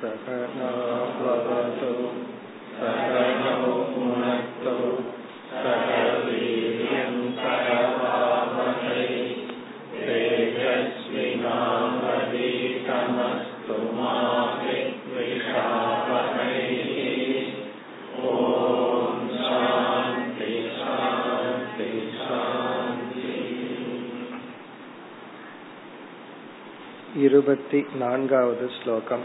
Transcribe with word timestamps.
सकनावतु 0.00 1.92
सकनौ 2.76 3.72
पुनक्तु 3.90 4.76
सकवीर्यङ्करवावहै 5.54 6.32
तेजस्विनावधीतमस्तु 12.42 13.76
मा 13.98 14.14
विद्विषावहै 14.62 16.56
ॐ 18.24 19.28
शान्ति 19.42 20.50
शान्ति 20.80 21.90
शान्ति 22.22 23.30
இருபத்தி 27.24 27.80
நான்காவது 28.00 28.66
ஸ்லோகம் 28.76 29.24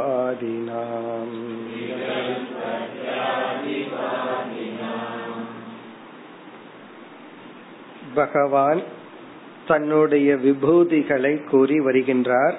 विकल्पख्यातिवादिनाम् 0.00 1.36
பகவான் 8.16 8.80
தன்னுடைய 9.66 10.28
விபூதிகளை 10.36 11.32
கூறி 11.44 11.76
வருகின்றார் 11.80 12.56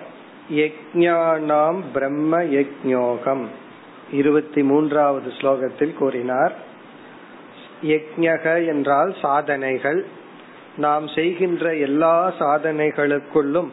யஜ்ஞானாம் 0.54 1.80
பிரம்ம 1.94 2.42
யஜ்ஞோகம் 2.54 3.44
இருபத்தி 4.12 4.62
மூன்றாவது 4.62 5.30
ஸ்லோகத்தில் 5.40 5.98
கூறினார் 5.98 6.54
யஜ்ஞக 7.84 8.46
என்றால் 8.66 9.12
சாதனைகள் 9.22 10.00
நாம் 10.78 11.06
செய்கின்ற 11.08 11.66
எல்லா 11.80 12.16
சாதனைகளுக்குள்ளும் 12.40 13.70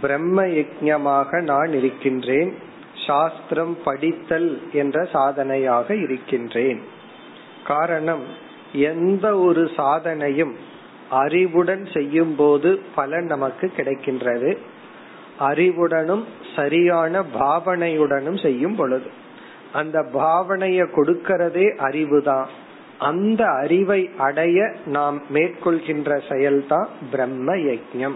பிரம்ம 0.00 0.44
யஜமாக 0.44 1.42
நான் 1.42 1.72
இருக்கின்றேன். 1.72 2.58
சாஸ்திரம் 3.06 3.76
படித்தல் 3.84 4.60
என்ற 4.72 5.04
சாதனையாக 5.04 5.94
இருக்கின்றேன். 5.94 6.82
காரணம் 7.66 8.22
எந்த 8.72 9.38
ஒரு 9.38 9.70
சாதனையும் 9.76 10.52
அறிவுடன் 11.10 11.86
செய்யும் 11.92 12.36
போது 12.36 12.80
பலன் 12.94 13.24
நமக்கு 13.24 13.72
கிடைக்கின்றது. 13.76 14.56
அறிவுடனும் 15.40 16.24
சரியான 16.56 17.22
பாவனையுடனும் 17.40 18.42
செய்யும் 18.42 18.74
பொழுது. 18.74 19.10
அந்த 19.72 20.00
பாவனைய 20.00 20.86
கொடுக்கிறதே 20.96 21.76
அறிவுதான். 21.78 22.44
அந்த 22.98 23.44
அறிவை 23.44 24.10
அடைய 24.18 24.72
நாம் 24.86 25.22
மேற்கொள்கின்ற 25.34 26.20
செயல்தான் 26.28 26.86
பிரம்ம 27.10 27.54
யஜம் 27.54 28.14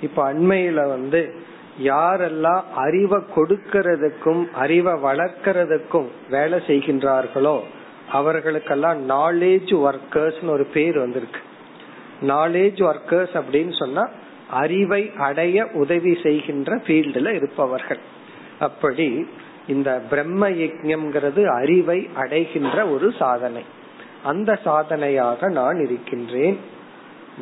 இப்ப 0.00 0.32
அண்மையில 0.32 0.74
வந்து 0.74 1.34
யாரெல்லாம் 1.82 2.62
அறிவை 2.74 3.22
கொடுக்கறதுக்கும் 3.36 4.50
அறிவை 4.50 4.92
வளர்க்கறதுக்கும் 4.92 6.06
வேலை 6.30 6.58
செய்கின்றார்களோ 6.66 7.60
அவர்களுக்கெல்லாம் 8.12 9.08
நாலேஜ் 9.08 9.72
ஒர்க்கர்ஸ் 9.72 10.48
ஒரு 10.48 10.64
பேர் 10.64 10.98
வந்திருக்கு. 10.98 11.40
நாலேஜ் 12.22 12.90
ஒர்க்கர்ஸ் 12.90 13.42
அப்படின்னு 13.42 13.78
சொன்னா 13.78 14.08
அறிவை 14.50 15.12
அடைய 15.18 15.66
உதவி 15.74 16.18
செய்கின்ற 16.22 16.76
ஃபீல்டுல 16.76 17.28
இருப்பவர்கள். 17.28 17.98
அப்படி 18.58 19.28
இந்த 19.66 20.02
பிரம்ம 20.10 20.50
யஜ்யம்ங்கிறது 20.50 21.46
அறிவை 21.46 22.08
அடைகின்ற 22.14 22.86
ஒரு 22.86 23.12
சாதனை. 23.18 23.62
அந்த 24.24 24.58
சாதனையாக 24.64 25.48
நான் 25.48 25.80
இருக்கின்றேன். 25.80 26.60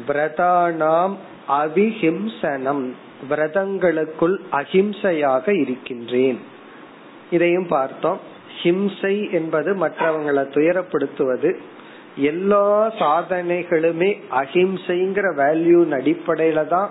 பிரதானாம் 0.09 1.17
அவிஹிம்சனம் 1.49 2.93
விரதங்களுக்குள் 3.31 4.37
அஹிம்சையாக 4.53 5.61
இருக்கின்றேன். 5.61 6.39
இதையும் 7.31 7.67
பார்த்தோம். 7.67 8.21
ஹிம்சை 8.63 9.33
என்பது 9.33 9.75
மற்றவங்களை 9.75 10.43
துயரப்படுத்துவது. 10.55 11.55
எல்லா 12.17 12.93
சாதனைகளுமே 12.93 14.21
அஹிம்சைங்கிற 14.31 15.35
வேல்யூன் 15.37 15.93
அடிப்படையில 15.93 16.67
தான் 16.67 16.91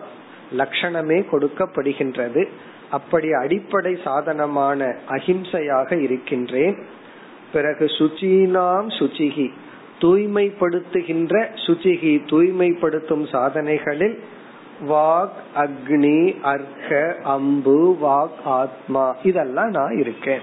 லட்சணமே 0.58 1.26
கொடுக்கப்படுகின்றது. 1.32 2.48
அப்படி 2.90 3.34
அடிப்படை 3.34 3.98
சாதனமான 4.04 4.96
அஹிம்சையாக 5.10 6.02
இருக்கின்றேன். 6.02 6.78
பிறகு 7.54 7.86
சுச்சீனாம் 7.86 8.88
சுச்சிகி 9.00 9.52
தூய்மைப்படுத்துகின்ற 10.02 11.48
சுச்சிகி 11.68 12.20
தூய்மைப்படுத்தும் 12.30 13.28
சாதனைகளில் 13.32 14.20
வாக் 14.81 15.30
அக்னி 15.56 16.41
அர்க்க 16.41 17.16
அம்பு 17.24 17.97
வாக் 18.02 18.44
ஆத்மா. 18.44 19.16
இதெல்லாம் 19.24 19.69
நான் 19.69 19.97
இருக்கேன். 19.97 20.40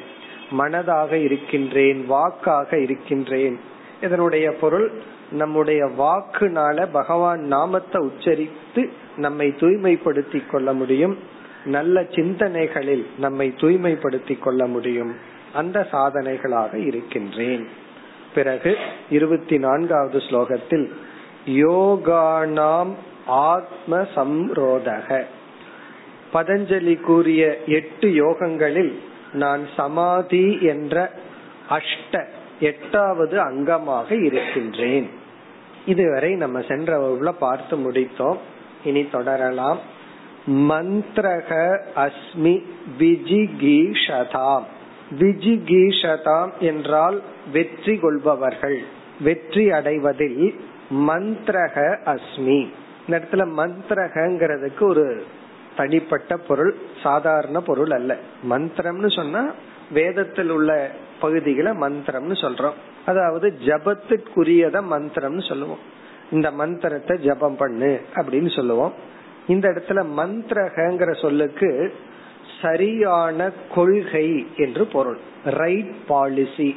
மனதாக 0.58 1.12
இருக்கின்றேன் 1.12 2.06
வாக்காக 2.06 2.78
இருக்கின்றேன். 2.78 3.58
இதனுடைய 4.02 4.52
பொருள் 4.52 4.92
நம்முடைய 5.30 5.84
வாக்குனால 5.84 6.86
பகவான் 6.92 7.40
நாமத்தை 7.40 8.06
உச்சரித்து 8.06 8.90
நம்மை 9.16 9.48
தூய்மைப்படுத்தி 9.48 10.42
கொள்ள 10.46 10.72
முடியும். 10.72 11.18
நல்ல 11.64 12.02
சிந்தனைகளில் 12.02 13.06
நம்மை 13.18 13.54
தூய்மைப்படுத்தி 13.56 14.38
கொள்ள 14.38 14.66
முடியும். 14.66 15.14
அந்த 15.52 15.88
சாதனைகளாக 15.92 16.74
இருக்கின்றேன். 16.74 17.68
பிறகு 18.34 18.76
இருபத்தி 19.10 19.58
நான்காவது 19.58 20.18
ஸ்லோகத்தில் 20.18 20.90
யோகானாம் 21.46 22.92
ஆத்ம 23.26 24.06
சம்ரோதக 24.14 25.22
பதஞ்சலி 26.32 27.00
கூறிய 27.00 27.58
எட்டு 27.66 28.08
யோகங்களில் 28.08 28.92
நான் 29.32 29.68
சமாதி 29.76 30.58
என்ற 30.62 31.10
அஷ்ட 31.70 32.24
எட்டாவது 32.60 33.40
அங்கமாக 33.40 34.24
இருக்கின்றேன். 34.24 35.10
இதுவரை 35.86 36.34
நம்ம 36.34 36.60
சென்ற 36.60 36.98
வகுப்புல 36.98 37.32
பார்த்து 37.38 37.76
முடித்தோம். 37.76 38.36
இனி 38.84 39.08
தொடரலாம். 39.08 39.78
மந்திரக 40.48 41.78
அஸ்மி 41.96 42.62
விஜிகீஷதாம். 42.98 44.62
விஜிகீஷதாம் 45.18 46.58
என்றால் 46.58 47.22
வெற்றி 47.52 47.98
கொள்பவர்கள். 47.98 48.82
வெற்றி 49.20 49.70
அடைவதில் 49.70 50.60
மந்திரக 50.90 51.98
அஸ்மி. 52.04 52.68
இந்த 53.06 53.18
இடத்துல 53.18 53.44
மந்திரகங்கிறதுக்கு 53.60 54.82
ஒரு 54.82 55.24
தனிப்பட்ட 55.76 56.36
பொருள் 56.36 56.76
சாதாரண 57.02 57.60
பொருள் 57.60 57.90
அல்ல. 57.90 58.16
மந்திரம்னு 58.50 59.10
சொன்னா 59.16 59.50
வேதத்தில் 59.92 60.50
உள்ள 60.50 60.90
பகுதிகளை 61.20 61.72
மந்திரம்னு 61.72 62.36
சொல்றோம். 62.44 62.78
அதாவது 63.06 63.58
ஜபத்துக்குரியத 63.64 64.82
மந்திரம்னு 64.90 65.48
சொல்லுவோம். 65.48 65.78
இந்த 66.30 66.50
மந்திரத்தை 66.50 67.18
ஜபம் 67.18 67.56
பண்ணு 67.56 68.00
அப்படின்னு 68.14 68.56
சொல்லுவோம். 68.56 68.92
இந்த 69.46 69.68
இடத்துல 69.68 70.06
மந்திரகங்கிற 70.16 71.20
சொல்லுக்கு 71.20 71.94
சரியான 72.62 73.50
கொள்கை 73.74 74.46
என்று 74.56 74.86
பொருள். 74.86 75.18
ரைட் 75.44 76.06
பாலிசி 76.06 76.76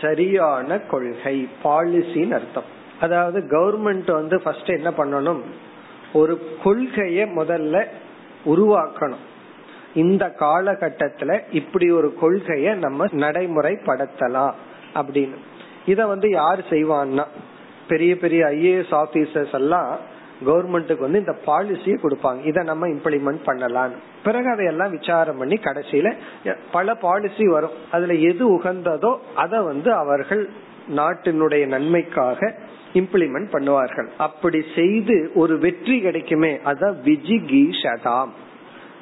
சரியான 0.00 0.78
கொள்கை 0.78 1.48
பாலிசின்னு 1.64 2.30
அர்த்தம். 2.30 2.74
அதாவது 3.00 3.40
கவர்மெண்ட் 3.40 4.12
வந்து 4.12 4.40
ஃபர்ஸ்ட் 4.42 4.70
என்ன 4.70 4.90
பண்ணணும்? 4.90 5.40
ஒரு 6.18 6.34
கொள்கைய 6.64 7.20
முதல்ல 7.38 7.76
உருவாக்கணும். 8.52 9.24
இந்த 10.02 10.24
காலகட்டத்துல 10.40 11.38
இப்படி 11.60 11.86
ஒரு 11.98 12.08
கொள்கைய 12.22 12.74
நம்ம 12.84 13.06
நடைமுறைப்படுத்தலாம் 13.24 14.54
அப்படின்னு. 15.00 15.38
இத 15.86 16.00
வந்து 16.12 16.28
யார் 16.40 16.60
செய்வான்னா 16.70 17.24
பெரிய 17.90 18.12
பெரிய 18.22 18.42
ஐஏஎஸ் 18.56 18.94
ஆபீசர்ஸ் 19.02 19.56
எல்லாம் 19.60 19.90
கவர்மெண்ட்டுக்கு 20.46 21.04
வந்து 21.06 21.22
இந்த 21.24 21.34
பாலிசியை 21.46 21.96
கொடுப்பாங்க. 22.00 22.40
இதை 22.50 22.62
நம்ம 22.70 22.88
இம்ப்ளிமெண்ட் 22.94 23.46
பண்ணலாம் 23.48 23.92
பிறகு 24.26 24.48
அதையெல்லாம் 24.54 24.94
விசாரம் 24.96 25.38
பண்ணி 25.40 25.56
கடைசியில 25.66 26.08
பல 26.72 26.94
பாலிசி 27.04 27.46
வரும். 27.54 27.76
அதுல 27.94 28.14
எது 28.30 28.44
உகந்ததோ 28.56 29.12
அதை 29.44 29.58
வந்து 29.70 29.90
அவர்கள் 30.02 30.42
நாட்டினுடைய 30.98 31.62
நன்மைக்காக 31.74 32.40
இம்ப்ளிமெண்ட் 32.94 33.48
பண்ணுவார்கள். 33.52 34.08
அப்படி 34.16 34.64
செய்து 34.74 35.30
ஒரு 35.34 35.58
வெற்றி 35.58 36.00
கிடைக்குமே 36.00 36.52
அதான் 36.64 36.96
விஜிகீஷதாம். 37.08 38.32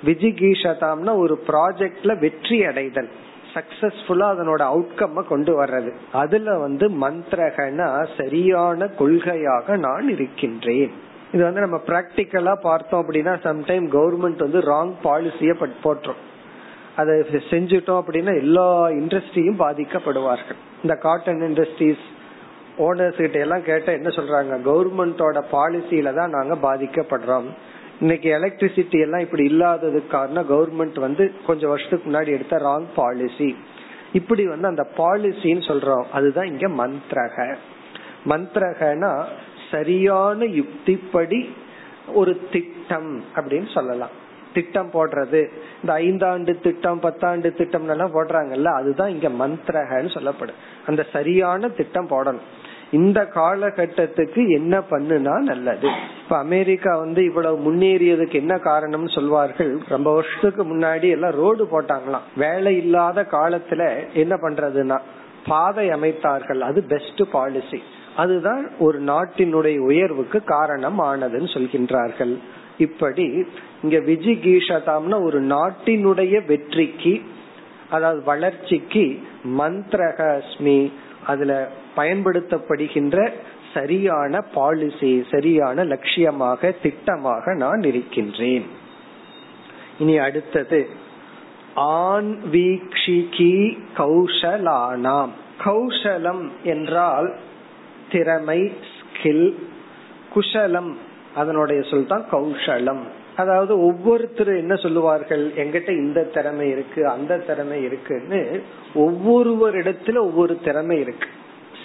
விஜிகீஷதாம்னா 0.04 1.16
ஒரு 1.16 1.44
ப்ராஜெக்ட்ல 1.48 2.18
வெற்றி 2.18 2.64
அடைதல். 2.64 3.08
சக்சஸ்ஃபுல்லா 3.54 4.26
அதனோட 4.34 4.62
அவுட்கம் 4.72 5.28
கொண்டு 5.28 5.52
வர்றது. 5.60 5.90
அதுல 6.12 6.58
வந்து 6.58 6.88
மந்திரகனா 6.88 8.06
சரியான 8.16 8.86
கொள்கையாக 8.98 9.76
நான் 9.76 10.08
இருக்கின்றேன். 10.08 10.92
இது 11.32 11.42
வந்து 11.44 11.60
நம்ம 11.60 11.78
பிராக்டிக்கலா 11.86 12.54
பார்த்தோம் 12.62 13.02
அப்படின்னா 13.02 13.32
சம்டைம் 13.48 13.86
கவர்மெண்ட் 13.96 14.44
வந்து 14.46 14.60
ராங் 14.60 14.92
பாலிசிய 15.04 15.52
போட்டுரும் 15.84 16.22
அதை 16.96 17.14
செஞ்சுட்டோம் 17.52 18.00
அப்படின்னா 18.00 18.34
எல்லா 18.40 18.88
இண்டஸ்ட்ரியும் 18.88 19.62
பாதிக்கப்படுவார்கள். 19.62 20.58
இந்த 20.82 20.94
காட்டன் 20.94 21.40
இண்டஸ்ட்ரீஸ் 21.40 22.04
ஓனர்ஸ் 22.78 23.16
கிட்ட 23.16 23.38
எல்லாம் 23.38 23.62
கேட்டா 23.62 23.92
என்ன 23.92 24.08
சொல்றாங்க? 24.08 24.54
கவர்மெண்டோட 24.64 25.42
பாலிசியில 25.52 26.14
தான் 26.14 26.30
நாங்க 26.30 26.54
பாதிக்கப்படுறோம். 26.54 27.44
இன்னைக்கு 28.00 28.30
எலக்ட்ரிசிட்டி 28.30 29.00
எல்லாம் 29.00 29.20
இப்படி 29.20 29.46
இல்லாததுக்கு 29.46 30.06
காரணம் 30.06 30.50
கவர்மெண்ட் 30.50 31.00
வந்து 31.00 31.32
கொஞ்சம் 31.46 31.68
வருஷத்துக்கு 31.68 32.10
முன்னாடி 32.10 32.26
எடுத்த 32.26 32.56
ராங் 32.56 32.84
பாலிசி 32.94 33.56
இப்படி 34.12 34.46
வந்து 34.46 34.66
அந்த 34.66 34.86
பாலிசின்னு 34.96 35.66
சொல்றோம். 35.68 36.04
அதுதான் 36.12 36.46
இங்க 36.46 36.68
மந்த்ரக. 36.68 37.56
மந்த்ரகனா 38.28 39.24
சரியான 39.70 40.44
யுக்திப்படி 40.44 41.48
ஒரு 42.14 42.40
திட்டம் 42.52 43.24
அப்படின்னு 43.34 43.72
சொல்லலாம். 43.74 44.22
திட்டம் 44.54 44.90
போடுறது. 44.92 45.40
இந்த 45.80 45.92
ஐந்தாண்டு 45.98 46.52
திட்டம் 46.60 47.00
பத்தாண்டு 47.00 47.50
திட்டம் 47.52 47.88
எல்லாம் 47.88 48.14
போடுறாங்கல்ல 48.14 48.74
அதுதான் 48.80 49.14
இங்க 49.16 49.30
மந்திரகன்னு 49.40 50.12
சொல்லப்படும். 50.12 50.60
அந்த 50.86 51.02
சரியான 51.12 51.68
திட்டம் 51.68 52.08
போடணும். 52.08 52.46
இந்த 52.90 53.20
காலகட்டத்துக்கு 53.34 54.42
என்ன 54.48 54.74
பண்ணுனா 54.90 55.34
நல்லது. 55.50 55.88
இப்ப 56.22 56.34
அமெரிக்கா 56.38 56.92
வந்து 56.98 57.20
இவ்வளவு 57.24 57.56
முன்னேறியதுக்கு 57.64 58.32
என்ன 58.32 58.54
காரணம்னு 58.64 59.10
சொல்வார்கள்? 59.14 59.72
ரொம்ப 59.88 60.08
வருஷத்துக்கு 60.14 60.64
முன்னாடி 60.64 61.08
எல்லாம் 61.10 61.36
ரோடு 61.40 61.64
போட்டாங்களாம். 61.72 62.28
வேலை 62.36 62.72
இல்லாத 62.76 63.26
காலத்துல 63.30 63.82
என்ன 64.12 64.34
பண்றதுன்னா 64.34 64.98
பாதை 65.46 65.86
அமைத்தார்கள். 65.88 66.60
அது 66.60 66.82
பெஸ்ட் 66.88 67.22
பாலிசி 67.32 67.82
அதுதான் 68.16 68.64
ஒரு 68.78 68.98
நாட்டினுடைய 69.02 69.78
உயர்வுக்கு 69.78 70.38
காரணம் 70.44 71.00
ஆனதுன்னு 71.00 71.48
சொல்கின்றார்கள். 71.54 72.34
இப்படி 72.78 73.46
இங்க 73.82 73.98
விஜிகீஷதாம்னா 73.98 75.22
ஒரு 75.22 75.42
நாட்டினுடைய 75.42 76.46
வெற்றிக்கு 76.46 77.22
அதாவது 77.90 78.22
வளர்ச்சிக்கு 78.22 79.18
மந்திரகஸ்மி 79.58 80.92
அதுல 81.26 81.70
பயன்படுத்தப்படுகின்ற 81.96 83.32
சரியான 83.74 84.40
பாலிசி 84.40 85.24
சரியான 85.30 85.84
லட்சியமாக 85.84 86.74
திட்டமாக 86.82 87.56
நான் 87.56 87.82
இருக்கின்றேன். 87.82 88.64
இனி 89.98 90.18
அடுத்தது 90.18 90.88
ஆன்வீக்ஷிகி 91.76 93.78
கௌஷலானாம். 93.96 95.30
கௌஷலம் 95.64 96.50
என்றால் 96.64 97.34
திறமை 98.10 98.72
ஸ்கில் 98.94 99.54
குஷலம் 100.34 100.98
அதனுடைய 101.34 101.82
சொல் 101.82 102.06
தான் 102.06 102.24
கௌஷலம். 102.32 103.02
அதாவது 103.36 103.72
ஒவ்வொருத்தர் 103.86 104.56
என்ன 104.56 104.74
சொல்லுவார்கள்? 104.74 105.44
எங்கிட்ட 105.56 105.90
இந்த 105.90 106.22
திறமை 106.22 106.66
இருக்கு 106.70 107.08
அந்த 107.08 107.36
திறமை 107.36 107.82
இருக்குன்னு 107.82 108.62
ஒவ்வொருவரிடத்துல 108.94 110.16
ஒவ்வொரு 110.16 110.58
திறமை 110.64 111.00
இருக்கு. 111.00 111.28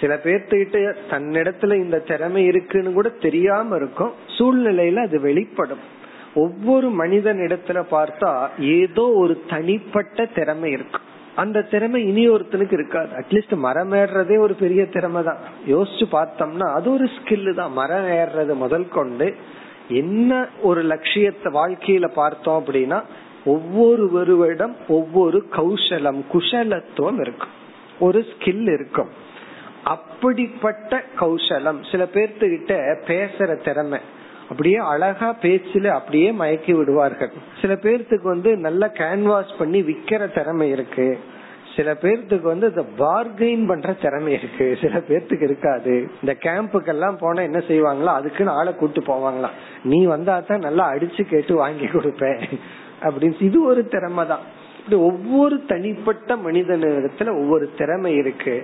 சில 0.00 0.14
பேர்த்துக்கிட்ட 0.24 0.94
தன்னிடத்துல 1.10 1.74
இந்த 1.74 1.98
திறமை 1.98 2.44
இருக்குன்னு 2.44 2.92
கூட 2.92 3.08
தெரியாம 3.08 3.76
இருக்கும். 3.76 4.12
சூழ்நிலையில 4.38 4.96
அது 4.96 5.20
வெளிப்படும். 5.20 5.84
ஒவ்வொரு 6.34 6.90
மனிதன் 6.90 7.38
இடத்துல 7.38 7.78
பார்த்தா 7.90 8.32
ஏதோ 8.58 9.02
ஒரு 9.02 9.42
தனிப்பட்ட 9.48 10.24
திறமை 10.24 10.70
இருக்கும் 10.70 11.08
அந்த 11.42 11.58
திறமை 11.72 12.00
இனி 12.10 12.24
ஒருத்தனுக்கு 12.34 12.76
இருக்காது. 12.78 13.10
அட்லீஸ்ட் 13.20 13.54
மரம் 13.66 13.92
ஏறுறதே 14.00 14.36
ஒரு 14.46 14.54
பெரிய 14.62 14.82
திறமை 14.94 15.22
தான் 15.28 15.40
யோசிச்சு 15.74 16.06
பார்த்தோம்னா 16.16 16.68
அது 16.78 16.88
ஒரு 16.92 17.06
ஸ்கில் 17.16 17.54
தான். 17.60 17.72
மரம் 17.80 18.08
ஏறுறது 18.20 18.54
முதல் 18.64 18.88
கொண்டு 18.98 19.28
என்ன 20.02 20.40
ஒரு 20.68 20.82
லட்சியத்தை 20.92 21.50
வாழ்க்கையில 21.52 22.08
பார்த்தோம் 22.20 22.58
அப்படின்னா 22.60 23.00
ஒவ்வொருவருவிடம் 23.46 24.74
ஒவ்வொரு 24.88 25.38
கௌசலம் 25.56 26.20
குஷலத்துவம் 26.32 27.20
இருக்கும். 27.20 27.54
ஒரு 27.98 28.20
ஸ்கில் 28.30 28.68
இருக்கும். 28.76 29.10
அப்படிப்பட்ட 29.94 31.02
கௌசலம் 31.20 31.78
சில 31.90 32.02
பேர்த்துக்கிட்ட 32.14 32.74
பேசுற 33.10 33.50
திறமை. 33.66 34.00
அப்படியே 34.50 34.78
அழகா 34.92 35.28
பேச்சுல 35.42 35.88
அப்படியே 35.96 36.28
மயக்கி 36.32 36.72
விடுவார்கள். 36.76 37.32
சில 37.60 37.72
பேர்த்துக்கு 37.84 38.26
வந்து 38.34 38.50
நல்ல 38.66 38.92
கேன்வாஸ் 39.00 39.52
பண்ணி 39.58 39.80
விக்கிற 39.82 40.26
திறமை 40.36 40.68
இருக்கு. 40.70 41.06
சில 41.80 41.92
பேர்த்துக்கு 42.00 42.46
வந்து 42.52 42.68
இந்த 42.68 42.84
பார்கெயின் 42.98 43.66
பண்ற 43.66 43.92
திறமை 43.92 44.32
இருக்கு. 44.32 44.78
சில 44.82 44.94
பேர்த்துக்கு 45.08 45.42
இருக்காது. 45.42 45.94
இந்த 46.20 46.32
கேம்புக்கு 46.44 46.86
எல்லாம் 46.86 47.18
போனா 47.20 47.42
என்ன 47.42 47.58
செய்வாங்களோ 47.58 48.10
அதுக்குன்னு 48.18 48.52
ஆளை 48.52 48.72
கூட்டு 48.74 49.00
போவாங்களாம். 49.00 49.56
நீ 49.84 50.04
வந்தா 50.04 50.40
தான் 50.40 50.58
நல்லா 50.58 50.86
அடிச்சு 50.92 51.22
கேட்டு 51.22 51.54
வாங்கி 51.54 51.86
கொடுப்பேன். 51.86 52.42
அப்படின்னு 53.02 53.42
இது 53.42 53.58
ஒரு 53.64 53.82
திறமை 53.88 54.24
தான். 54.26 54.44
ஒவ்வொரு 54.90 55.56
தனிப்பட்ட 55.66 56.36
மனிதனிடத்துல 56.36 57.32
ஒவ்வொரு 57.42 57.70
திறமை 57.78 58.12
இருக்கு. 58.14 58.56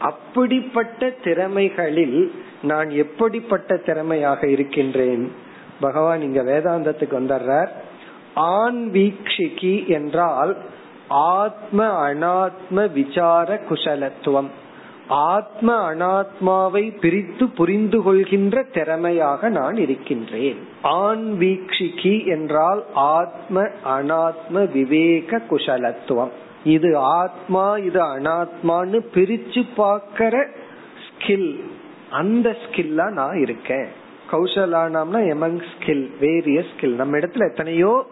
அப்படிப்பட்ட 0.00 1.10
திறமைகளில் 1.24 2.18
நான் 2.62 2.90
எப்படிப்பட்ட 2.90 3.76
திறமையாக 3.76 4.46
இருக்கின்றேன்? 4.46 5.24
பகவான் 5.80 6.20
இங்க 6.20 6.40
வேதாந்தத்துக்கு 6.42 7.14
வந்துடுறார் 7.20 7.70
ஆன்வீக்ஷிகி 8.36 9.74
என்றால் 9.86 10.54
ஆத்ம 11.08 12.10
அனாத்ம 12.10 12.92
விசார 12.92 13.60
குசலத்துவம். 13.68 14.48
ஆத்ம 15.08 15.94
அனாத்மாவை 15.94 17.00
பிரித்து 17.00 17.48
புரிந்து 17.48 18.02
கொள்கின்ற 18.02 18.62
திறமையாக 18.62 19.48
நான் 19.48 19.76
இருக்கின்றேன். 19.76 20.58
ஆண் 20.82 21.36
வீக்ஷிகி 21.40 22.26
என்றால் 22.26 22.84
ஆத்ம 22.94 23.62
அனாத்ம 23.84 24.72
விவேக 24.72 25.40
குசலத்துவம். 25.50 26.30
இது 26.64 26.96
ஆத்மா 26.96 27.76
இது 27.76 28.02
அனாத்மான்னு 28.02 29.00
பிரிச்சு 29.14 29.66
பார்க்கிற 29.76 30.46
ஸ்கில். 31.06 31.60
அந்த 32.10 32.56
ஸ்கில்லா 32.64 33.10
நான் 33.10 33.36
இருக்கேன். 33.40 33.86
கௌசலானம்னா 34.32 35.18
எமங் 35.32 35.62
ஸ்கில் 35.72 36.10
வேரியஸ் 36.20 36.70
ஸ்கில் 36.80 36.94
நம்ம 36.94 37.18
இடத்துல 37.18 37.50
எத்தனையோ 37.50 38.06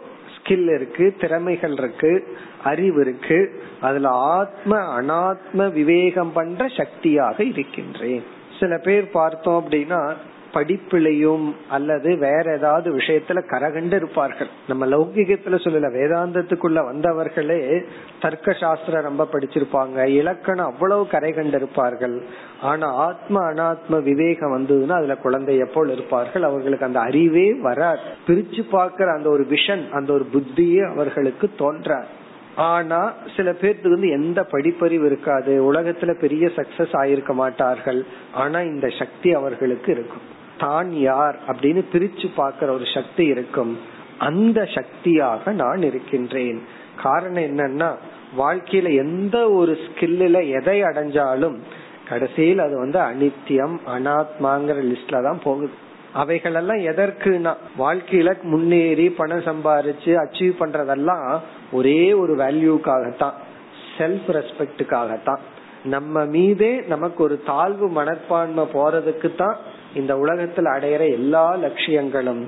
ஸ்கில் 0.53 0.75
இருக்கு 0.75 1.17
திறமைகள் 1.21 1.73
இருக்கு 1.73 2.37
அறிவு 2.65 3.01
இருக்கு 3.01 3.63
அதுல 3.81 4.09
ஆத்ம 4.09 5.01
அனாத்ம 5.01 5.73
விவேகம் 5.73 6.33
பண்ற 6.33 6.69
சக்தியாக 6.77 7.45
இருக்கின்றேன். 7.45 8.23
சில 8.61 8.79
பேர் 8.79 9.11
பார்த்தோம் 9.11 9.65
அப்படின்னா 9.65 10.17
படிப்பிலையும் 10.55 11.53
அல்லது 11.69 12.17
வேற 12.17 12.53
ஏதாவது 12.57 12.97
விஷயத்துல 12.97 13.43
கரகண்டு 13.51 13.95
இருப்பார்கள். 13.95 14.47
நம்ம 14.69 14.87
லௌகிகத்துல 14.87 15.57
சொல்லல 15.59 15.89
வேதாந்தத்துக்குள்ள 15.97 16.79
வந்தவர்களே 16.93 17.85
தர்க்க 18.21 18.53
சாஸ்திரம் 18.53 19.03
ரொம்ப 19.03 19.29
படிச்சிருப்பாங்க. 19.33 20.05
இலக்கணம் 20.05 20.67
அவ்வளவு 20.67 21.07
கரை 21.07 21.33
கண்டு 21.33 21.57
இருப்பார்கள். 21.57 22.23
ஆனா 22.61 22.95
ஆத்ம 22.95 23.53
அனாத்ம 23.53 24.03
விவேகம் 24.03 24.53
வந்ததுன்னா 24.57 24.91
அதுல 24.91 25.17
குழந்தைய 25.25 25.65
போல் 25.65 25.91
இருப்பார்கள். 25.91 26.43
அவர்களுக்கு 26.43 26.87
அந்த 26.87 27.01
அறிவே 27.01 27.55
வராது. 27.55 27.99
பிரிச்சு 28.27 28.69
பார்க்கிற 28.71 29.13
அந்த 29.13 29.29
ஒரு 29.29 29.47
விஷன் 29.51 29.91
அந்த 29.91 30.13
ஒரு 30.13 30.27
புத்தியே 30.33 30.91
அவர்களுக்கு 30.91 31.51
தோன்றார் 31.59 32.21
ஆனா 32.55 33.13
சில 33.37 33.53
பேர்த்துக்கு 33.53 33.89
வந்து 33.89 34.09
எந்த 34.09 34.47
படிப்பறிவு 34.53 35.05
இருக்காது. 35.05 35.73
உலகத்துல 35.73 36.19
பெரிய 36.21 36.47
சக்சஸ் 36.47 36.93
ஆயிருக்க 36.93 37.33
மாட்டார்கள். 37.33 38.05
ஆனா 38.33 38.61
இந்த 38.61 38.89
சக்தி 38.89 39.35
அவர்களுக்கு 39.35 39.93
இருக்கும். 39.93 40.31
தான் 40.59 40.91
யார் 41.01 41.37
அப்படின்னு 41.49 41.83
பிரிச்சு 41.93 42.27
பார்க்கிற 42.35 42.73
ஒரு 42.73 42.85
சக்தி 42.95 43.25
இருக்கும். 43.25 43.79
அந்த 44.19 44.65
சக்தியாக 44.65 45.53
நான் 45.53 45.83
இருக்கின்றேன். 45.83 46.63
காரணம் 47.03 47.43
என்னன்னா 47.43 47.95
வாழ்க்கையில 48.39 48.97
எந்த 48.97 49.51
ஒரு 49.51 49.79
ஸ்கில்ல 49.85 50.49
எதை 50.49 50.83
அடைஞ்சாலும் 50.83 51.57
கடைசியில் 52.09 52.59
அது 52.59 52.77
வந்து 52.79 52.99
அனித்தியம் 52.99 53.77
அனாத்மாங்கிற 53.87 54.79
லிஸ்ட்ல 54.91 55.23
தான் 55.23 55.41
போகுது. 55.45 55.73
அவைகளெல்லாம் 56.13 56.79
எதற்குனா 56.79 57.55
வாழ்க்கையில 57.79 58.43
முன்னேறி 58.43 59.11
பணம் 59.11 59.39
சம்பாரிச்சு 59.39 60.13
அச்சீவ் 60.25 60.61
பண்றதெல்லாம் 60.61 61.39
ஒரே 61.73 62.13
ஒரு 62.13 62.37
வேல்யூக்காகத்தான் 62.37 63.33
செல்ஃப் 63.99 64.29
ரெஸ்பெக்டுக்காகத்தான் 64.29 65.39
நம்ம 65.85 66.25
மீதே 66.25 66.81
நமக்கு 66.89 67.23
ஒரு 67.23 67.43
தாழ்வு 67.47 67.89
மனப்பான்மை 67.89 68.65
போறதுக்கு 68.75 69.35
தான் 69.35 69.57
இந்த 69.95 70.19
உலகத்தில் 70.19 70.65
அடையிற 70.65 71.11
எல்லா 71.11 71.57
லட்சியங்களும். 71.57 72.47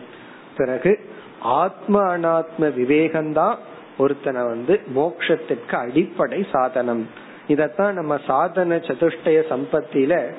பிறகு 0.57 0.99
ஆத்ம 1.41 2.19
அனாத்ம 2.19 2.61
விவேகம்தான் 2.61 3.57
ஒருத்தனை 3.99 4.43
வந்து 4.43 4.81
மோக்ஷத்திற்கு 4.97 5.75
அடிப்படை 5.75 6.47
சாதனம். 6.53 7.09
இதத்தான் 7.49 7.93
நம்ம 7.93 8.19
சாதன 8.27 8.77
சதுஷ்டய 8.77 9.43
சம்பத்தில 9.51 10.35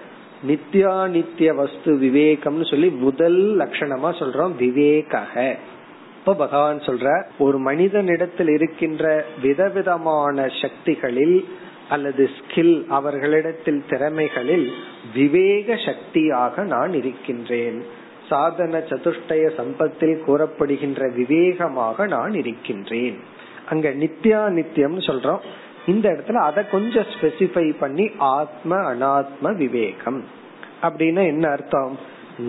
நித்யா 0.48 1.08
நித்திய 1.08 1.54
வஸ்து 1.54 1.94
விவேகம்னு 1.94 2.70
சொல்லி 2.70 2.90
முதல் 2.90 3.58
லட்சணமா 3.58 4.10
சொல்றோம் 4.12 4.52
விவேகக 4.60 5.56
இப்ப 6.20 6.34
பகவான் 6.34 6.80
சொல்ற 6.80 7.24
ஒரு 7.38 7.58
மனிதனிடத்தில் 7.58 8.50
இருக்கின்ற 8.50 9.26
விதவிதமான 9.42 10.48
சக்திகளில் 10.62 11.48
அல்லது 11.90 12.30
ஸ்கில் 12.38 12.86
அவர்களிடத்தில் 12.88 13.84
திறமைகளில் 13.90 14.72
விவேக 15.14 15.78
சக்தியாக 15.86 16.64
நான் 16.64 16.94
இருக்கின்றேன். 16.94 17.86
சாதன 18.30 18.78
சதுஷ்டய 18.78 19.52
சம்பத்தில் 19.58 20.24
கூறப்படுகின்ற 20.24 21.10
விவேகமாக 21.10 22.08
நான் 22.08 22.34
இருக்கின்றேன். 22.34 23.20
அங்க 23.70 23.90
நித்யா 23.90 24.50
நித்தியம் 24.50 25.00
சொல்றோம். 25.00 25.40
இந்த 25.86 26.10
இடத்துல 26.10 26.34
அதை 26.34 26.70
கொஞ்சம் 26.70 27.04
ஸ்பெசிஃபை 27.04 27.76
பண்ணி 27.80 28.12
ஆத்ம 28.18 28.96
அனாத்ம 28.96 29.56
விவேகம். 29.56 30.24
அப்படின்னா 30.82 31.26
என்ன 31.26 31.50
அர்த்தம்? 31.50 32.00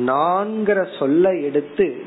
நான்கிற 0.06 0.98
சொல்ல 0.98 1.34
எடுத்து 1.34 2.04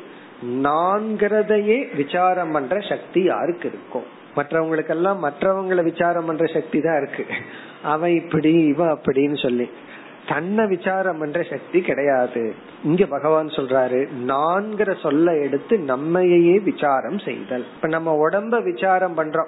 நான்கிறதையே 0.64 1.96
விசாரம் 1.96 2.52
பண்ற 2.52 2.80
சக்தி 2.80 3.24
யாருக்கு 3.24 3.68
இருக்கும் 3.68 4.18
மற்றவங்களுக்கெல்லாம் 4.36 5.20
மற்றவங்களை 5.24 5.84
விசாரம் 5.84 6.26
பண்ற 6.26 6.46
சக்தி 6.46 6.82
தான் 6.82 7.02
இருக்கு. 7.02 7.26
அவன் 7.84 8.12
இப்படி 8.12 8.54
இவன் 8.54 8.88
அப்படின்னு 8.88 9.42
சொல்லி. 9.42 9.70
தன்னை 10.28 10.68
விசாரம் 10.68 11.18
பண்ற 11.18 11.44
சக்தி 11.44 11.82
கிடையாது. 11.82 12.56
இங்க 12.84 13.06
பகவான் 13.06 13.48
சொல்றாரு 13.48 14.08
நான்கிற 14.28 15.00
சொல்ல 15.00 15.38
எடுத்து 15.38 15.78
நம்மையே 15.78 16.60
விசாரம் 16.60 17.20
செய்தல். 17.20 17.66
இப்ப 17.76 17.88
நம்ம 17.88 18.30
உடம்ப 18.30 18.64
விசாரம் 18.64 19.18
பண்றோம். 19.18 19.48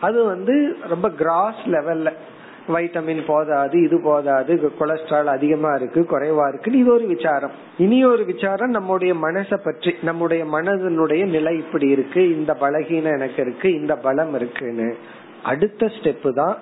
அது 0.00 0.24
வந்து 0.24 0.76
ரொம்ப 0.88 1.10
கிராஸ் 1.10 1.62
லெவல்ல 1.66 2.12
வைட்டமின் 2.68 3.26
போதாது 3.26 3.82
இது 3.82 4.00
போதாது 4.02 4.72
கொலஸ்ட்ரால் 4.78 5.24
அதிகமா 5.24 5.74
இருக்கு 5.74 6.00
குறைவா 6.00 6.48
இருக்கு 6.48 6.78
இது 6.78 6.92
ஒரு 6.92 7.06
விசாரம். 7.06 7.50
இனி 7.78 8.04
ஒரு 8.04 8.24
விசாரம் 8.24 8.70
நம்முடைய 8.70 9.14
மனசை 9.14 9.56
பற்றி 9.64 9.94
நம்முடைய 10.02 10.44
மனதனுடைய 10.44 11.24
நிலை 11.24 11.56
இப்படி 11.56 11.88
இருக்கு 11.88 12.36
இந்த 12.36 12.56
பலகீனம் 12.60 13.16
எனக்கு 13.16 13.42
இருக்கு 13.42 13.72
இந்த 13.74 13.96
பலம் 13.96 14.34
இருக்குன்னு. 14.34 14.96
அடுத்த 15.42 15.86
ஸ்டெப்பு 15.86 16.32
தான் 16.32 16.56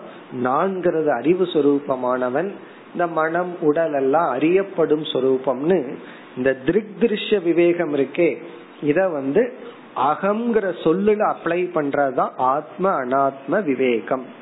நான்கிறது 0.45 1.09
அறிவு 1.09 1.45
சுரூபமானவன் 1.45 2.51
இந்த 2.93 3.07
மனம் 3.07 3.55
உடல் 3.61 3.93
எல்லாம் 3.93 4.31
அறியப்படும் 4.31 5.03
சொரூபம்னு. 5.03 5.95
இந்த 6.37 6.55
திருக் 6.55 6.97
திருஷ்ய 7.01 7.43
விவேகம் 7.43 7.95
இருக்கே 7.95 8.37
இத 8.83 9.09
வந்து 9.09 9.53
அகங்கிற 9.97 10.73
சொல்லுல 10.85 11.35
அப்ளை 11.35 11.61
பண்றதுதான் 11.75 12.31
ஆத்ம 12.37 13.05
அனாத்ம 13.05 13.65
விவேகம். 13.65 14.39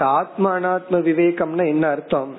ஆத்ம 0.00 0.60
அனாத்ம 0.60 0.92
விவேகம்னா 0.92 1.66
என்ன 1.66 1.88
அர்த்தம்? 1.88 2.34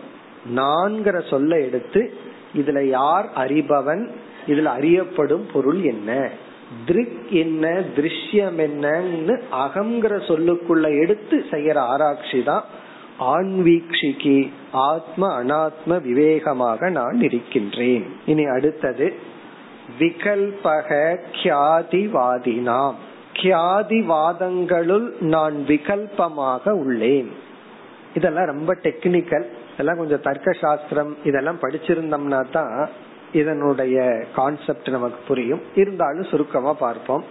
நான்கிற 0.55 1.29
சொல்ல 1.29 1.59
எடுத்து 1.59 2.13
இதுல 2.57 2.83
யார் 2.83 3.29
அறிபவன் 3.35 4.07
இதுல 4.47 4.63
அறியப்படும் 4.63 5.45
பொருள் 5.53 5.81
என்ன? 5.81 6.29
திருக் 6.85 7.29
என்ன 7.29 7.83
திருஷ்யம் 7.95 8.57
என்னன்னு 8.57 9.41
அகங்கிற 9.51 10.19
சொல்லுக்குள்ள 10.19 10.99
எடுத்து 10.99 11.45
செய்யற 11.51 11.77
ஆராய்ச்சி 11.77 12.43
தான் 12.43 12.63
ஆன்வீக்ஷிக்கு 13.19 14.51
ஆத்ம 14.71 15.43
அனாத்ம 15.43 16.01
விவேகமாக 16.01 16.89
நான் 16.89 17.21
இருக்கின்றேன். 17.21 18.05
இனி 18.25 18.45
அடுத்தது 18.45 19.13
விகல்பக 19.99 21.17
கியாதிவாதினாம். 21.31 22.93
கியாதிவாதங்களுள் 23.33 25.21
நான் 25.21 25.55
விகல்பமாக 25.67 26.69
உள்ளேன். 26.69 27.47
இதெல்லாம் 28.19 28.51
ரொம்ப 28.53 28.71
டெக்னிக்கல் 28.85 29.45
இதெல்லாம் 29.73 30.01
கொஞ்சம் 30.01 30.25
தர்க்க 30.27 30.57
சாஸ்திரம் 30.63 31.11
இதெல்லாம் 31.23 31.61
படிச்சிருந்தோம்னா 31.63 32.41
தான் 32.51 32.73
இதனுடைய 33.33 33.97
கான்செப்ட் 34.35 34.87
நமக்கு 34.95 35.19
புரியும். 35.27 35.61
இருந்தாலும் 35.75 36.29
சுருக்கமா 36.31 36.71
பார்ப்போம். 36.85 37.23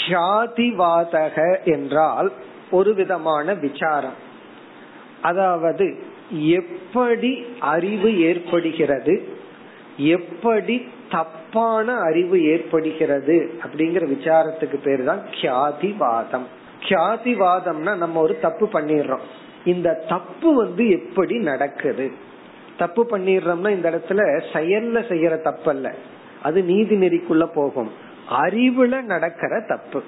கியாதிவாதக 0.00 1.36
என்றால் 1.74 2.28
ஒரு 2.70 2.90
விதமான 2.94 3.54
விசாரம். 3.66 4.18
அதாவது 5.22 5.86
எப்படி 6.58 7.30
அறிவு 7.74 8.10
ஏற்படுகிறது 8.28 9.14
எப்படி 10.14 10.76
தப்பான 11.10 11.94
அறிவு 12.08 12.38
ஏற்படுகிறது 12.52 13.36
அப்படிங்கிற 13.64 14.04
விசாரத்துக்கு 14.14 14.78
பேரு 14.84 15.04
தான் 15.04 15.22
கியாதிவாதம். 15.38 16.46
கியாதிவாதம்னா 16.86 17.94
நம்ம 18.04 18.20
ஒரு 18.20 18.36
தப்பு 18.46 18.66
பண்ணிடுறோம். 18.72 19.26
இந்த 19.66 20.04
தப்பு 20.08 20.54
வந்து 20.54 20.90
எப்படி 20.90 21.38
நடக்குது? 21.38 22.12
தப்பு 22.78 23.06
பண்ணிடுறோம்னா 23.10 23.70
இந்த 23.70 23.90
இடத்துல 23.90 24.20
செயல்ல 24.52 24.98
செய்யற 25.12 25.40
தப்பு 25.40 25.70
அல்ல 25.70 25.94
அது 26.42 26.62
நீதி 26.62 26.96
நெறிக்குள்ள 26.96 27.46
போகும். 27.54 27.90
அறிவுல 28.30 29.02
நடக்கிற 29.02 29.64
தப்பு. 29.68 30.02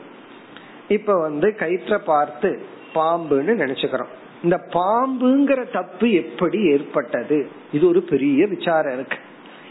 இப்ப 0.89 1.21
வந்து 1.21 1.55
கயிற்ற 1.59 1.99
பார்த்து 2.05 2.61
பாம்புன்னு 2.95 3.55
நினைச்சுக்கிறோம். 3.63 4.13
இந்த 4.43 4.61
பாம்புங்கிற 4.71 5.71
தப்பு 5.73 6.11
எப்படி 6.11 6.65
ஏற்பட்டது? 6.65 7.49
இது 7.73 7.89
ஒரு 7.89 8.03
பெரிய 8.03 8.47
விசாரம் 8.47 8.93
இருக்கு. 8.93 9.19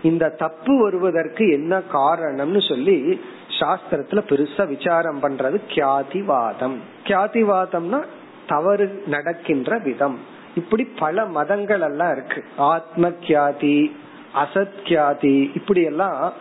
இந்த 0.02 0.30
தப்பு 0.30 0.82
வருவதற்கு 0.82 1.52
என்ன 1.52 1.82
காரணம்னு 1.94 2.68
சொல்லி 2.70 3.22
சாஸ்திரத்துல 3.60 4.22
பெருசா 4.30 4.68
விசாரம் 4.68 5.24
பண்றது 5.24 5.62
கியாதிவாதம். 5.68 6.76
கியாதிவாதம்னா 7.04 8.04
தவறு 8.48 9.04
நடக்கின்ற 9.08 9.78
விதம். 9.78 10.20
இப்படி 10.56 10.84
பல 11.00 11.26
மதங்கள் 11.26 11.82
எல்லாம் 11.82 12.12
இருக்கு. 12.12 12.44
ஆத்ம 12.58 13.10
கியாதி 13.10 13.92
அசத்கியாதி 14.36 15.52
இப்படி 15.56 15.82
எல்லாம் 15.82 16.34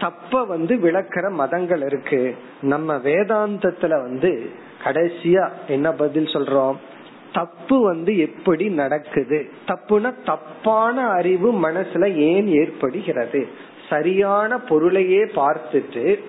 தப்ப 0.00 0.44
வந்து 0.44 0.76
விளக்கிற 0.76 1.30
மதங்கள் 1.30 1.82
இருக்கு. 1.82 2.36
நம்ம 2.62 2.94
வேதாந்தத்துல 2.94 3.88
வந்து 3.88 4.50
கடைசியா 4.84 5.48
என்ன 5.68 5.92
பதில் 5.92 6.24
சொல்றோம்? 6.24 6.76
தப்பு 7.32 7.82
வந்து 7.82 8.18
எப்படி 8.18 8.68
நடக்குது? 8.68 9.50
தப்புனா 9.66 10.14
தப்பான 10.24 11.08
அறிவு 11.08 11.52
மனசுல 11.52 12.14
ஏன் 12.14 12.46
ஏற்படுகிறது? 12.46 13.48
சரியான 13.88 14.58
பொருளையே 14.58 15.24
பார்த்துட்டு 15.24 16.20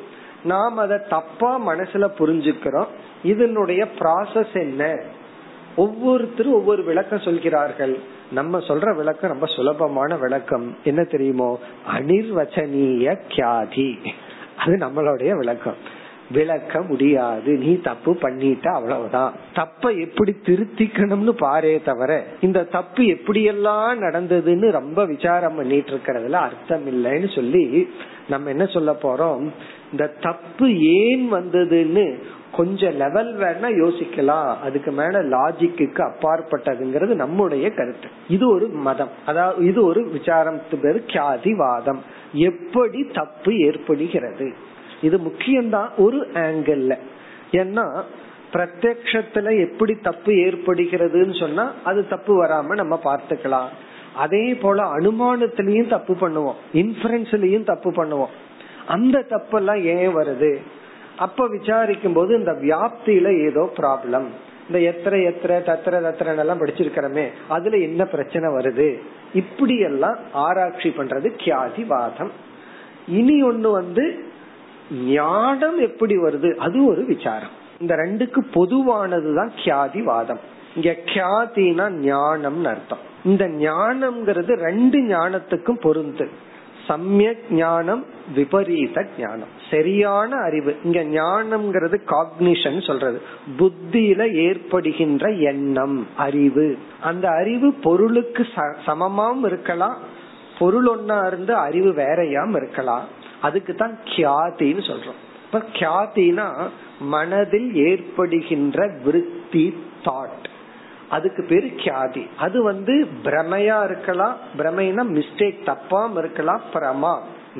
நாம் 0.44 0.78
அதை 0.78 0.98
தப்பா 1.10 1.68
மனசுல 1.68 2.10
புரிஞ்சுக்கிறோம். 2.20 2.88
இதனுடைய 3.26 3.88
ப்ராசஸ் 4.00 4.54
என்ன? 4.54 5.00
ஒவ்வொருத்தரும் 5.76 6.54
ஒவ்வொரு 6.54 6.84
விளக்கம் 6.84 7.20
சொல்கிறார்கள். 7.20 8.00
நம்ம 8.32 8.60
சொல்ற 8.60 8.96
விளக்கம் 8.96 9.32
ரொம்ப 9.32 9.46
சுலபமான 9.46 10.18
விளக்கம். 10.18 10.78
என்ன 10.84 11.04
தெரியுமோ? 11.04 11.60
அனிர்வச்சனீய 11.98 13.18
கியாதி. 13.28 13.94
அது 14.58 14.76
நம்மளுடைய 14.76 15.38
விளக்கம். 15.38 16.04
விளக்க 16.32 16.82
முடியாது. 16.82 17.54
நீ 17.54 17.82
தப்பு 17.82 18.14
பண்ணிட்ட 18.14 18.68
அவ்வளவுதான். 18.68 19.34
தப்ப 19.54 19.92
எப்படி 19.92 20.36
திருத்திக்கணும்னு 20.46 21.32
பாரே 21.40 21.84
தவிர 21.84 22.24
இந்த 22.42 22.64
தப்பு 22.64 23.04
எப்படியெல்லாம் 23.04 24.00
நடந்ததுன்னு 24.00 24.72
ரொம்ப 24.72 25.06
விசாரம் 25.06 25.56
பண்ணிட்டு 25.56 25.92
இருக்கிறதுல 25.92 26.32
அர்த்தம் 26.32 26.88
இல்லைன்னு 26.88 27.36
சொல்லி 27.36 27.90
நம்ம 28.30 28.50
என்ன 28.50 28.66
சொல்ல 28.66 28.96
போறோம்? 29.02 29.48
இந்த 29.92 30.14
தப்பு 30.22 30.80
ஏன் 30.80 31.34
வந்ததுன்னு 31.34 32.20
கொஞ்சம் 32.56 32.96
லெவல் 32.96 33.32
வேணா 33.38 33.70
யோசிக்கலாம். 33.82 34.58
அதுக்கு 34.58 34.92
மேல 34.92 35.22
லாஜிக்கு 35.24 36.04
அப்பாற்பட்டதுங்கிறது 36.10 37.14
நம்முடைய 37.16 37.74
கருத்து. 37.74 38.08
இது 38.28 38.54
ஒரு 38.54 38.68
மதம். 38.68 39.10
அதாவது 39.26 39.66
இது 39.66 39.86
ஒரு 39.86 40.02
விசாரத்து 40.02 40.76
பேரு 40.82 41.04
கியாதிவாதம். 41.08 42.02
எப்படி 42.34 43.10
தப்பு 43.14 43.58
ஏற்படுகிறது? 43.58 44.54
இது 45.02 45.18
முக்கியம்தான் 45.18 45.90
ஒரு 45.98 46.28
ஆங்கிள் 46.34 46.98
ஏன்னா 47.52 48.02
பிரத்யத்துல 48.54 49.48
எப்படி 49.68 49.94
தப்பு 49.94 50.32
ஏற்படுகிறதுன்னு 50.32 51.40
சொன்னா 51.40 51.72
அது 51.84 52.08
தப்பு 52.08 52.44
வராம 52.44 52.64
நம்ம 52.64 53.00
பார்த்துக்கலாம். 53.04 53.70
அதே 54.16 54.56
போல 54.56 54.84
அனுமானத்திலையும் 54.84 55.88
தப்பு 55.88 56.14
பண்ணுவோம். 56.14 56.56
இன்ஃபரன்ஸ்லயும் 56.74 57.64
தப்பு 57.64 57.92
பண்ணுவோம். 57.92 58.34
அந்த 58.88 59.26
தப்பெல்லாம் 59.30 59.82
ஏன் 59.84 60.16
வருது? 60.16 60.52
அப்ப 61.18 61.48
விசாரிக்கும் 61.48 62.14
போது 62.14 62.38
இந்த 62.38 62.52
வியாப்தியில 62.52 63.48
ஏதோ 63.50 63.72
ப்ராப்ளம் 63.78 64.24
இந்த 64.70 64.92
எத்திர 64.92 65.14
எத்திர 65.14 65.62
தத்திர 65.64 66.02
தத்திரன் 66.02 66.38
எல்லாம் 66.38 66.66
படிச்சிருக்கிறோமே 66.66 67.28
அதுல 67.48 67.78
என்ன 67.78 68.06
பிரச்சனை 68.06 68.50
வருது? 68.50 69.00
இப்படி 69.34 69.80
எல்லாம் 69.80 70.18
ஆராய்ச்சி 70.32 70.90
பண்றது 70.90 71.34
கியாதிவாதம். 71.38 72.30
இனி 73.08 73.44
ஒண்ணு 73.44 73.72
வந்து 73.72 74.26
ஞானம் 75.06 75.80
எப்படி 75.80 76.18
வருது? 76.18 76.56
அது 76.56 76.86
ஒரு 76.86 77.06
விசாரம். 77.06 77.64
இந்த 77.80 77.96
ரெண்டுக்கு 77.96 78.38
பொதுவானதுதான் 78.54 79.50
கியாதிவாதம். 79.64 80.40
இங்க 80.76 80.96
கியாதினா 81.06 81.94
ஞானம்னு 82.06 82.64
அர்த்தம். 82.64 83.14
இந்த 83.26 83.48
ஞானம்ங்கிறது 83.48 84.56
ரெண்டு 84.56 85.00
ஞானத்துக்கும் 85.00 85.80
பொருந்து 85.82 86.28
சமயக் 86.88 87.52
ஞானம் 87.52 88.06
விபரீத 88.36 89.06
ஞானம். 89.20 89.48
சரியான 89.72 90.36
அறிவு. 90.36 90.76
இங்க 90.84 91.04
ஞானம்ங்கிறது 91.04 91.98
காக்னிஷன் 92.06 92.86
சொல்றது. 92.86 93.22
புத்தியில 93.60 94.34
ஏற்படுகின்ற 94.34 95.30
எண்ணம் 95.30 96.08
அறிவு. 96.18 96.78
அந்த 97.02 97.30
அறிவு 97.30 97.74
பொருளுக்கு 97.74 98.48
சமமாவும் 98.86 99.46
இருக்கலாம். 99.46 99.98
பொருள் 100.60 100.86
ஒன்னா 100.86 101.28
இருந்து 101.28 101.56
அறிவு 101.56 101.92
வேறையாம் 101.92 102.56
இருக்கலாம். 102.56 103.06
அதுக்கு 103.42 103.76
தான் 103.76 103.98
கியாதின்னு 104.06 104.82
சொல்றோம். 104.82 105.24
இப்ப 105.46 105.54
இப்ப 105.54 105.66
கியாதினா 105.72 106.68
மனதில் 107.00 107.76
ஏற்படுகின்ற 107.76 108.98
விருத்தி 109.04 109.78
தாட் 110.06 110.45
அதுக்கு 111.16 111.44
பேரு 111.50 111.68
கியாதி. 111.76 112.24
அது 112.38 112.58
வந்து 112.64 112.96
பிரமையா 113.24 113.78
இருக்கலாம் 113.84 114.36
பிரமைனா 114.58 115.04
மிஸ்டேக் 115.18 115.64
தப்பாம 115.70 116.18
இருக்கலாம் 116.18 116.64
பிரமா 116.74 117.14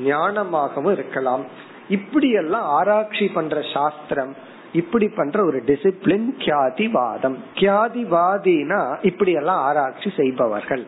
ஞானமாகவும் 0.06 0.92
இருக்கலாம். 0.92 1.44
இப்படி 1.88 2.28
எல்லாம் 2.30 2.68
ஆராய்ச்சி 2.78 3.26
பண்ற 3.28 3.62
சாஸ்திரம் 3.74 4.34
இப்படி 4.72 5.06
பண்ற 5.08 5.44
ஒரு 5.44 5.58
டிசிப்ளின் 5.66 6.26
கியாதிவாதம். 6.38 7.36
கியாதிவாதினா 7.54 8.80
இப்படி 9.02 9.32
எல்லாம் 9.32 9.62
ஆராய்ச்சி 9.68 10.10
செய்பவர்கள். 10.16 10.84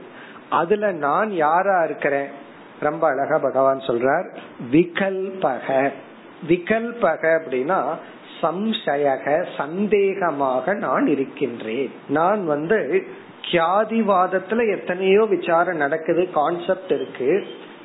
அதுல 0.50 0.90
நான் 1.04 1.30
யாரா 1.32 1.76
இருக்கிறேன்? 1.84 2.28
ரொம்ப 2.80 3.04
அழகா 3.06 3.38
பகவான் 3.38 3.86
சொல்றார் 3.86 4.28
விகல்பக. 4.72 5.90
விகல்பக 6.48 7.22
அப்படின்னா 7.38 7.78
சம்சயக 8.40 9.44
சந்தேகமாக 9.56 10.74
நான் 10.74 11.06
இருக்கின்றேன். 11.06 11.90
நான் 12.08 12.46
வந்து 12.46 12.78
கியாதிவாதத்துல 13.50 14.66
எத்தனையோ 14.76 15.24
விசாரம் 15.24 15.76
நடக்குது 15.76 16.30
கான்செப்ட் 16.30 16.92
இருக்கு. 16.92 17.44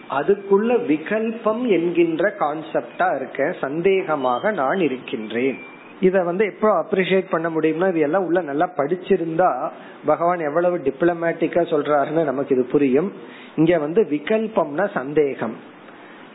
அதுக்குள்ள 0.10 0.72
விகல்பம் 0.90 1.62
என்கின்ற 1.68 2.34
கான்செப்டா 2.40 3.16
இருக்க 3.16 3.56
சந்தேகமாக 3.62 4.52
நான் 4.52 4.80
இருக்கின்றேன். 4.80 5.58
இத 6.00 6.24
வந்து 6.24 6.46
எப்போ 6.46 6.70
அப்ரிசியேட் 6.84 7.30
பண்ண 7.30 7.50
முடியும்னா 7.50 7.88
இது 7.90 8.00
எல்லாம் 8.00 8.26
உள்ள 8.26 8.42
நல்லா 8.42 8.70
படிச்சிருந்தா 8.78 9.70
பகவான் 10.06 10.40
எவ்வளவு 10.40 10.78
டிப்ளமேட்டிக்கா 10.78 11.62
சொல்றாருன்னு 11.74 12.24
நமக்கு 12.24 12.56
இது 12.56 12.66
புரியும். 12.66 13.12
இங்க 13.56 13.78
வந்து 13.78 14.02
விகல்பம்னா 14.10 14.92
சந்தேகம். 14.94 15.56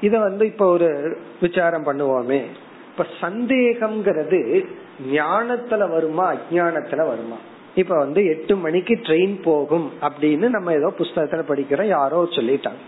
இத 0.00 0.18
வந்து 0.18 0.46
இப்ப 0.46 0.66
ஒரு 0.66 1.18
விசாரம் 1.40 1.86
பண்ணுவோமே. 1.86 2.42
இப்ப 2.98 3.30
சந்தேகம்ங்கிறது 3.30 4.64
ஞானத்துல 5.12 5.90
வருமா 5.90 6.32
அஜானத்துல 6.32 6.96
வருமா? 6.96 7.36
இப்ப 7.74 7.98
வந்து 7.98 8.24
எட்டு 8.24 8.56
மணிக்கு 8.56 8.94
ட்ரெயின் 8.94 9.42
போகும் 9.42 9.92
அப்படின்னு 10.00 10.48
நம்ம 10.48 10.72
ஏதோ 10.72 10.92
புஸ்தகத்துல 10.98 11.42
படிக்கிறோம் 11.48 11.86
யாரோ 11.86 12.28
சொல்லிட்டாங்க. 12.30 12.82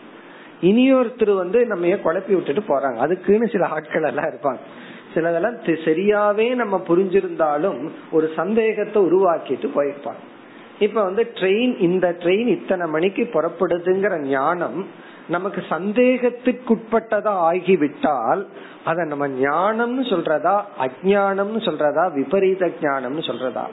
இனியொருத்தர் 0.62 1.36
வந்து 1.36 1.66
நம்ம 1.66 1.86
குழப்பி 1.86 2.34
விட்டுட்டு 2.34 2.60
போறாங்க. 2.60 2.96
அதுக்குன்னு 2.96 3.48
சில 3.48 3.66
ஆட்கள் 3.66 4.02
எல்லாம் 4.02 4.24
இருப்பாங்க. 4.24 4.58
சிலதெல்லாம் 5.14 5.60
சரியாவே 5.64 6.54
நம்ம 6.54 6.82
புரிஞ்சிருந்தாலும் 6.88 7.88
ஒரு 8.10 8.30
சந்தேகத்தை 8.36 9.02
உருவாக்கிட்டு 9.02 9.70
போயிருப்பாங்க. 9.76 10.22
இப்ப 10.78 11.02
வந்து 11.02 11.30
ட்ரெயின் 11.34 11.80
இந்த 11.80 12.16
ட்ரெயின் 12.18 12.46
இத்தனை 12.46 12.90
மணிக்கு 12.90 13.28
புறப்படுதுங்கிற 13.32 14.18
ஞானம் 14.18 14.86
நமக்கு 15.30 15.60
சந்தேகத்துக்குட்பட்டதா 15.68 17.32
ஆகிவிட்டால் 17.48 18.42
அத 18.84 19.04
நம்ம 19.04 19.28
ஞானம்னு 19.28 20.04
சொல்றதா 20.12 20.54
அஜானம்னு 20.78 21.60
சொல்றதா 21.68 22.04
விபரீத 22.12 22.70
ஞானம்னு 22.80 23.22
சொல்றதா? 23.30 23.64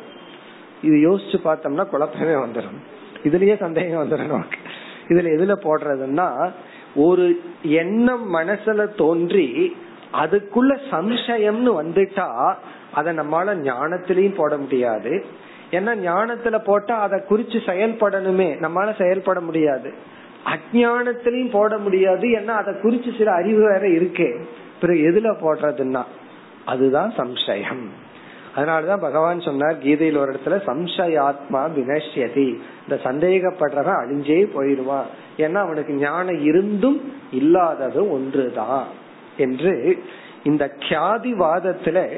இது 0.81 0.95
யோசிச்சு 1.07 1.37
பார்த்தோம்னா 1.43 1.85
குழப்பமே 1.89 2.35
வந்துடும் 2.35 2.79
இதுலயே 3.23 3.55
சந்தேகம் 3.57 4.01
வந்துடும் 4.03 4.27
நமக்கு. 4.27 4.59
இதுல 5.07 5.29
எதுல 5.37 5.53
போடுறதுன்னா 5.63 6.27
ஒரு 6.95 7.25
எண்ணம் 7.63 8.35
மனசுல 8.35 8.95
தோன்றி 8.95 9.47
அதுக்குள்ள 10.13 10.73
சம்சயம்னு 10.91 11.71
வந்துட்டா 11.81 12.27
அத 12.91 13.13
நம்மளால 13.13 13.55
ஞானத்திலையும் 13.61 14.35
போட 14.35 14.57
முடியாது. 14.57 15.25
ஏன்னா 15.71 15.93
ஞானத்துல 16.03 16.57
போட்டா 16.65 16.95
அதை 16.97 17.17
குறிச்சு 17.29 17.59
செயல்படணுமே. 17.65 18.49
நம்மளால 18.59 18.91
செயல்பட 18.97 19.39
முடியாது. 19.41 19.89
அஜானத்திலையும் 20.47 21.51
போட 21.51 21.77
முடியாது. 21.77 22.27
ஏன்னா 22.27 22.47
அதை 22.47 22.73
குறிச்சு 22.73 23.17
சில 23.17 23.31
அறிவு 23.31 23.59
வேற 23.59 23.89
இருக்கு. 23.89 24.47
பிறகு 24.81 24.99
எதுல 24.99 25.35
போடுறதுன்னா 25.41 26.03
அதுதான் 26.65 27.13
சம்சயம். 27.17 27.85
அதனாலதான் 28.55 28.99
பகவான் 28.99 29.39
சொன்னார் 29.39 29.77
கீதையில் 29.77 30.17
ஒரு 30.17 30.31
இடத்துல 30.31 30.49
சம்சயாத்மா 30.49 31.67
வினஷ்யதி. 31.77 32.59
இந்த 32.89 33.01
சந்தேகப்படுறவன் 33.03 33.99
அழிஞ்சே 34.03 34.49
போயிடுவான். 34.53 35.05
ஏன்னா 35.37 35.53
அவனுக்கு 35.53 35.93
ஞானம் 35.93 36.43
இருந்தும் 36.43 37.13
இல்லாதது 37.31 38.11
ஒன்றுதான். 38.11 38.87
என்று 39.37 40.03
இந்த 40.43 40.71
கியாதிவாதத்துல 40.89 42.09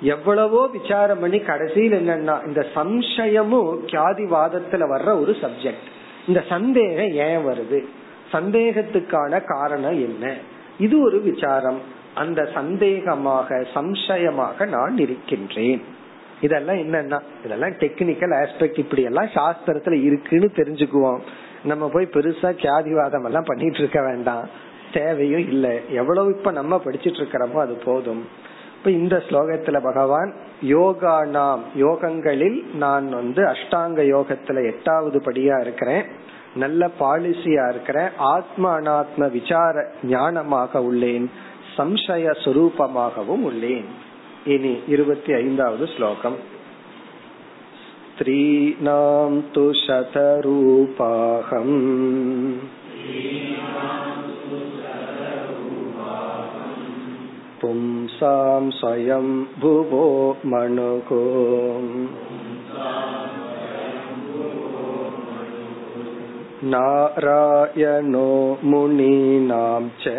எவ்வளவோ 0.00 0.70
விசாரம் 0.72 1.20
பண்ணி 1.20 1.38
கடைசியில் 1.38 2.08
என்னன்னா 2.08 2.46
இந்த 2.46 2.66
சம்சயமும் 2.74 3.78
கியாதிவாதத்துல 3.86 4.84
வர்ற 4.94 5.20
ஒரு 5.20 5.36
சப்ஜெக்ட் 5.40 5.94
இந்த 6.26 6.44
சந்தேகம் 6.48 7.10
ஏன் 7.10 7.46
வருது? 7.46 7.84
சந்தேகத்துக்கான 8.32 9.42
காரணம் 9.44 9.92
என்ன? 9.92 10.34
இது 10.78 11.00
ஒரு 11.00 11.20
விசாரம். 11.20 11.80
அந்த 12.14 12.50
சந்தேகமாக 12.54 13.66
சம்சயமாக 13.74 14.68
நான் 14.68 14.98
இருக்கின்றேன். 14.98 15.82
இதெல்லாம் 16.40 16.76
என்னன்னா 16.76 17.20
இதெல்லாம் 17.44 17.70
டெக்னிக்கல் 17.70 18.46
ஆஸ்பெக்ட் 18.46 18.78
இப்படி 18.78 19.02
எல்லாம் 19.02 19.26
சாஸ்திரத்துல 19.26 20.02
இருக்குன்னு 20.02 20.50
தெரிஞ்சுக்குவோம். 20.54 21.18
நம்ம 21.64 21.88
போய் 21.88 22.08
பெருசா 22.12 22.42
கியாதிவாதம் 22.42 23.24
எல்லாம் 23.24 23.44
பண்ணிட்டு 23.46 23.78
இருக்க 23.78 24.02
வேண்டாம். 24.02 24.48
தேவையும் 24.92 25.48
இல்லை. 25.48 25.80
எவ்வளவு 25.88 26.30
இப்ப 26.36 26.50
நம்ம 26.50 26.80
படிச்சிட்டு 26.84 27.22
இருக்கிறோமோ 27.22 27.54
அது 27.54 27.74
போதும். 27.74 28.28
இப்ப 28.85 28.91
இந்த 28.91 29.23
ஸ்லோகத்துல 29.29 29.81
பகவான் 29.81 30.33
யோகா 30.67 31.25
நாம் 31.29 31.63
யோகங்களில் 31.77 32.65
நான் 32.75 33.09
வந்து 33.09 33.45
அஷ்டாங்க 33.45 34.13
யோகத்துல 34.13 34.67
எட்டாவது 34.67 35.19
படியா 35.19 35.61
இருக்கிறேன் 35.61 36.05
நல்ல 36.55 36.91
பாலிசியா 36.99 37.69
இருக்கிறேன் 37.69 38.09
ஆத்ம 38.27 38.79
அனாத்ம 38.79 39.31
விசார 39.31 39.93
ஞானமாக 40.09 40.83
உள்ளேன் 40.83 41.29
சம்சய 41.77 42.31
சுரூபமாகவும் 42.43 43.43
உள்ளேன் 43.43 43.85
இனி 44.45 44.79
இருபத்தி 44.87 45.33
ஐந்தாவது 45.33 45.87
ஸ்லோகம் 45.87 46.59
स्त्रीणां 48.13 49.41
तु 49.53 49.73
शतरूपाहम् 49.75 51.71
पुंसां 57.61 58.63
स्वयं 58.77 59.27
भुवो 59.61 60.05
मनुको 60.53 61.21
नारायणो 66.73 68.29
मुनीनां 68.71 69.83
च 70.03 70.15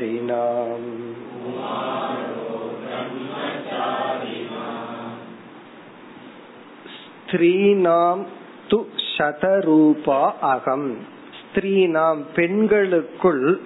ஸ்திரீனாம் 7.33 8.23
து 8.23 8.36
சதரூபா 9.18 10.30
அகம். 10.40 10.96
ஸ்திரீனாம் 11.38 12.22
பெண்களுக்குள் 12.34 13.60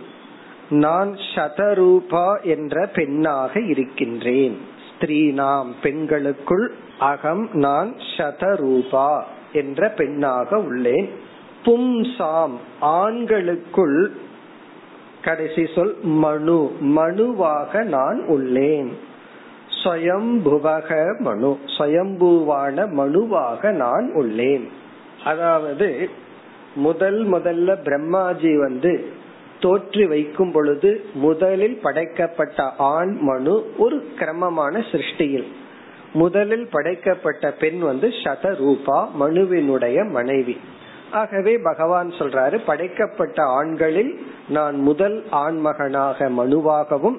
நான் 0.70 1.16
சதரூபா 1.34 2.42
என்ற 2.42 2.86
பெண்ணாக 2.86 3.60
இருக்கின்றேன். 3.60 4.58
ஸ்திரீனாம் 4.90 5.70
பெண்களுக்குள் 5.82 6.72
அகம் 6.98 7.48
நான் 7.52 7.94
சதரூபா 8.16 9.22
என்ற 9.52 9.88
பெண்ணாக 9.88 10.56
உள்ளேன். 10.56 11.08
பும்சாம் 11.64 12.54
ஆண்களுக்குள் 12.80 14.10
கடைசி 15.22 15.66
சொல் 15.74 15.96
மனு 16.02 16.72
மனுவாக 16.80 17.82
நான் 17.82 18.22
உள்ளேன். 18.28 18.92
சுயம்புவக 19.84 21.18
மனு 21.18 21.58
சுயம்புவான 21.78 22.86
மனுவாக 22.90 23.70
நான் 23.70 24.12
உள்ளேன். 24.14 24.68
அதாவது 25.24 26.08
முதல் 26.74 27.32
முதல்ல 27.32 27.76
பிரம்மாஜி 27.84 28.58
வந்து 28.58 29.08
தோற்றி 29.60 30.08
வைக்கும் 30.08 30.52
பொழுது 30.52 31.04
முதலில் 31.14 31.80
படைக்கப்பட்ட 31.82 32.62
ஆண் 32.76 33.16
மனு 33.20 33.74
ஒரு 33.78 34.08
கிரமமான 34.18 34.78
சிருஷ்டியில். 34.78 35.46
முதலில் 36.12 36.68
படைக்கப்பட்ட 36.70 37.50
பெண் 37.52 37.78
வந்து 37.78 38.08
சதரூபா 38.08 39.08
மனுவினுடைய 39.20 40.10
மனைவி. 40.10 40.56
ஆகவே 41.10 41.58
பகவான் 41.58 42.10
சொல்றாரு 42.10 42.60
படைக்கப்பட்ட 42.66 43.42
ஆண்களில் 43.42 44.26
நான் 44.48 44.76
முதல் 44.80 45.24
ஆண்மகனாக 45.30 46.28
மனுவாகவும் 46.30 47.18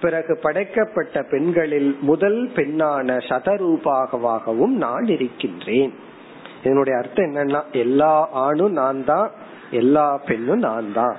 பிறகு 0.00 0.38
படைக்கப்பட்ட 0.42 1.22
பெண்களில் 1.22 1.96
முதல் 2.00 2.50
பெண்ணான 2.54 3.18
சதரூபாகவாகவும் 3.28 4.74
நான் 4.86 5.04
இருக்கின்றேன். 5.04 5.92
இதனுடைய 6.64 6.98
அர்த்தம் 6.98 7.24
என்னன்னா 7.24 7.62
எல்லா 7.72 8.28
ஆணும் 8.32 8.72
நான் 8.72 9.04
தான் 9.04 9.30
எல்லா 9.70 10.16
பெண்ணும் 10.16 10.58
நான் 10.58 10.92
தான் 10.92 11.16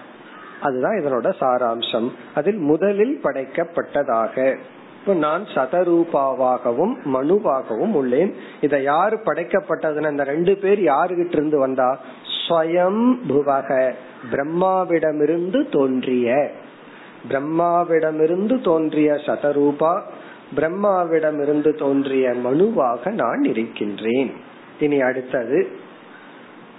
அதுதான் 0.61 0.97
இதனோட 0.97 1.33
சாராம்சம். 1.39 2.09
அதில் 2.35 2.57
முதலில் 2.57 3.19
படைக்கப்பட்டதாக. 3.23 4.57
இப்ப 4.99 5.13
நான் 5.13 5.43
சதரூபாவாகவும் 5.43 6.93
மனுவாகவும் 7.13 7.93
உள்ளேன். 7.93 8.33
இதை 8.61 8.83
யாரு 8.83 9.19
படைக்கப்பட்டதுன்னு 9.25 10.05
அந்த 10.05 10.23
ரெண்டு 10.23 10.55
பேர் 10.55 10.79
யாருகிட்ட 10.79 11.31
இருந்து 11.31 11.59
வந்தா? 11.59 11.99
ஸ்வயம் 12.37 13.17
புவக. 13.27 13.93
பிரம்மாவிடமிருந்து 14.31 15.69
தோன்றிய. 15.69 16.51
பிரம்மாவிடமிருந்து 17.29 18.61
தோன்றிய 18.61 19.13
சதரூபா 19.13 20.01
பிரம்மாவிடமிருந்து 20.55 21.77
தோன்றிய 21.77 22.29
மனுவாக 22.29 23.11
நான் 23.11 23.43
இருக்கின்றேன். 23.43 24.33
இனி 24.79 25.01
அடுத்தது. 25.01 25.67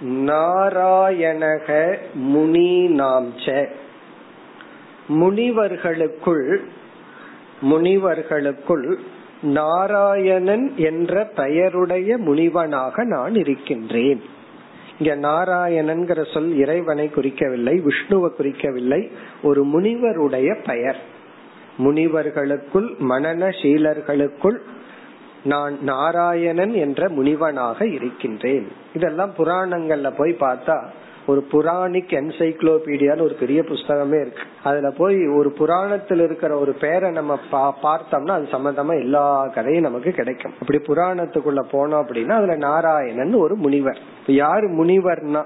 நாராயணக 0.01 1.97
முனி 2.13 2.87
நாம்ச 2.87 3.67
முனிவர்களுக்குள் 5.07 6.59
முனிவர்களுக்குள் 7.61 8.95
நாராயணன் 9.41 10.73
என்ற 10.77 11.29
பெயருடைய 11.35 12.17
முனிவனாக 12.17 13.03
நான் 13.03 13.35
இருக்கின்றேன். 13.35 14.21
இங்க 14.99 15.27
நாராயணன்கிற 15.27 16.33
சொல் 16.33 16.55
இறைவனை 16.55 17.11
குறிக்கவில்லை 17.15 17.87
விஷ்ணுவை 17.87 18.29
குறிக்கவில்லை 18.39 19.11
ஒரு 19.43 19.65
முனிவருடைய 19.65 20.57
பெயர். 20.65 21.13
முனிவர்களுக்குள் 21.77 22.95
மனநசீலர்களுக்குள் 22.99 24.57
நான் 25.45 25.77
நாராயணன் 25.81 26.73
என்ற 26.73 27.09
முனிவனாக 27.09 27.93
இருக்கின்றேன். 27.93 28.71
இதெல்லாம் 28.93 29.33
புராணங்கள்ல 29.37 30.13
போய் 30.17 30.35
பார்த்தா 30.39 30.85
ஒரு 31.27 31.41
புராணிக் 31.41 32.11
என்சைக்ளோபீடியான்னு 32.11 33.21
ஒரு 33.21 33.35
பெரிய 33.39 33.61
புஸ்தகமே 33.61 34.21
இருக்கு. 34.21 34.41
அதுல 34.63 34.91
போய் 34.91 35.27
ஒரு 35.27 35.51
புராணத்தில் 35.51 36.19
இருக்கிற 36.19 36.57
ஒரு 36.57 36.73
பேரை 36.73 37.11
நம்ம 37.11 37.39
பார்த்தோம்னா 37.51 38.29
அது 38.29 38.47
சம்பந்தமா 38.51 38.99
எல்லா 38.99 39.47
கதையும் 39.47 39.83
நமக்கு 39.83 40.11
கிடைக்கும். 40.11 40.53
அப்படி 40.59 40.79
புராணத்துக்குள்ள 40.79 41.63
போனோம் 41.71 42.01
அப்படின்னா 42.01 42.29
அதுல 42.29 42.55
நாராயணன் 42.55 43.33
ஒரு 43.33 43.55
முனிவர். 43.55 43.99
யாரு 44.27 44.69
முனிவர்னா? 44.69 45.45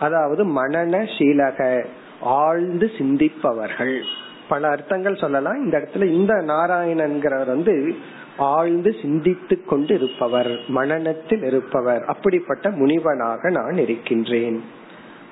அதாவது 0.00 0.44
மனன 0.44 1.18
சீலக 1.18 1.84
ஆழ்ந்து 2.20 2.90
சிந்திப்பவர்கள். 2.98 4.00
பல 4.48 4.68
அர்த்தங்கள் 4.68 5.16
சொல்லலாம். 5.16 5.64
இந்த 5.64 5.78
இடத்துல 5.78 6.04
இந்த 6.04 6.34
நாராயணன்கிறவர் 6.34 7.46
வந்து 7.46 7.94
ஆழ்ந்து 8.40 8.96
சிந்தித்துக் 9.02 9.68
கொண்டு 9.68 9.94
இருப்பவர் 9.94 10.50
மனநத்தில் 10.74 11.42
இருப்பவர். 11.42 12.04
அப்படிப்பட்ட 12.04 12.70
முனிவனாக 12.70 13.50
நான் 13.50 13.76
இருக்கின்றேன். 13.76 14.64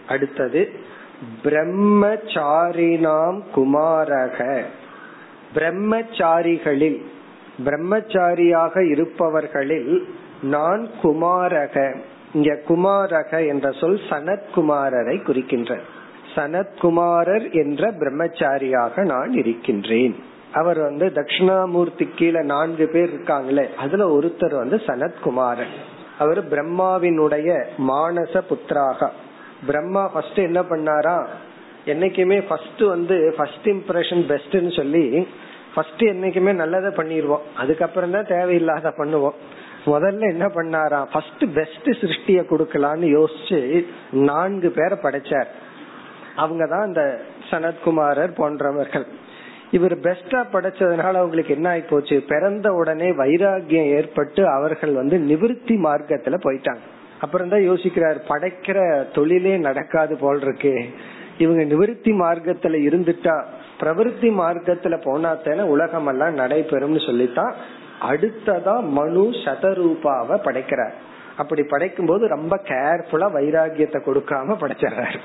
அடுத்தது 0.08 0.70
பிரம்மச்சாரினாம் 1.44 3.42
குமாரக. 3.56 4.62
பிரம்மச்சாரிகளில் 5.54 7.02
பிரம்மச்சாரியாக 7.64 8.90
இருப்பவர்களில் 8.90 10.04
நான் 10.42 10.88
குமாரக. 11.02 11.96
இங்க 12.32 12.60
குமாரக 12.68 13.46
என்ற 13.46 13.72
சொல் 13.72 14.00
சனத்குமாரரை 14.10 15.22
குறிக்கின்ற. 15.22 15.80
சனத்குமாரர் 16.34 17.52
என்ற 17.52 17.90
பிரம்மச்சாரியாக 17.90 19.04
நான் 19.04 19.32
இருக்கின்றேன். 19.32 20.14
அவர் 20.52 20.78
வந்து 20.78 21.06
தட்சிணாமூர்த்தி 21.06 22.08
கீழே 22.16 22.40
நான்கு 22.42 22.88
பேர் 22.92 23.14
இருக்காங்களே 23.14 23.74
அதுல 23.74 24.18
ஒருத்தர் 24.18 24.54
வந்து 24.54 24.76
சனத்குமாரன் 24.86 25.74
அவர் 26.18 26.48
பிரம்மாவினுடைய 26.48 27.64
மானச 27.78 28.42
புத்திராக. 28.50 29.10
பிரம்மா 29.66 30.06
ஃபர்ஸ்ட் 30.06 30.38
என்ன 30.38 30.60
பண்ணாரா 30.60 31.26
என்னைக்குமே 31.86 32.46
ஃபர்ஸ்ட் 32.46 32.80
வந்து 32.80 33.34
ஃபர்ஸ்ட் 33.36 33.68
இம்ப்ரெஷன் 33.68 34.22
பெஸ்ட்னு 34.28 34.76
சொல்லி 34.76 35.28
ஃபர்ஸ்ட் 35.74 36.02
என்னைக்குமே 36.02 36.54
நல்லதை 36.54 36.90
பண்ணிடுவோம் 36.90 37.40
அதுக்கப்புறம் 37.56 38.10
தான் 38.10 38.26
தேவையில்லாத 38.26 38.94
பண்ணுவோம். 38.96 39.34
முதல்ல 39.86 40.20
என்ன 40.20 40.46
பண்ணாரா 40.46 41.06
ஃபர்ஸ்ட் 41.12 41.44
பெஸ்ட் 41.54 41.88
சிருஷ்டிய 41.88 42.42
கொடுக்கலான்னு 42.50 43.06
யோசிச்சு 43.18 43.86
நான்கு 44.10 44.70
பேரை 44.70 44.98
படைச்சார். 45.02 45.46
அவங்கதான் 46.36 46.86
இந்த 46.86 47.20
சனத்குமாரர் 47.50 48.34
போன்றவர்கள். 48.34 49.06
இவர் 49.70 49.94
பெஸ்டா 49.98 50.40
படைச்சதுனால 50.52 51.18
அவங்களுக்கு 51.22 51.54
என்ன 51.54 51.68
ஆகி 51.68 51.80
போச்சு? 51.80 52.16
பிறந்த 52.28 52.72
உடனே 52.72 53.08
வைராகியம் 53.10 53.90
ஏற்பட்டு 53.96 54.48
அவர்கள் 54.48 54.92
வந்து 54.92 55.16
நிவிருத்தி 55.18 55.74
மார்க்கத்துல 55.86 56.36
போயிட்டாங்க. 56.44 56.84
அப்புறம் 57.20 57.48
தான் 57.48 57.66
யோசிக்கிறார் 57.70 58.18
படைக்கிற 58.28 58.78
தொழிலே 59.14 59.56
நடக்காது 59.56 60.16
போல் 60.16 60.40
இருக்கு 60.40 60.72
இவங்க 61.38 61.62
நிவிருத்தி 61.62 62.12
மார்க்கத்துல 62.22 62.78
இருந்துட்டா 62.88 63.34
பிரவருத்தி 63.80 64.28
மார்க்கத்துல 64.40 64.94
போனாத்தான 65.04 65.66
உலகம் 65.74 66.06
எல்லாம் 66.06 66.38
நடைபெறும்னு 66.38 67.06
சொல்லித்தான் 67.06 67.52
அடுத்ததா 68.10 68.74
மனு 68.96 69.24
சதரூபாவை 69.44 70.36
படைக்கிறார். 70.42 70.96
அப்படி 71.36 71.62
படைக்கும் 71.62 72.06
போது 72.06 72.26
ரொம்ப 72.26 72.54
கேர்ஃபுல்லா 72.64 73.28
வைராகியத்தை 73.36 74.00
கொடுக்காம 74.06 74.56
படைச்சிடறாரு. 74.62 75.18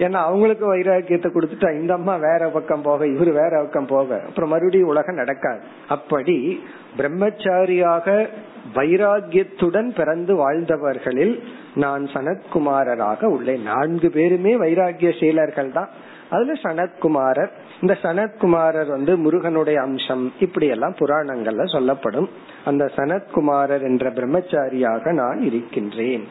ஏன்னா 0.00 0.20
அவங்களுக்கு 0.26 0.64
வைராக்கியத்தை 0.74 1.28
கொடுத்துட்டா 1.32 1.80
இந்த 1.80 1.92
அம்மா 1.94 2.16
வேற 2.16 2.48
பக்கம் 2.48 2.82
போக 2.82 3.06
இவரு 3.06 3.32
வேற 3.32 3.52
பக்கம் 3.58 3.86
போக. 3.86 4.18
அப்புறம் 4.26 4.48
மறுபடியும் 4.48 4.88
உலகம் 4.88 5.14
நடக்காது. 5.14 5.60
அப்படி 5.88 6.60
பிரம்மச்சாரியாக 6.98 8.28
வைராகியத்துடன் 8.74 9.88
பிறந்து 9.94 10.34
வாழ்ந்தவர்களில் 10.34 11.34
நான் 11.74 12.04
சனத்குமாரராக 12.04 13.24
உள்ளேன். 13.24 13.62
நான்கு 13.62 14.10
பேருமே 14.10 14.52
வைராகிய 14.54 15.20
சீலர்கள் 15.20 15.72
தான். 15.72 15.88
அதுல 16.30 16.52
சனத்குமாரர் 16.62 17.52
இந்த 17.80 17.94
சனத்குமாரர் 18.02 18.86
வந்து 18.86 19.16
முருகனுடைய 19.16 19.80
அம்சம். 19.80 20.32
இப்படி 20.40 20.66
எல்லாம் 20.66 20.94
புராணங்கள்ல 20.98 21.64
சொல்லப்படும். 21.72 22.28
அந்த 22.64 22.84
சனத்குமாரர் 22.96 23.82
என்ற 23.82 24.10
பிரம்மச்சாரியாக 24.10 25.12
நான் 25.12 25.40
இருக்கின்றேன். 25.40 26.24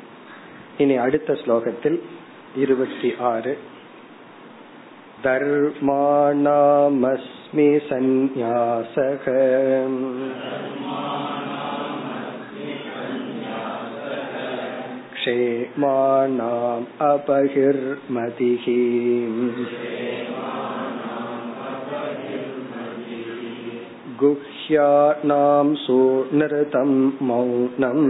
இனி 0.77 0.97
அடுத்த 0.97 1.33
ஸ்லோகத்தில் 1.33 1.99
இருபத்தி 2.64 3.10
ஆறு 3.32 3.54
धर्माणामस्मि 5.24 6.06
सन्न्यासः 7.88 9.24
क्षेमाणाम् 15.14 16.84
अपहिर्मतिः 17.08 18.66
गुह्यानां 24.22 25.68
सुनृतं 25.84 26.92
मौनम् 27.28 28.06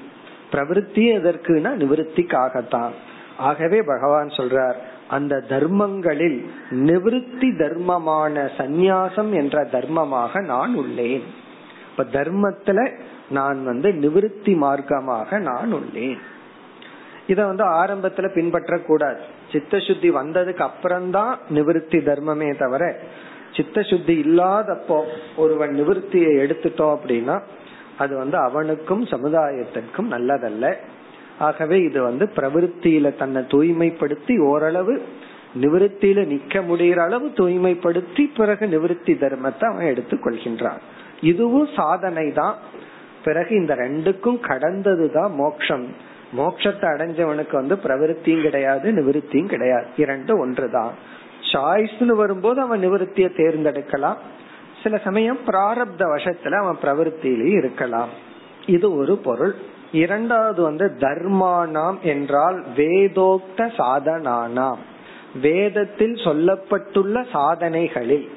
பிரவருத்தி 0.53 1.17
எதற்குனா 1.17 1.71
நிவிருத்திக்காகத்தான். 1.77 2.91
ஆகவே 3.39 3.83
பகவான் 3.83 4.27
சொல்றார் 4.27 4.75
அந்த 5.09 5.45
தர்மங்களில் 5.49 6.45
நிவிருத்தி 6.71 7.49
தர்மமான 7.59 8.51
சந்நியாசம் 8.59 9.31
என்ற 9.31 9.65
தர்மமாக 9.65 10.41
நான் 10.45 10.79
உள்ளேன். 10.79 11.23
இப்ப 11.91 12.21
தர்மத்துல 12.21 12.99
நான் 13.31 13.65
வந்து 13.65 13.91
நிவிருத்தி 13.91 14.49
மார்க்கமாக 14.49 15.39
நான் 15.39 15.75
உள்ளேன். 15.75 16.19
இத 17.27 17.47
வந்து 17.47 17.65
ஆரம்பத்துல 17.65 18.35
பின்பற்ற 18.35 18.79
கூடாது 18.79 19.21
சித்த 19.53 19.79
சுத்தி 19.79 20.11
வந்ததுக்கு 20.11 20.61
அப்புறம்தான் 20.61 21.39
நிவிருத்தி 21.55 21.99
தர்மமே 22.05 22.57
தவிர 22.59 22.99
சித்த 23.57 23.83
சுத்தி 23.83 24.23
இல்லாதப்போ 24.23 25.05
ஒருவன் 25.37 25.75
நிவிருத்தியை 25.75 26.33
எடுத்துட்டோம் 26.45 26.97
அப்படின்னா 26.97 27.41
அது 27.99 28.17
வந்து 28.17 28.37
அவனுக்கும் 28.37 29.05
சமுதாயத்திற்கும் 29.05 30.11
நல்லதல்ல. 30.11 30.75
ஆகவே 31.39 31.83
இது 31.83 32.03
வந்து 32.03 32.31
பிரவருத்தியில 32.37 33.17
தன்னை 33.17 33.43
தூய்மைப்படுத்தி 33.43 34.41
ஓரளவு 34.41 35.03
நிவிருத்தியில 35.61 36.27
நிக்க 36.27 36.63
முடிகிற 36.67 36.97
அளவு 36.97 37.27
தூய்மைப்படுத்தி 37.27 38.31
பிறகு 38.37 38.67
நிவிருத்தி 38.67 39.11
தர்மத்தை 39.11 39.65
அவன் 39.65 39.87
எடுத்துக்கொள்கின்றான் 39.87 40.79
இதுவும் 41.21 41.69
சாதனை 41.77 42.33
தான் 42.33 42.57
பிறகு 43.25 43.55
இந்த 43.55 43.75
ரெண்டுக்கும் 43.75 44.41
கடந்ததுதான் 44.41 45.35
மோக்ஷம். 45.35 45.87
மோட்சத்தை 46.37 46.87
அடைஞ்சவனுக்கு 46.87 47.53
வந்து 47.53 47.75
பிரவருத்தியும் 47.75 48.43
கிடையாது 48.43 48.93
நிவிருத்தியும் 48.93 49.47
கிடையாது. 49.47 49.87
இரண்டு 49.97 50.39
ஒன்றுதான். 50.39 50.93
சாய்ஸ்னு 51.53 52.07
வரும்போது 52.07 52.61
அவன் 52.61 52.89
நிவிருத்தியை 52.89 53.31
தேர்ந்தெடுக்கலாம். 53.37 54.17
சில 54.83 54.99
சமயம் 54.99 55.39
பிராரப்த 55.47 55.99
வசத்துல 55.99 56.53
அவன் 56.53 56.77
பிரவருத்திலேயே 56.83 57.57
இருக்கலாம். 57.57 58.09
இது 58.67 58.97
ஒரு 58.97 59.17
பொருள். 59.17 59.55
இரண்டாவது 59.93 60.63
வந்து 60.63 60.97
தர்மானாம் 60.99 62.01
என்றால் 62.01 62.65
வேதோக்த 62.77 63.57
சாதனானாம். 63.57 64.79
வேதத்தில் 65.41 66.15
சொல்லப்பட்டுள்ள 66.15 67.25
சாதனைகளில் 67.33 68.31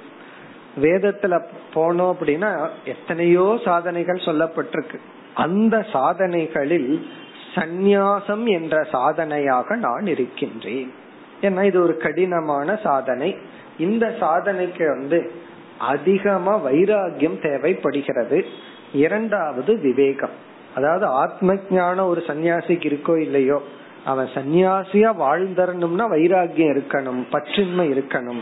வேதத்துல 0.81 1.43
போனோம் 1.73 2.15
அப்படின்னா 2.19 2.69
எத்தனையோ 2.85 3.59
சாதனைகள் 3.65 4.15
சொல்லப்பட்டிருக்கு. 4.15 4.99
அந்த 5.33 5.85
சாதனைகளில் 5.91 7.07
சந்நியாசம் 7.55 8.45
என்ற 8.45 8.83
சாதனையாக 8.83 9.75
நான் 9.75 10.05
இருக்கின்றேன். 10.05 10.93
ஏன்னா 11.41 11.63
இது 11.63 11.83
ஒரு 11.83 11.97
கடினமான 11.97 12.75
சாதனை. 12.75 13.37
இந்த 13.77 14.15
சாதனைக்கு 14.19 14.87
வந்து 14.87 15.31
அதிகமா 15.77 16.59
வைராகியம் 16.65 17.41
தேவைப்படுகிறது. 17.41 18.45
இரண்டாவது 18.93 19.77
விவேகம். 19.77 20.49
அதாவது 20.75 21.05
ஆத்ம 21.05 21.55
ஞானம் 21.69 22.07
ஒரு 22.07 22.23
சன்னியாசிக்கு 22.27 22.89
இருக்கோ 22.89 23.17
இல்லையோ 23.17 23.61
அவன் 24.05 24.25
சன்னியாசியா 24.25 25.09
வாழ்ந்தரணும்னா 25.19 26.05
வைராகியம் 26.13 26.81
இருக்கணும் 26.81 27.25
பற்றின்மை 27.31 27.85
இருக்கணும். 27.91 28.41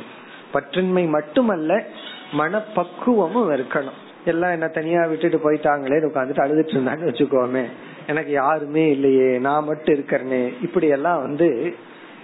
பற்றின்மை 0.54 1.10
மட்டுமல்ல 1.10 1.84
மனப்பக்குவமும் 2.32 3.52
இருக்கணும். 3.52 3.98
எல்லாம் 4.26 4.52
என்ன 4.52 4.68
தனியா 4.68 5.06
விட்டுட்டு 5.06 5.38
போயிட்டாங்களே 5.38 6.08
உட்காந்துட்டு 6.10 6.44
அழுதுட்டு 6.46 6.76
இருந்தான்னு 6.76 7.08
வச்சுக்கோமே. 7.10 7.66
எனக்கு 8.08 8.32
யாருமே 8.32 8.90
இல்லையே 8.90 9.38
நான் 9.38 9.64
மட்டும் 9.64 9.96
இருக்கிறனே. 9.96 10.54
இப்படி 10.62 10.88
எல்லாம் 10.88 11.22
வந்து 11.22 11.76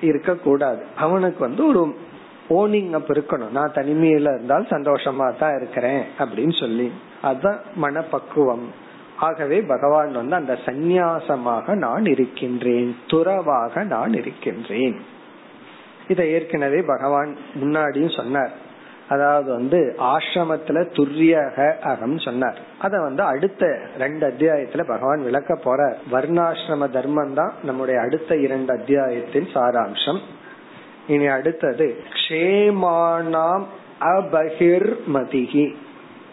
இருக்க 0.02 0.36
கூடாது 0.36 0.84
அவனுக்கு 0.96 1.39
வந்து 1.39 1.68
ஒரு 1.68 1.96
ஓனிங் 2.50 2.91
அப் 2.91 3.10
இருக்கணும். 3.10 3.52
நான் 3.52 3.72
தனிமையில 3.76 4.34
இருந்தால் 4.34 4.68
சந்தோஷமா 4.70 5.38
தான் 5.38 5.56
இருக்கிறேன் 5.56 6.04
அப்படின்னு 6.20 6.60
சொல்லி. 6.60 6.91
அதுதான் 7.22 7.60
மனப்பக்குவம். 7.76 8.84
ஆகவே 9.19 9.62
பகவான் 9.62 10.12
வந்து 10.12 10.36
அந்த 10.36 10.58
சந்நியாசமாக 10.65 11.75
நான் 11.75 12.06
இருக்கின்றேன் 12.06 12.97
துறவாக 13.08 13.84
நான் 13.84 14.13
இருக்கின்றேன். 14.13 15.01
இதை 16.08 16.32
ஏற்கனவே 16.32 16.82
பகவான் 16.82 17.38
முன்னாடியும் 17.62 18.15
சொன்னார். 18.15 18.51
அதாவது 19.10 19.51
வந்து 19.54 19.95
ஆசிரமத்துல 19.99 20.78
துரியக 20.93 21.80
அகம் 21.80 22.17
சொன்னார். 22.17 22.60
அத 22.80 22.99
வந்து 22.99 23.23
அடுத்த 23.23 23.80
ரெண்டு 23.97 24.28
அத்தியாயத்துல 24.28 24.84
பகவான் 24.88 25.23
விளக்க 25.23 25.56
போற 25.56 25.97
வர்ணாசிரம 26.12 26.89
தர்மம் 26.89 27.34
தான் 27.34 27.54
நம்முடைய 27.63 28.01
அடுத்த 28.01 28.36
இரண்டு 28.36 28.73
அத்தியாயத்தின் 28.73 29.47
சாராம்சம். 29.54 30.19
இனி 31.08 31.28
அடுத்தது 31.28 32.04
க்ஷேமானாம் 32.13 33.63
அபகிர்மதிகி. 33.99 35.75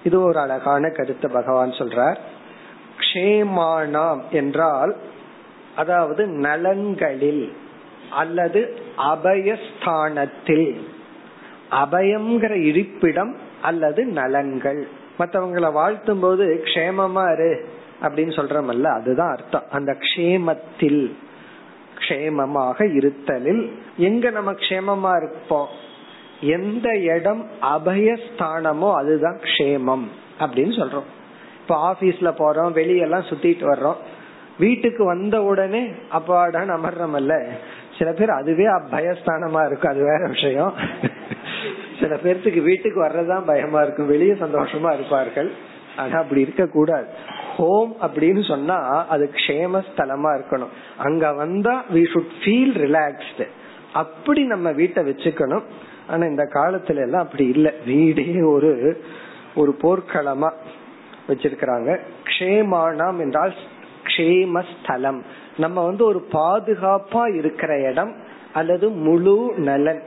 இது 0.04 0.22
ஒரு 0.22 0.38
அழகான 0.38 0.88
கருத்தை 0.88 1.30
பகவான் 1.32 1.70
சொல்றார். 1.70 2.16
க்ஷேமானாம் 3.12 4.20
என்றால் 4.30 4.96
அதாவது 5.76 6.26
நலன்களில் 6.26 7.52
அல்லது 8.10 8.76
அபயஸ்தானத்தில். 8.96 10.80
அபயம்ங்கிற 11.70 12.62
இருப்பிடம் 12.62 13.36
அல்லது 13.62 14.04
நலன்கள். 14.04 14.82
மற்றவங்களை 15.18 15.72
வாழ்த்தும் 15.72 16.20
போது 16.20 16.62
க்ஷேமமா 16.64 17.32
இரு 17.32 17.68
அப்படின்னு 18.02 18.34
சொல்றமல்ல 18.38 18.82
அதுதான் 18.82 19.36
அர்த்தம். 19.36 19.64
அந்த 19.70 19.96
க்ஷேமத்தில் 19.98 21.16
க்ஷேமமாக 21.98 22.78
இருத்தலில் 22.78 23.72
எங்க 23.96 24.30
நம்ம 24.30 24.52
க்ஷேமமா 24.52 25.16
இருப்போம்? 25.16 25.68
எந்த 26.40 26.98
இடம் 26.98 27.46
அபயஸ்தானமோ 27.62 28.94
அதுதான் 28.94 29.38
க்ஷேமம் 29.38 30.06
அப்படின்னு 30.40 30.74
சொல்றோம். 30.80 31.10
இப்ப 31.72 31.90
ஆபீஸ்ல 31.90 32.30
போறோம் 32.40 32.74
வெளியெல்லாம் 32.78 33.28
சுத்திட்டு 33.28 33.64
வர்றோம். 33.70 33.96
வீட்டுக்கு 34.58 35.04
வந்த 35.04 35.42
உடனே 35.42 35.82
அப்பாடான்னு 36.12 36.72
அமர்றமல்ல. 36.76 37.48
சில 37.98 38.12
பேர் 38.12 38.30
அதுவே 38.30 38.64
பயஸ்தானமா 38.64 39.66
இருக்கும் 39.66 39.90
அது 39.90 40.00
வேற 40.00 40.26
விஷயம். 40.28 40.72
சில 42.00 42.14
பேர்த்துக்கு 42.14 42.62
வீட்டுக்கு 42.62 43.04
வர்றதுதான் 43.04 43.46
பயமா 43.46 43.80
இருக்கும் 43.80 44.06
வெளியே 44.06 44.32
சந்தோஷமா 44.32 44.92
இருப்பார்கள். 44.92 45.50
ஆனா 45.96 46.18
அப்படி 46.18 46.40
இருக்க 46.40 46.66
கூடாது 46.66 47.06
ஹோம் 47.56 47.96
அப்படின்னு 48.02 48.48
சொன்னா 48.48 49.06
அது 49.06 49.30
க்ஷேம 49.34 49.82
ஸ்தலமா 49.88 50.30
இருக்கணும். 50.40 50.72
அங்க 50.96 51.32
வந்தா 51.32 51.84
வி 51.94 52.04
ஷுட் 52.14 52.36
ஃபீல் 52.44 52.76
ரிலாக்ஸ்டு 52.84 53.46
அப்படி 53.92 54.44
நம்ம 54.44 54.72
வீட்டை 54.72 55.04
வச்சுக்கணும். 55.04 55.64
ஆனா 56.08 56.24
இந்த 56.24 56.44
காலத்துல 56.54 56.96
எல்லாம் 56.96 57.22
அப்படி 57.22 57.46
இல்லை. 57.46 57.72
வீடே 57.86 58.40
ஒரு 58.42 59.02
ஒரு 59.54 59.76
போர்க்களமா. 59.82 60.52
வச்சிருக்கிறாங்க. 61.32 61.90
க்ஷேமானாம் 62.30 63.20
என்றால் 63.26 63.54
க்ஷேமஸ்தலம். 64.08 65.20
நம்ம 65.58 65.84
வந்து 65.84 66.04
ஒரு 66.04 66.20
பாதுகாப்பா 66.32 67.24
இருக்கிற 67.40 67.72
இடம் 67.90 68.12
அல்லது 68.52 68.86
முழு 69.06 69.38
நலன். 69.68 70.02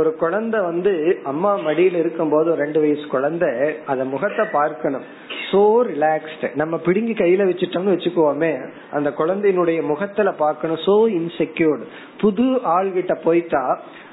ஒரு 0.00 0.10
குழந்தை 0.20 0.60
வந்து 0.60 0.92
அம்மா 1.24 1.50
மடியில 1.66 1.98
இருக்கும் 2.02 2.32
போது 2.32 2.54
ரெண்டு 2.54 2.78
வயசு 2.80 3.04
குழந்தை 3.06 3.50
அத 3.86 4.04
முகத்தை 4.04 4.44
பார்க்கணும். 4.52 5.04
சோ 5.50 5.60
ரிலாக்ஸ்டு 5.90 6.48
நம்ம 6.54 6.74
பிடுங்கி 6.86 7.14
கையில 7.20 7.42
வச்சுட்டோம்னு 7.50 7.94
வச்சுக்கோமே 7.94 8.50
அந்த 8.90 9.08
குழந்தையினுடைய 9.20 9.80
முகத்துல 9.82 10.32
பார்க்கணும். 10.44 10.80
சோ 10.86 10.96
இன்செக்யூர்டு 11.18 11.86
புது 12.22 12.46
ஆள்கிட்ட 12.76 13.16
போயிட்டா 13.26 13.62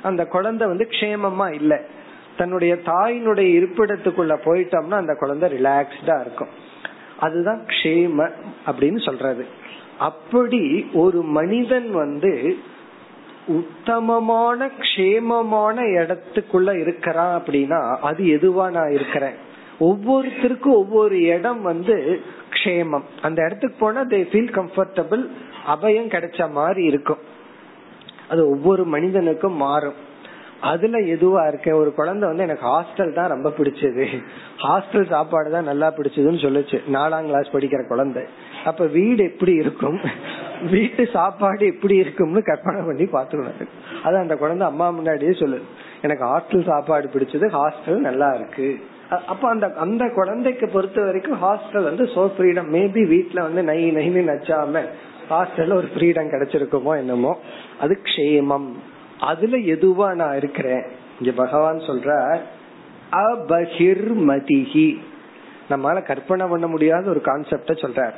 அந்த 0.10 0.26
குழந்தை 0.26 0.68
வந்து 0.68 0.88
க்ஷேமமா 0.96 1.48
இல்ல. 1.62 1.74
தன்னுடைய 2.38 2.78
தாயினுடைய 2.86 3.50
இருப்பிடத்துக்குள்ள 3.60 4.36
போயிட்டோம்னா 4.46 4.92
அந்த 4.92 5.16
குழந்தை 5.20 5.54
ரிலாக்ஸ்டா 5.54 6.22
இருக்கும். 6.22 6.48
அதுதான் 7.20 7.66
க்ஷேம 7.66 8.32
அப்படின்னு 8.66 9.06
சொல்றது. 9.06 9.46
அப்படி 9.98 10.90
ஒரு 10.94 11.22
மனிதன் 11.22 11.92
வந்து 11.92 12.58
உத்தமமான 13.48 14.70
க்ஷேமமான 14.80 15.76
இடத்துக்குள்ள 15.76 16.80
இருக்கிறான் 16.80 17.42
அப்படின்னா 17.42 17.98
அது 17.98 18.24
எதுவா 18.24 18.72
நான் 18.72 18.92
இருக்கிறேன்? 18.92 19.34
ஒவ்வொருத்தருக்கும் 19.80 20.80
ஒவ்வொரு 20.82 21.22
இடம் 21.22 21.62
வந்து 21.62 22.22
க்ஷேமம். 22.50 23.04
அந்த 23.22 23.44
இடத்துக்கு 23.46 23.78
போனா 23.80 24.02
தே 24.02 24.22
ஃபீல் 24.32 24.52
கம்ஃபர்டபுள் 24.58 25.28
அபயம் 25.68 26.12
கிடைச்ச 26.14 26.52
மாதிரி 26.52 26.84
இருக்கும். 26.84 27.18
அது 28.30 28.50
ஒவ்வொரு 28.50 28.86
மனிதனுக்கும் 28.86 29.56
மாறும். 29.56 30.10
அதுல 30.62 30.98
எதுவா 30.98 31.48
இருக்க? 31.48 31.76
ஒரு 31.76 31.94
குழந்தை 31.94 32.28
வந்து 32.28 32.44
எனக்கு 32.44 32.66
ஹாஸ்டல் 32.68 33.14
தான் 33.14 33.30
ரொம்ப 33.30 33.50
பிடிச்சது. 33.58 34.06
ஹாஸ்டல் 34.58 35.08
சாப்பாடு 35.08 35.52
தான் 35.52 35.64
நல்லா 35.64 35.94
பிடிச்சதுன்னு 35.98 36.42
சொல்லுச்சு. 36.46 36.80
நாலாம் 36.88 37.26
கிளாஸ் 37.26 37.54
படிக்கிற 37.54 37.88
குழந்தை. 37.88 38.24
அப்ப 38.66 38.86
வீடு 38.86 39.24
எப்படி 39.24 39.54
இருக்கும்? 39.54 40.00
வீட்டு 40.72 41.08
சாப்பாடு 41.08 41.66
எப்படி 41.66 41.96
இருக்கும்னு 41.96 42.42
கற்பனை 42.42 42.82
பண்ணி 42.82 43.04
பாத்துக்கணும் 43.04 43.70
அது. 44.04 44.18
அந்த 44.18 44.36
குழந்தை 44.36 44.68
அம்மா 44.68 44.90
முன்னாடியே 44.90 45.32
சொல்லுது. 45.32 45.62
எனக்கு 46.02 46.26
ஹாஸ்டல் 46.26 46.66
சாப்பாடு 46.66 47.10
பிடிச்சது 47.14 47.48
ஹாஸ்டல் 47.50 48.00
நல்லா 48.00 48.34
இருக்கு. 48.34 48.80
அப்ப 49.10 49.50
அந்த 49.50 49.74
அந்த 49.76 50.10
குழந்தைக்கு 50.10 50.68
பொறுத்த 50.68 51.02
வரைக்கும் 51.02 51.40
ஹாஸ்டல் 51.42 51.84
வந்து 51.84 52.04
சோ 52.04 52.32
ஃப்ரீடம் 52.38 52.70
மேபி 52.78 53.04
வீட்டுல 53.16 53.42
வந்து 53.42 53.64
நை 53.64 53.92
நைன்னு 53.92 54.22
நச்சாம 54.32 54.84
ஹாஸ்டல்ல 55.30 55.74
ஒரு 55.74 55.88
ஃப்ரீடம் 55.96 56.32
கிடைச்சிருக்குமோ 56.32 56.98
என்னமோ. 56.98 57.38
அது 57.80 58.00
க்ஷேமம். 58.04 58.70
அதுல 59.22 59.58
எதுவா 59.58 60.14
நான் 60.14 60.38
இருக்கிறேன்? 60.38 60.84
இங்க 61.20 61.32
பகவான் 61.36 61.78
சொல்ற 61.78 62.40
அபகிர்மதிஹி 63.12 64.98
நம்மளால 65.70 66.04
கற்பனை 66.06 66.48
பண்ண 66.48 66.68
முடியாத 66.68 67.10
ஒரு 67.10 67.22
கான்செப்ட 67.26 67.74
சொல்றார். 67.84 68.14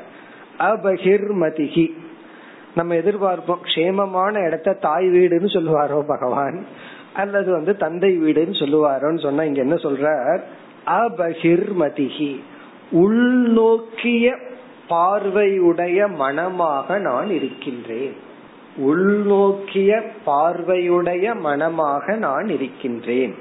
அபகிர்மதிஹி 0.59 1.85
நம்ம 2.75 2.95
எதிர்பார்ப்போம் 2.95 3.63
க்ஷேமமான 3.63 4.45
இடத்த 4.47 4.73
தாய் 4.73 5.07
வீடுன்னு 5.07 5.49
சொல்லுவாரோ 5.55 6.01
பகவான்? 6.07 6.65
அல்லது 7.13 7.51
வந்து 7.51 7.77
தந்தை 7.77 8.11
வீடுன்னு 8.21 8.55
சொல்லுவாரோன்னு 8.61 9.21
சொன்னா 9.21 9.43
இங்க 9.43 9.61
என்ன 9.61 9.75
சொல்றார்? 9.75 10.41
அபகிர்மதிகி 10.85 12.31
உள்நோக்கிய 12.91 14.35
பார்வையுடைய 14.89 16.15
மனமாக 16.15 16.97
நான் 16.99 17.29
இருக்கின்றேன். 17.29 18.31
உள்நோக்கிய 18.77 20.03
பார்வையுடைய 20.25 21.39
மனமாக 21.39 22.15
நான் 22.15 22.47
இருக்கின்றேன். 22.47 23.35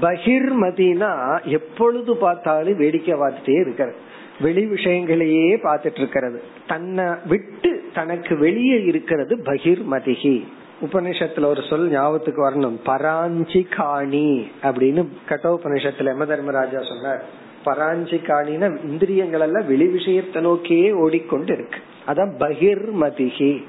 பகிர்மதினா 0.00 1.44
எப்பொழுது 1.44 2.16
பார்த்தாலும் 2.16 2.76
வேடிக்கை 2.76 3.14
பார்த்துட்டே 3.14 3.60
இருக்கிறது. 3.60 3.96
வெளி 4.40 4.66
விஷயங்களையே 4.66 5.56
பார்த்துட்டு 5.56 5.98
இருக்கிறது. 5.98 6.42
தன்னை 6.66 7.04
விட்டு 7.26 7.84
தனக்கு 7.94 8.38
வெளியே 8.38 8.84
இருக்கிறது 8.84 9.36
பகிர்மதிகி. 9.36 10.46
உபநிஷத்துல 10.82 11.44
ஒரு 11.44 11.62
சொல் 11.62 11.88
ஞாபகத்துக்கு 11.88 12.50
வரணும். 12.50 12.78
பராஞ்சி 12.84 13.74
காணி 13.74 14.50
அப்படின்னு 14.62 15.06
கட்டோபனிஷத்துல 15.28 16.14
எம. 16.14 16.26
தர்மராஜா 16.26 16.82
சொன்னார். 16.82 17.24
பராஞ்சி 17.64 18.14
காணின 18.14 18.84
இந்திரியங்கள் 18.84 19.40
எல்லாம் 19.40 19.66
வெளி 19.66 19.86
விஷயத்தை 19.86 20.42
நோக்கியே 20.42 20.92
ஓடிக்கொண்டு 20.92 21.52
இருக்கு. 21.52 21.78
அதான் 22.06 22.34
பகிர்மதிகி. 22.38 23.62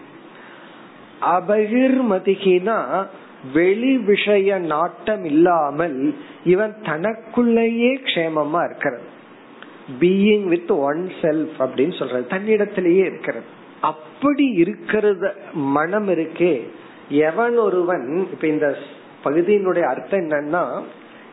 அபகிர்மதிகினா 1.21 3.05
வெளி 3.53 3.97
விஷய 3.97 4.57
நாட்டம் 4.57 5.25
இல்லாமல் 5.25 6.15
இவன் 6.43 6.75
தனக்குள்ளேயே 6.83 7.95
க்ஷேமமா 7.95 8.65
இருக்கிறது. 8.65 9.03
பீயிங் 9.99 10.43
வித் 10.43 10.71
ஒன் 10.71 11.11
செல்ஃப் 11.21 11.59
அப்படின்னு 11.59 11.97
சொல்றது 11.97 12.27
தன்னிடத்திலேயே 12.29 13.05
இருக்கிறது. 13.05 13.45
அப்படி 13.81 14.61
இருக்கிறத 14.61 15.31
மனம் 15.53 16.09
இருக்கே 16.09 16.61
எவன் 17.09 17.57
ஒருவன் 17.57 18.27
இப்ப 18.31 18.47
இந்த 18.47 18.77
பகுதியினுடைய 19.23 19.81
அர்த்தம் 19.81 20.19
என்னன்னா 20.19 20.81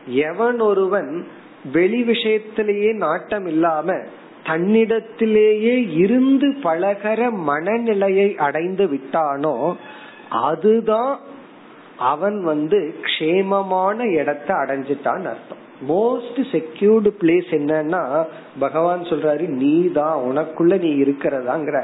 எவன் 0.05 0.59
ஒருவன் 0.59 1.27
வெளி 1.73 2.03
விஷயத்திலேயே 2.03 2.93
நாட்டம் 2.93 3.45
இல்லாம 3.45 3.97
தன்னிடத்திலேயே 4.45 5.75
இருந்து 5.97 6.47
பழகிற 6.63 7.31
மனநிலையை 7.31 8.37
அடைந்து 8.37 8.85
விட்டானோ 8.85 9.75
அதுதான் 10.29 11.19
அவன் 11.97 12.43
வந்து 12.43 12.95
க்ஷேமமான 13.05 14.11
இடத்தை 14.11 14.55
அடைஞ்சிட்டான்னு 14.55 15.29
அர்த்தம். 15.33 15.61
மோஸ்ட் 15.89 16.39
செக்யூர்டு 16.51 17.09
பிளேஸ் 17.21 17.51
என்னன்னா 17.51 18.25
பகவான் 18.59 19.01
சொல்றாரு 19.01 19.47
நீ 19.47 19.91
தான் 19.91 20.17
உனக்குள்ள 20.29 20.79
நீ 20.79 20.91
இருக்கிறதாங்கிற. 21.03 21.81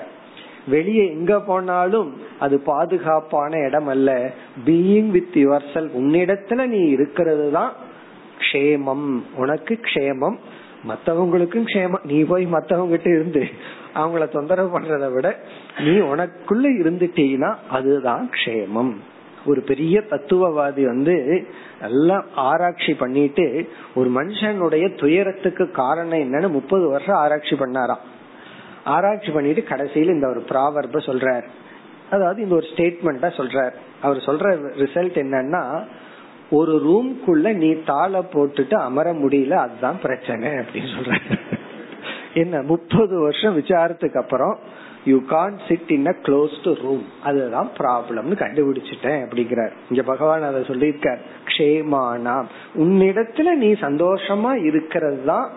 வெளியே 0.68 1.10
எங்க 1.10 1.40
போனாலும் 1.40 2.10
அது 2.40 2.60
பாதுகாப்பான 2.60 3.60
இடம் 3.68 3.88
அல்ல. 3.88 4.32
பீயிங் 4.66 5.10
வித் 5.10 5.36
யுவர் 5.36 5.74
செல் 5.74 5.92
உன்னிடத்துல 5.98 6.66
நீ 6.66 6.82
இருக்கிறது 6.88 7.52
தான் 7.52 7.72
க்ஷேமம். 8.40 9.08
உனக்கு 9.36 9.80
க்ஷேமம். 9.84 10.38
மத்தவங்களுக்கும் 10.88 11.68
க்ஷேமம் 11.72 12.04
நீ 12.04 12.24
போய் 12.24 12.46
மத்தவங்க 12.46 12.96
கிட்ட 12.96 13.10
இருந்து 13.10 13.48
அவங்கள 13.96 14.28
தொந்தரவு 14.28 14.80
பண்றத 14.80 15.14
விட 15.14 15.40
நீ 15.80 15.92
உனக்குள்ள 15.92 16.66
இருந்துட்டீங்கன்னா 16.82 17.56
அதுதான் 17.70 18.30
க்ஷேமம். 18.30 18.94
ஒரு 19.46 19.62
பெரிய 19.62 20.04
தத்துவவாதி 20.10 20.84
வந்து 20.84 21.46
எல்லாம் 21.82 22.26
ஆராய்ச்சி 22.36 22.94
பண்ணிட்டு 22.94 23.70
ஒரு 23.96 24.10
மனுஷனுடைய 24.10 25.00
துயரத்துக்கு 25.00 25.72
காரணம் 25.72 26.20
என்னன்னு 26.20 26.50
முப்பது 26.50 26.88
வருஷம் 26.90 27.16
ஆராய்ச்சி 27.16 27.56
பண்ணாராம். 27.56 28.04
ஆராய்ச்சி 28.84 29.32
பண்ணிட்டு 29.32 29.64
கடைசியில் 29.64 30.14
இந்த 30.14 30.28
ஒரு 30.28 30.44
ப்ராவர்ப 30.50 31.02
சொல்றார். 31.10 31.48
அதாவது 32.12 32.42
இந்த 32.42 32.56
ஒரு 32.56 32.68
ஸ்டேட்மெண்டா 32.76 33.30
சொல்றார். 33.40 33.74
அவர் 34.02 34.18
சொல்ற 34.18 34.46
ரிசல்ட் 34.84 35.18
என்னன்னா 35.24 35.64
ஒரு 36.52 36.76
ரூம்குள்ள 36.86 37.54
நீ 37.54 37.74
தாளை 37.86 38.22
போட்டுட்டு 38.34 38.74
அமர 38.74 39.14
முடியல 39.14 39.52
அதுதான் 39.52 40.02
பிரச்சனை 40.02 40.50
அப்படின்னு 40.50 40.92
சொல்ற 40.98 41.40
என்ன 42.34 42.62
முப்பது 42.62 43.20
வருஷம் 43.20 43.62
விசாரத்துக்கு 43.62 44.18
அப்புறம் 44.18 44.60
you 45.06 45.22
can 45.28 45.60
sit 45.68 45.92
in 45.92 46.06
a 46.06 46.16
closed 46.22 46.82
room 46.82 47.06
அதுதான் 47.24 47.70
ப்ராப்ளம்னு 47.78 48.36
கண்டுபிடிச்சிட்டேன் 48.36 49.26
அப்படிங்கிறார். 49.26 49.72
இங்க 49.90 50.04
பகவான் 50.04 50.44
அதை 50.44 50.62
சொல்லியிருக்கார். 50.62 51.18
க்ஷேமானாம். 51.46 52.46
உன்னிடத்துல 52.76 53.52
நீ 53.54 53.72
சந்தோஷமா 53.72 54.64
இருக்கிறது 54.64 55.24
தான் 55.26 55.50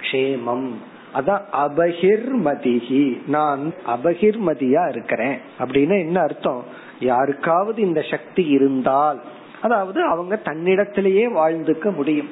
க்ஷேமம். 0.00 0.70
அதான் 1.14 1.42
அபகிர்மதிகி 1.52 3.28
நான் 3.28 3.72
அபகிர்மதியா 3.86 4.88
இருக்கிறேன். 4.88 5.38
அப்படின்னு 5.58 5.98
என்ன 5.98 6.20
அர்த்தம்? 6.20 6.64
யாருக்காவது 7.00 7.82
இந்த 7.82 8.02
சக்தி 8.10 8.46
இருந்தால் 8.46 9.20
அதாவது 9.62 10.02
அவங்க 10.02 10.40
தன்னிடத்திலேயே 10.44 11.24
வாழ்ந்துக்க 11.32 11.94
முடியும். 11.94 12.30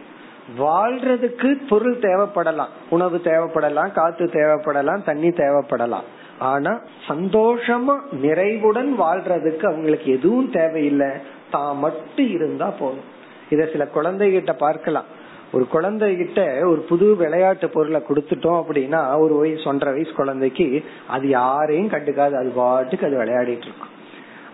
வாழ்றதுக்கு 0.59 1.67
பொருள் 1.69 1.99
தேவைப்படலாம். 1.99 2.73
உணவு 2.91 3.21
தேவைப்படலாம் 3.25 3.93
காத்து 3.93 4.25
தேவைப்படலாம் 4.25 5.05
தண்ணி 5.05 5.29
தேவைப்படலாம். 5.29 6.07
ஆனா 6.39 6.81
சந்தோஷமா 7.09 7.97
நிறைவுடன் 8.13 9.01
வாழ்றதுக்கு 9.01 9.65
அவங்களுக்கு 9.67 10.13
எதுவும் 10.13 10.51
தேவையில்லை. 10.51 11.09
தான் 11.51 11.77
மட்டும் 11.77 12.31
இருந்தா 12.31 12.69
போதும். 12.69 13.07
இத 13.51 13.69
சில 13.73 13.89
குழந்தைகிட்ட 13.95 14.53
பார்க்கலாம். 14.57 15.05
ஒரு 15.53 15.67
குழந்தைகிட்ட 15.73 16.69
ஒரு 16.69 16.81
புது 16.89 17.17
விளையாட்டு 17.17 17.69
பொருளை 17.69 18.03
கொடுத்துட்டோம் 18.09 18.63
அப்படின்னா 18.63 19.19
ஒரு 19.19 19.35
வயசு 19.35 19.65
ஒன்றரை 19.65 19.95
வயசு 19.95 20.17
குழந்தைக்கு 20.17 20.85
அது 21.09 21.29
யாரையும் 21.29 21.91
கண்டுக்காது. 21.91 22.37
அது 22.37 22.53
பாட்டுக்கு 22.55 23.07
அது 23.07 23.17
விளையாடிட்டு 23.17 23.67
இருக்கும். 23.69 23.97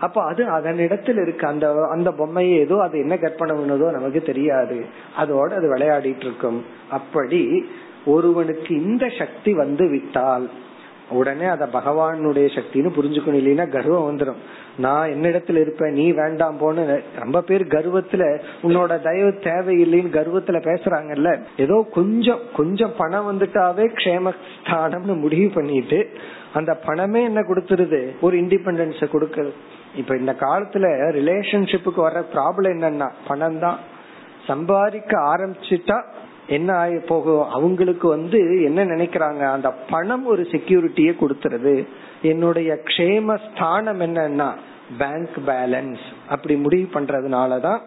அப்ப 0.05 0.23
அது 0.31 0.43
அதனிடத்தில் 0.57 1.21
இருக்கு 1.21 1.45
அந்த 1.53 1.67
அந்த 1.95 2.09
பொம்மையை 2.19 2.57
ஏதோ 2.65 2.77
அது 2.87 2.95
என்ன 3.05 3.17
கற்பனை 3.23 3.53
பண்ணதோ 3.55 3.87
நமக்கு 3.97 4.21
தெரியாது. 4.31 4.77
அதோட 5.21 5.49
அது 5.59 5.69
விளையாடிட்டு 5.73 6.25
இருக்கும் 6.27 6.59
அப்படி 6.97 7.41
ஒருவனுக்கு 8.13 8.71
இந்த 8.83 9.05
சக்தி 9.19 9.53
வந்து 9.63 9.85
விட்டால் 9.89 10.47
உடனே 11.09 11.47
அத 11.53 11.63
பகவானுடைய 11.73 12.47
சக்தின்னு 12.57 12.89
புரிஞ்சுக்கணும். 12.97 13.39
இல்லைன்னா 13.41 13.65
கர்வம் 13.73 14.07
வந்துடும் 14.07 14.39
நான் 14.77 15.11
என்னிடத்துல 15.13 15.61
இருப்பேன் 15.63 15.93
நீ 15.93 16.05
வேண்டாம் 16.19 16.57
போன்னு. 16.61 16.83
ரொம்ப 17.19 17.37
பேர் 17.41 17.63
கர்வத்துல 17.73 18.23
உன்னோட 18.63 18.93
தயவு 19.07 19.31
தேவையில்லைன்னு 19.47 20.15
கர்வத்துல 20.17 20.59
பேசுறாங்கல்ல. 20.69 21.31
ஏதோ 21.57 21.77
கொஞ்சம் 21.97 22.41
கொஞ்சம் 22.55 22.95
பணம் 22.97 23.29
வந்துட்டாவே 23.29 23.85
க்ஷேமஸ்தானம்னு 23.99 25.15
முடிவு 25.25 25.49
பண்ணிட்டு 25.53 25.99
அந்த 26.53 26.73
பணமே 26.87 27.21
என்ன 27.23 27.39
கொடுத்துருது? 27.41 28.01
ஒரு 28.21 28.35
இண்டிபெண்டன்ஸ 28.41 29.07
கொடுக்குது. 29.13 29.53
இப்ப 29.95 30.17
இந்த 30.17 30.35
காலத்துல 30.39 30.85
ரிலேஷன்ஷிப்புக்கு 31.17 31.97
வர்ற 31.97 32.23
ப்ராப்ளம் 32.33 32.71
என்னன்னா 32.75 33.09
பணம் 33.27 33.59
தான். 33.59 33.79
சம்பாதிக்க 34.47 35.17
ஆரம்பிச்சுட்டா 35.17 36.03
என்ன 36.47 36.73
ஆகி 36.73 36.97
போகும் 36.97 37.49
அவங்களுக்கு 37.49 38.07
வந்து 38.07 38.63
என்ன 38.63 38.85
நினைக்கிறாங்க? 38.85 39.51
அந்த 39.51 39.71
பணம் 39.71 40.25
ஒரு 40.25 40.41
செக்யூரிட்டியை 40.41 41.15
கொடுத்துருது. 41.19 41.87
என்னுடைய 42.21 42.77
க்ஷேம 42.83 43.37
ஸ்தானம் 43.47 44.01
என்னன்னா 44.01 44.53
பேங்க் 44.97 45.37
பேலன்ஸ் 45.45 46.03
அப்படி 46.29 46.55
முடிவு 46.55 46.87
பண்றதுனாலதான் 46.93 47.79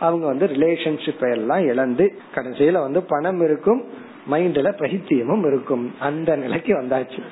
அவங்க 0.00 0.26
வந்து 0.26 0.46
ரிலேஷன்ஷிப்பை 0.46 1.30
எல்லாம் 1.30 1.64
இழந்து 1.64 2.18
கடைசியில 2.34 2.72
வந்து 2.72 3.02
பணம் 3.02 3.40
இருக்கும் 3.40 3.84
மைண்ட்ல 4.30 4.70
பைத்தியமும் 4.78 5.46
இருக்கும். 5.46 5.94
அந்த 6.00 6.36
நிலைக்கு 6.36 6.82
வந்தாச்சு. 6.82 7.22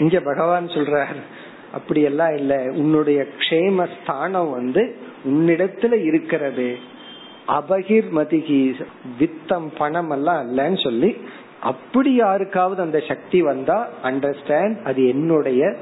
இங்க 0.00 0.20
பகவான் 0.20 0.66
சொல்றார் 0.66 1.20
அப்படி 1.72 2.00
எல்லாம் 2.02 2.34
இல்ல. 2.36 2.54
உன்னுடைய 2.74 3.26
க்ஷேம 3.38 3.88
ஸ்தானம் 3.96 4.50
வந்து 4.50 4.96
உன்னிடத்துல 5.28 5.92
இருக்கிறது. 6.04 6.68
அபகிர்மதிகி 7.48 8.60
வித்தம் 9.18 9.68
பணம் 9.78 10.10
எல்லாம் 10.10 10.40
இல்லன்னு 10.46 10.82
சொல்லி 10.82 11.16
அப்படி 11.60 12.14
யாருக்காவது 12.14 12.80
அந்த 12.82 12.98
சக்தி 13.08 13.42
வந்தா 13.42 13.88
அண்டர்ஸ்டாண்ட் 14.02 14.76
அது 14.82 15.08
என்னுடைய 15.08 15.76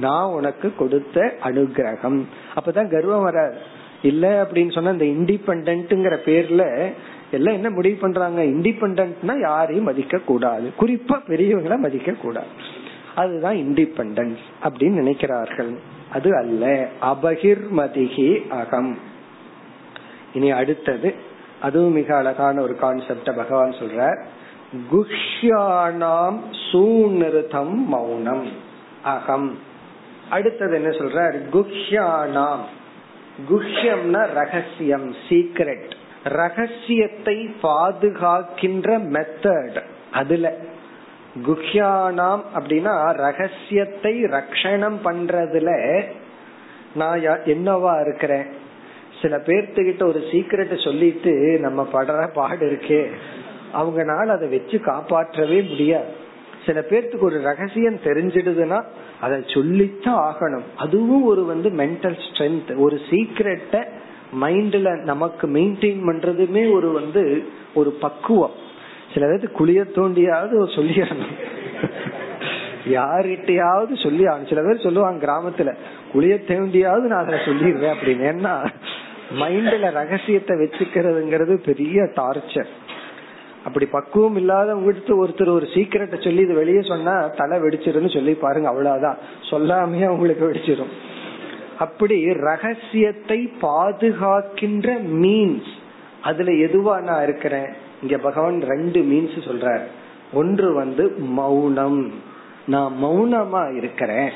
நான் 0.00 0.32
உனக்கு 0.32 0.72
கொடுத்த 0.78 1.34
அனுகிரகம். 1.44 2.20
அப்பதான் 2.56 2.90
கர்வம் 2.90 3.22
வராது. 3.22 3.56
இல்ல 4.02 4.24
அப்படின்னு 4.42 4.72
சொன்னா 4.72 4.90
இந்த 4.90 5.06
இண்டிபெண்ட்ங்கிற 5.18 6.16
பேர்ல 6.26 6.64
எல்லாம் 7.30 7.54
என்ன 7.54 7.70
முடிவு 7.70 7.96
பண்றாங்க? 7.96 8.42
இண்டிபெண்ட்னா 8.42 9.40
யாரையும் 9.40 9.84
மதிக்க 9.84 10.18
கூடாது 10.18 10.70
குறிப்பா 10.80 11.16
பெரியவங்களை 11.26 11.76
மதிக்க 11.76 12.12
கூடாது 12.12 12.46
அதுதான் 13.20 13.56
இண்டிபெண்டன்ஸ் 13.56 14.42
அப்படின்னு 14.62 14.98
நினைக்கிறார்கள். 15.00 15.76
அது 16.12 16.36
அல்ல. 16.36 16.88
அபகிர்மதிகி 17.02 18.48
அகம். 18.48 18.98
இனி 20.34 20.50
அடுத்தது 20.50 21.14
அதுவும் 21.60 21.92
மிக 21.92 22.16
அழகான 22.16 22.62
ஒரு 22.62 22.76
கான்செப்ட 22.82 23.36
பகவான் 23.36 23.70
சொல்றார். 23.70 24.22
குஷ்யானாம் 24.92 26.38
சூநிருதம் 26.72 27.74
மௌனம். 27.74 28.48
அகம். 29.02 29.58
அடுத்தது 30.30 30.74
என்ன 30.74 30.88
சொல்றார்? 30.88 31.40
குஹ்யானாம். 31.52 32.64
குஹ்யம்னா 33.50 34.26
ரகசியம் 34.26 35.14
சீக்ரெட் 35.28 35.90
ரகசியத்தை 36.24 37.50
பாதுகாக்கின்ற 37.62 38.98
மெத்தட் 38.98 39.82
அதுல 40.12 40.56
குஹ்யானாம் 41.36 42.42
அப்படின்னா 42.54 43.12
ரகசியத்தை 43.12 44.24
ரக்ஷணம் 44.24 44.96
பண்றதுல 45.04 46.02
நான் 46.94 47.20
என்னவா 47.20 48.00
இருக்கிறேன்? 48.00 48.44
சில 49.22 49.36
பேர்த்துக்கிட்ட 49.36 50.08
ஒரு 50.08 50.18
சீக்கிரட்டை 50.32 50.84
சொல்லிட்டு 50.84 51.58
நம்ம 51.60 51.88
படுற 51.92 52.32
பாடு 52.32 52.70
இருக்கே. 52.70 53.10
அவங்கனால 53.74 54.26
அதை 54.26 54.48
வச்சு 54.48 54.78
காப்பாற்றவே 54.78 55.68
முடியாது. 55.68 56.12
சில 56.66 56.80
பேர்த்துக்கு 56.80 57.20
ஒரு 57.20 57.42
ரகசியம் 57.42 57.96
தெரிஞ்சிடுதுன்னா 57.96 58.84
அதை 59.20 59.44
சொல்லித்தான் 59.46 60.34
ஆகணும். 60.34 60.62
அதுவும் 60.76 61.24
ஒரு 61.24 61.44
வந்து 61.44 61.70
மென்டல் 61.70 62.18
ஸ்ட்ரென்த் 62.32 62.76
ஒரு 62.76 63.00
சீக்ரெட்டை 63.10 63.84
மைண்ட்ல 64.40 65.02
நமக்கு 65.02 65.48
மெயின்டைன் 65.48 66.02
பண்றதுமே 66.06 66.72
ஒரு 66.72 66.92
வந்து 66.92 67.48
ஒரு 67.74 67.90
பக்குவம். 67.90 68.59
சில 69.14 69.26
பேருக்கு 69.26 69.58
குளிய 69.60 69.80
தோண்டியாவது 69.96 70.56
சொல்லிடணும் 70.76 71.34
யார்கிட்டயாவது 72.96 73.94
சொல்லி 74.02 74.24
சில 74.50 74.60
பேர் 74.62 74.84
சொல்லுவாங்க 74.86 75.18
கிராமத்துல 75.26 75.72
குளிய 76.14 76.34
தோண்டியாவது 76.50 77.06
நான் 77.12 77.24
அதை 77.24 77.38
சொல்லிடுவேன் 77.48 77.94
அப்படின்னு. 77.94 78.24
ஏன்னா 78.32 78.54
மைண்ட்ல 79.40 79.90
ரகசியத்தை 80.00 80.54
வச்சுக்கிறதுங்கிறது 80.60 81.54
பெரிய 81.68 82.02
டார்ச்சர் 82.02 82.70
அப்படி 83.64 83.86
பக்குவம் 83.86 84.36
இல்லாதவங்க 84.36 84.92
ஒருத்தர் 85.22 85.54
ஒரு 85.56 85.66
சீக்கிரட்டை 85.74 86.18
சொல்லி 86.24 86.42
இது 86.42 86.54
வெளியே 86.54 86.82
சொன்னா 86.82 87.14
தலை 87.40 87.56
வெடிச்சிருன்னு 87.58 88.14
சொல்லி 88.14 88.32
பாருங்க 88.44 88.68
அவ்வளவுதான். 88.68 89.18
சொல்லாமையே 89.50 90.06
அவங்களுக்கு 90.10 90.48
வெடிச்சிரும். 90.50 90.92
அப்படி 91.78 92.16
ரகசியத்தை 92.32 93.40
பாதுகாக்கின்ற 93.62 94.88
மீன்ஸ் 95.22 95.70
அதுல 96.22 96.50
எதுவா 96.66 96.94
நான் 97.08 97.22
இருக்கிறேன்? 97.22 97.70
இங்க 98.02 98.18
பகவான் 98.18 98.60
ரெண்டு 98.60 99.00
மீன்ஸ் 99.00 99.38
சொல்றார். 99.38 99.82
ஒன்று 100.32 100.74
வந்து 100.74 101.08
மௌனம். 101.18 102.14
நான் 102.66 102.94
மௌனமா 103.02 103.76
இருக்கிறேன். 103.76 104.30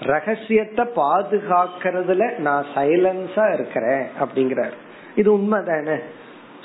ரகசியத்தை 0.00 0.84
பாதுகாக்கிறதுல 0.96 2.38
நான் 2.38 2.64
சைலன்ஸா 2.74 3.54
இருக்கிறேன் 3.54 4.06
அப்படிங்கிறார். 4.20 4.72
இது 5.14 5.36
உண்மைதானே? 5.36 5.98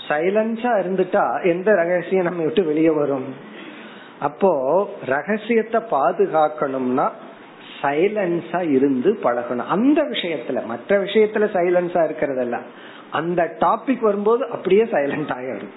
சைலன்ஸா 0.08 0.72
இருந்துட்டா 0.82 1.44
எந்த 1.44 1.72
ரகசியம் 1.72 2.24
நம்ம 2.24 2.44
விட்டு 2.44 2.64
வெளியே 2.64 2.90
வரும்? 2.90 3.26
அப்போ 4.20 4.90
ரகசியத்தை 5.06 5.82
பாதுகாக்கணும்னா 5.92 7.10
சைலன்ஸா 7.82 8.70
இருந்து 8.70 9.20
பழகணும். 9.24 9.66
அந்த 9.66 10.04
விஷயத்துல 10.04 10.66
மற்ற 10.66 11.04
விஷயத்துல 11.04 11.48
சைலன்ஸா 11.54 12.12
இருக்கிறதெல்லாம் 12.12 12.66
அந்த 13.12 13.56
டாபிக் 13.60 14.00
வரும்போது 14.00 14.50
அப்படியே 14.50 14.84
சைலண்ட் 14.84 15.32
ஆயிடும். 15.32 15.74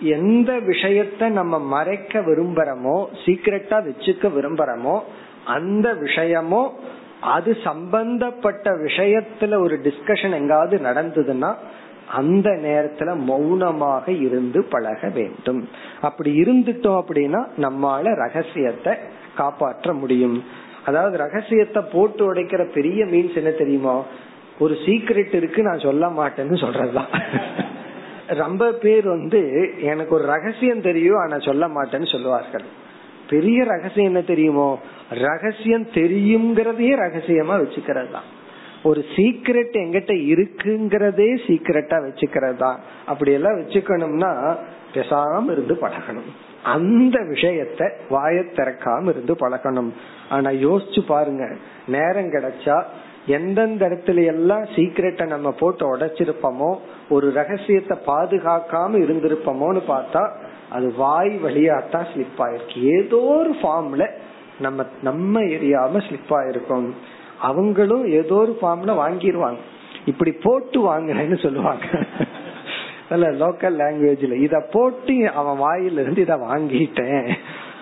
எந்த 0.00 0.52
விஷயத்த 0.52 1.28
நம்ம 1.28 1.58
மறைக்க 1.58 2.20
விரும்புறோமோ 2.20 3.06
சீக்கிரட்டா 3.24 3.78
வச்சுக்க 3.84 4.30
விரும்புறோமோ 4.36 5.00
அந்த 5.44 5.94
விஷயமோ 5.94 6.68
அது 7.20 7.56
சம்பந்தப்பட்ட 7.64 8.70
விஷயத்துல 8.70 9.58
ஒரு 9.58 9.80
டிஸ்கஷன் 9.82 10.34
எங்காவது 10.34 10.78
நடந்ததுன்னா 10.78 11.54
அந்த 12.08 12.50
நேரத்துல 12.50 13.16
மௌனமாக 13.16 14.12
இருந்து 14.12 14.64
பழக 14.64 15.08
வேண்டும். 15.08 15.68
அப்படி 16.00 16.42
இருந்துட்டோம் 16.42 17.02
அப்படின்னா 17.02 17.46
நம்மால 17.58 18.14
ரகசியத்தை 18.14 18.94
காப்பாற்ற 19.36 19.92
முடியும். 19.92 20.44
அதாவது 20.84 21.16
ரகசியத்தை 21.16 21.82
போட்டு 21.92 22.34
உடைக்கிற 22.34 22.72
பெரிய 22.72 23.04
மீன்ஸ் 23.04 23.34
என்ன 23.34 23.50
தெரியுமா? 23.50 24.02
ஒரு 24.58 24.74
சீக்ரெட் 24.74 25.34
இருக்கு 25.34 25.62
நான் 25.62 25.78
சொல்ல 25.78 26.06
மாட்டேன்னு 26.06 26.56
சொல்றதுதான். 26.60 27.26
ரொம்ப 28.28 28.72
பேர் 28.72 29.06
வந்து 29.06 29.74
எனக்கு 29.80 30.14
ஒரு 30.14 30.24
ரகசியம் 30.24 30.80
தெரியும் 30.80 31.18
ஆனா 31.18 31.38
சொல்ல 31.38 31.66
மாட்டேன்னு 31.66 32.12
சொல்லுவார்கள். 32.12 32.64
பெரிய 33.28 33.64
ரகசியம் 33.64 34.14
என்ன 34.14 34.20
தெரியுமோ? 34.20 34.78
ரகசியம் 35.10 35.86
தெரியுங்கிறதையே 35.86 36.94
ரகசியமா 36.96 37.54
வச்சுக்கிறது 37.62 38.10
தான் 38.10 38.36
ஒரு 38.82 39.04
சீக்ரெட் 39.16 39.72
எங்கிட்ட 39.72 40.12
இருக்குங்கிறதே 40.32 41.38
சீக்ரெட்டா 41.46 41.96
வச்சுக்கிறது 42.04 42.56
தான் 42.56 42.78
அப்படி 43.06 43.32
எல்லாம் 43.32 43.60
வச்சுக்கணும்னா 43.60 44.56
பெசாம 44.94 45.50
இருந்து 45.50 45.74
பழகணும். 45.74 46.28
அந்த 46.62 47.20
விஷயத்த 47.20 47.90
வாய 48.10 48.44
திறக்காம 48.56 49.08
இருந்து 49.08 49.34
பழகணும். 49.34 49.90
ஆனா 50.28 50.50
யோசிச்சு 50.50 51.00
பாருங்க. 51.06 51.54
நேரம் 51.86 52.30
கிடைச்சா 52.30 52.84
எந்தெந்த 53.36 53.88
இடத்துல 53.88 54.24
எல்லாம் 54.24 54.64
சீக்கிரட்டை 54.74 55.24
நம்ம 55.26 55.48
போட்டு 55.60 55.84
உடைச்சிருப்போமோ 55.96 56.70
ஒரு 57.08 57.26
ரகசியத்தை 57.32 57.96
பாதுகாக்காம 58.06 59.00
இருந்திருப்போமோன்னு 59.04 59.82
பார்த்தா 59.88 60.22
அது 60.70 60.86
வாய் 60.96 61.32
வழியாத்தான் 61.44 62.08
ஸ்லிப் 62.10 62.40
ஆயிருக்கு. 62.44 62.78
ஏதோ 62.98 63.20
ஒரு 63.36 63.52
ஃபார்ம்ல 63.62 64.06
நம்ம 64.58 64.84
நம்ம 65.02 65.40
எரியாம 65.56 66.02
ஸ்லிப் 66.06 66.32
ஆயிருக்கும். 66.38 66.88
அவங்களும் 67.40 68.06
ஏதோ 68.12 68.34
ஒரு 68.34 68.54
ஃபார்ம்ல 68.60 68.94
வாங்கிடுவாங்க 69.02 69.62
இப்படி 70.06 70.32
போட்டு 70.42 70.78
வாங்குறேன்னு 70.80 71.38
சொல்லுவாங்க. 71.42 71.86
அல்ல 73.08 73.26
லோக்கல் 73.42 73.78
லாங்குவேஜ்ல 73.82 74.36
இத 74.46 74.56
போட்டு 74.72 75.14
அவன் 75.40 75.60
வாயில 75.60 76.02
இருந்து 76.02 76.20
இத 76.20 76.36
வாங்கிட்டேன். 76.36 77.28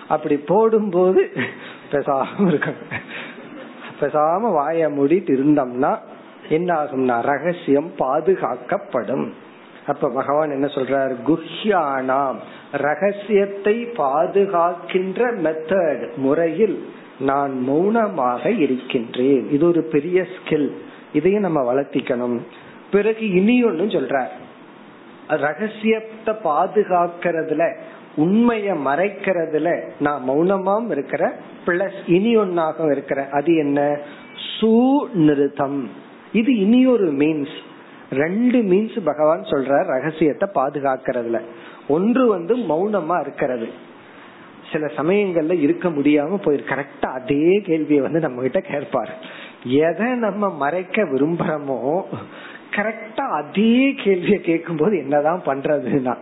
அப்படி 0.07 0.35
போடும்போது 0.51 1.21
பேசாம 1.91 2.45
இருக்கணும். 2.51 2.93
பேசாம 3.99 4.51
வாய 4.59 4.89
மூடிட்டு 4.89 5.31
இருந்தோம்னா 5.31 5.97
என்ன 6.49 6.75
ஆகும்னா 6.75 7.21
ரகசியம் 7.21 7.91
பாதுகாக்கப்படும். 7.99 9.29
அப்ப 9.87 10.09
பகவான் 10.09 10.51
என்ன 10.51 10.65
சொல்றார்? 10.65 11.15
குஹ்யானாம். 11.27 12.35
ரகசியத்தை 12.71 13.85
பாதுகாக்கின்ற 13.85 15.35
மெத்தட் 15.41 16.15
முறையில் 16.15 16.89
நான் 17.19 17.59
மௌனமாக 17.59 18.49
இருக்கின்றேன். 18.49 19.51
இது 19.51 19.67
ஒரு 19.67 19.83
பெரிய 19.83 20.25
ஸ்கில் 20.35 20.71
இதையும் 21.13 21.41
நம்ம 21.41 21.73
வளர்த்திக்கணும். 21.73 22.39
பிறகு 22.91 23.29
இனி 23.29 23.63
ஒன்னு 23.63 23.83
சொல்ற 23.83 24.27
ரகசியத்தை 25.27 26.35
பாதுகாக்கிறதுல 26.43 27.75
உண்மைய 28.17 28.73
மறைக்கிறதுல 28.73 29.81
நான் 29.99 30.29
மௌனமாம் 30.29 30.89
இருக்கிற 30.89 31.35
பிளஸ் 31.65 31.97
இனி 32.07 32.37
ஒன்னாக 32.37 32.91
இருக்கிற. 32.91 33.27
அது 33.31 33.55
என்ன? 33.55 33.97
சுநிருதம். 34.59 35.85
இது 36.33 36.59
இனி 36.59 36.85
ஒரு 36.85 37.11
மீன்ஸ் 37.11 37.55
ரெண்டு 38.11 38.57
மீன்ஸ் 38.61 38.99
பகவான் 39.03 39.41
சொல்ற 39.41 39.85
ரகசியத்தை 39.85 40.49
பாதுகாக்கிறதுல. 40.55 41.41
ஒன்று 41.87 42.27
வந்து 42.27 42.55
மௌனமா 42.55 43.19
இருக்கிறது. 43.19 43.67
சில 44.71 44.85
சமயங்கள்ல 44.85 45.59
இருக்க 45.59 45.89
முடியாம 45.89 46.35
போய் 46.35 46.63
கரெக்டா 46.69 47.05
அதே 47.05 47.61
கேள்வியை 47.63 48.01
வந்து 48.01 48.19
நம்ம 48.19 48.41
கிட்ட 48.41 48.59
கேட்பாரு. 48.59 49.09
எதை 49.63 50.11
நம்ம 50.11 50.49
மறைக்க 50.49 51.03
விரும்புறோமோ 51.03 52.01
கரெக்டா 52.75 53.29
அதே 53.31 53.93
கேள்வியை 54.03 54.39
கேட்கும் 54.39 54.75
போது 54.75 54.97
என்னதான் 54.97 55.41
பண்றதுன்னா 55.45 56.17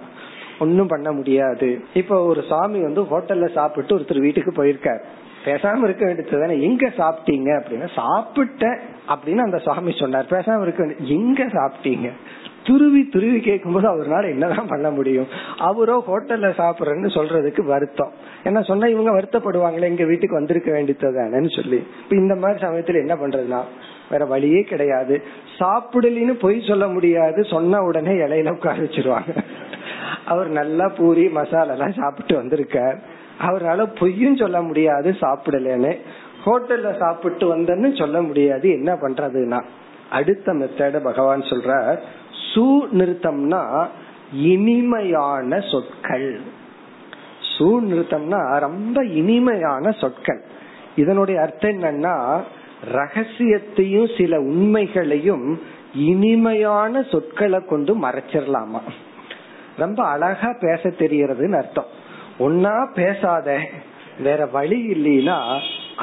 ஒன்னும் 0.60 0.88
பண்ண 0.88 1.12
முடியாது. 1.12 1.82
இப்ப 1.94 2.26
ஒரு 2.26 2.44
சாமி 2.50 2.82
வந்து 2.82 3.02
ஹோட்டல்ல 3.02 3.52
சாப்பிட்டு 3.52 3.98
ஒருத்தர் 3.98 4.20
வீட்டுக்கு 4.20 4.64
போயிருக்காரு. 4.64 5.00
பேசாம 5.46 5.84
இருக்க 5.84 6.06
வேண்டியது 6.06 6.40
தானே? 6.40 6.62
எங்க 6.62 6.88
சாப்பிட்டீங்க 6.88 7.62
அப்படின்னா 7.62 7.88
சாப்பிட்டேன் 7.96 8.80
அப்படின்னு 9.08 9.38
அந்த 9.38 9.58
சாமி 9.58 9.96
சொன்னார். 9.96 10.26
பேசாம 10.30 10.62
இருக்க 10.62 10.84
வேண்டிய 10.84 11.16
எங்க 11.16 11.44
சாப்பிட்டீங்க? 11.44 12.12
துருவி 12.64 13.08
துருவி 13.08 13.40
கேட்கும்போது 13.40 13.88
அவரால் 13.88 14.24
என்னதான் 14.24 14.68
பண்ண 14.68 14.90
முடியும்? 14.92 15.28
அவரோ 15.58 16.04
ஹோட்டல்ல 16.08 16.52
சாப்பிடுறேன்னு 16.58 17.10
சொல்றதுக்கு 17.10 17.66
வருத்தம். 17.66 18.12
என்ன 18.44 18.62
சொன்னா 18.62 18.88
இவங்க 18.88 19.12
வருத்தப்படுவாங்களே 19.12 19.82
எங்க 19.82 20.06
வீட்டுக்கு 20.06 20.36
வந்திருக்க 20.36 20.72
வேண்டியதுதானு 20.72 21.56
சொல்லி. 21.56 21.88
இப்ப 22.04 22.16
இந்த 22.16 22.36
மாதிரி 22.36 22.66
சமயத்துல 22.66 22.96
என்ன 22.96 23.16
பண்றதுன்னா 23.16 23.64
வேற 24.10 24.26
வழியே 24.26 24.62
கிடையாது. 24.62 25.22
சாப்பிடலின்னு 25.60 26.34
பொய் 26.34 26.66
சொல்ல 26.68 26.88
முடியாது. 26.88 27.44
சொன்ன 27.44 27.82
உடனே 27.82 28.12
இலையில 28.12 28.50
உட்கார 28.50 28.78
வச்சிருவாங்க. 28.78 29.44
அவர் 30.26 30.48
நல்லா 30.48 30.88
பூரி 30.88 31.30
மசாலா 31.30 31.72
எல்லாம் 31.72 31.94
சாப்பிட்டு 31.94 32.36
வந்திருக்கார். 32.36 33.00
அவரால் 33.40 33.90
பொய்யும் 33.90 34.36
சொல்ல 34.36 34.62
முடியாது 34.62 35.16
சாப்பிடலன்னு. 35.22 36.00
ஹோட்டல்ல 36.46 36.98
சாப்பிட்டு 36.98 37.58
வந்தேன்னு 37.58 37.98
சொல்ல 37.98 38.22
முடியாது 38.22 38.70
என்ன 38.70 38.94
பண்றதுன்னா. 38.94 39.64
அடுத்த 40.10 40.54
மெத்தட 40.54 41.04
பகவான் 41.04 41.42
சொல்ற 41.42 42.00
சுநிறுத்தம்னா 42.54 43.88
இனிமையான 44.34 45.60
சொற்கள். 45.60 46.42
சுநிறுத்தம்னா 47.58 48.60
ரொம்ப 48.60 49.04
இனிமையான 49.04 49.92
சொற்கள். 49.92 50.44
இதனுடைய 50.96 51.42
அர்த்தம் 51.42 51.82
என்னன்னா 51.82 52.42
ரகசியத்தையும் 52.94 54.18
சில 54.18 54.40
உண்மைகளையும் 54.40 55.60
இனிமையான 55.96 57.02
சொற்களை 57.02 57.66
கொண்டு 57.66 57.96
மறைச்சிடலாமா 57.96 58.80
ரொம்ப 59.78 60.00
அழகா 60.14 60.50
பேச 60.62 60.82
தெரியறதுன்னு 61.02 61.58
அர்த்தம். 61.62 61.90
ஒன்னா 62.40 62.76
பேசாத 62.94 63.58
வேற 64.26 64.42
வழி 64.56 64.80
இல்லைன்னா 64.96 65.38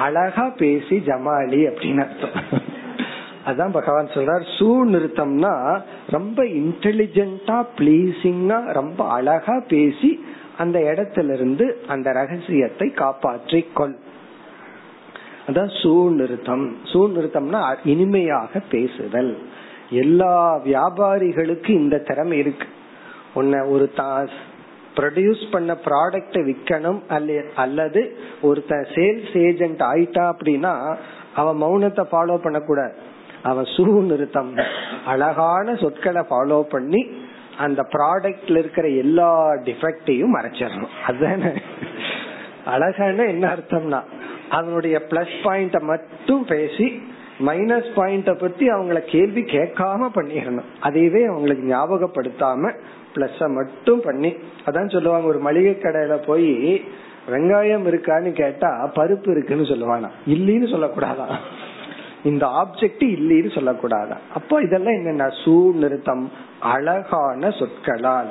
அழகா 0.05 0.45
பேசி 0.63 0.97
ஜமாலி 1.07 1.61
அப்படின்னு 1.71 2.03
அர்த்தம். 2.07 2.37
அதான் 3.51 3.77
பகவான் 3.77 4.15
சொல்றார் 4.15 4.45
சூநிறுத்தம்னா 4.57 5.55
ரொம்ப 6.17 6.45
இன்டெலிஜென்டா 6.61 7.57
பிளீசிங்கா 7.79 8.59
ரொம்ப 8.79 9.01
அழகா 9.11 9.57
பேசி 9.69 10.11
அந்த 10.59 10.79
இடத்துல 10.91 11.33
இருந்து 11.33 11.67
அந்த 11.89 12.09
ரகசியத்தை 12.13 12.89
காப்பாற்றி 13.03 13.61
கொள் 13.79 13.97
அதான் 15.49 15.71
சூ 15.81 15.93
நிறுத்தம்னா 17.17 17.63
இனிமையாக 17.93 18.61
பேசுதல். 18.75 19.33
எல்லா 20.03 20.35
வியாபாரிகளுக்கு 20.67 21.71
இந்த 21.83 21.97
திறமை 22.09 22.37
இருக்கு. 22.39 22.67
உன்னை 23.35 23.61
ஒரு 23.75 23.87
தாஸ் 23.97 24.37
ப்ரொடியூஸ் 24.97 25.43
பண்ண 25.51 25.73
ப்ராடக்ட 25.85 26.39
விற்கணும் 26.49 27.01
அல்லது 27.55 28.01
ஒருத்தன் 28.43 28.87
சேல்ஸ் 28.95 29.35
ஏஜென்ட் 29.49 29.83
ஆயிட்டா 29.93 30.25
அப்படின்னா 30.33 30.75
அவன் 31.35 31.61
மௌனத்தை 31.63 32.05
ஃபாலோ 32.13 32.37
பண்ணக்கூடாது. 32.43 32.95
அவன் 33.43 33.69
சூ 33.75 33.85
நிறுத்தம். 34.03 34.51
அழகான 35.07 35.75
சொற்களை 35.75 36.23
ஃபாலோ 36.31 36.59
பண்ணி 36.63 37.03
அந்த 37.59 37.81
ப்ராடக்ட்ல 37.93 38.57
இருக்கிற 38.57 38.89
எல்லா 38.89 39.31
டிஃபெக்டையும் 39.67 40.35
மறைச்சிடணும். 40.37 40.93
அதுதானே? 41.07 41.53
அழகான 42.65 43.25
என்ன 43.25 43.45
அர்த்தம்னா 43.55 44.01
அவனுடைய 44.51 44.97
பிளஸ் 45.11 45.37
பாயிண்ட 45.45 45.81
மட்டும் 45.91 46.45
பேசி 46.45 46.87
மைனஸ் 47.47 47.91
பாயிண்ட 47.97 48.39
பத்தி 48.39 48.69
அவங்கள 48.69 48.99
கேள்வி 48.99 49.41
கேட்காம 49.41 50.09
பண்ணிடணும் 50.15 50.71
அதையவே 50.83 51.27
அவங்களுக்கு 51.27 51.77
ஞாபகப்படுத்தாம 51.77 52.73
பிளஸ் 53.15 53.49
மட்டும் 53.49 54.01
பண்ணி 54.05 54.35
அதான் 54.67 54.93
சொல்லுவாங்க 54.93 55.27
ஒரு 55.27 55.39
மளிகை 55.39 55.79
கடையில 55.79 56.27
போய் 56.27 56.85
வெங்காயம் 57.31 57.87
இருக்கான்னு 57.87 58.33
கேட்டா 58.33 58.93
பருப்பு 58.95 59.31
இருக்குன்னு 59.31 59.65
சொல்லுவானா? 59.65 60.09
இல்லைன்னு 60.27 60.69
சொல்லக்கூடாதான் 60.75 61.37
இந்த 62.25 62.47
ஆப்ஜெக்ட் 62.47 63.05
இல்லைன்னு 63.05 63.51
சொல்லக்கூடாதா? 63.53 64.17
அப்போ 64.35 64.61
இதெல்லாம் 64.61 64.95
என்னன்னா? 64.95 65.33
சூழ்நிறுத்தம் 65.45 66.25
அழகான 66.61 67.51
சொற்களால். 67.51 68.27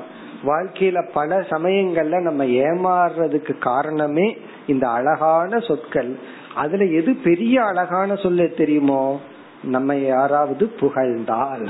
வாழ்க்கையில 0.46 1.10
பல 1.14 1.40
சமயங்கள்ல 1.40 2.22
நம்ம 2.22 2.44
ஏமாறுறதுக்கு 2.44 3.58
காரணமே 3.58 4.38
இந்த 4.68 4.90
அழகான 4.90 5.60
சொற்கள். 5.60 6.20
அதுல 6.56 6.86
எது 6.86 7.16
பெரிய 7.16 7.64
அழகான 7.64 8.16
சொல்ல 8.16 8.48
தெரியுமோ 8.48 9.22
நம்ம 9.64 9.96
யாராவது 9.96 10.68
புகழ்ந்தால். 10.68 11.70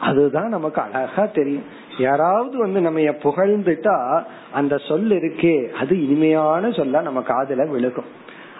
அதுதான் 0.00 0.48
நமக்கு 0.48 0.80
அழகா 0.80 1.26
தெரியும். 1.26 1.62
யாராவது 1.98 2.58
வந்து 2.58 2.80
நம்ம 2.80 3.00
புகழ்ந்துட்டா 3.00 4.22
அந்த 4.52 4.76
சொல் 4.76 5.10
இருக்கே 5.10 5.70
அது 5.70 6.02
இனிமையான 6.02 6.70
சொல்ல 6.70 7.00
நம்ம 7.00 7.22
காதல 7.22 7.64
விழுகும். 7.64 8.10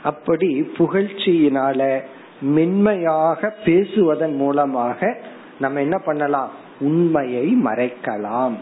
அப்படி 0.03 0.71
புகழ்ச்சியினால 0.79 2.01
மென்மையாக 2.41 3.55
பேசுவதன் 3.65 4.35
மூலமாக 4.35 5.17
நம்ம 5.61 5.81
என்ன 5.81 5.99
பண்ணலாம்? 5.99 6.51
உண்மையை 6.81 7.57
மறைக்கலாம். 7.65 8.55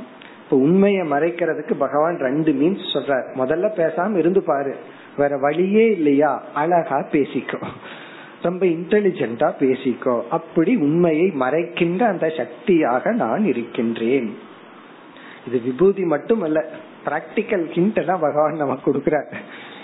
இப்ப 0.45 0.57
உண்மையை 0.57 1.09
மறைக்கிறதுக்கு 1.11 1.75
பகவான் 1.79 2.19
ரெண்டு 2.19 2.53
மீன்ஸ் 2.53 2.85
சொல்ற 2.93 3.25
முதல்ல 3.35 3.69
பேசாம 3.77 4.17
இருந்து 4.17 4.43
பாரு. 4.43 4.77
வேற 5.17 5.37
வழியே 5.37 5.91
இல்லையா? 5.91 6.43
அழகா 6.55 6.99
பேசிக்கோ. 7.13 7.63
ரொம்ப 8.43 8.67
இன்டெலிஜென்டா 8.67 9.53
பேசிக்கோ. 9.61 10.23
அப்படி 10.31 10.77
உண்மையை 10.77 11.33
மறைக்கின்ற 11.41 12.03
அந்த 12.03 12.29
சக்தியாக 12.29 13.13
நான் 13.13 13.45
இருக்கின்றேன். 13.45 14.39
இது 15.47 15.61
விபூதி 15.61 16.03
மட்டும் 16.03 16.41
அல்ல 16.41 16.65
பிராக்டிக்கல் 17.07 17.67
ஹிண்ட் 17.75 17.95
எல்லாம் 17.95 18.21
பகவான் 18.21 18.57
நமக்கு 18.57 18.93
கொடுக்கிறார். 18.93 19.33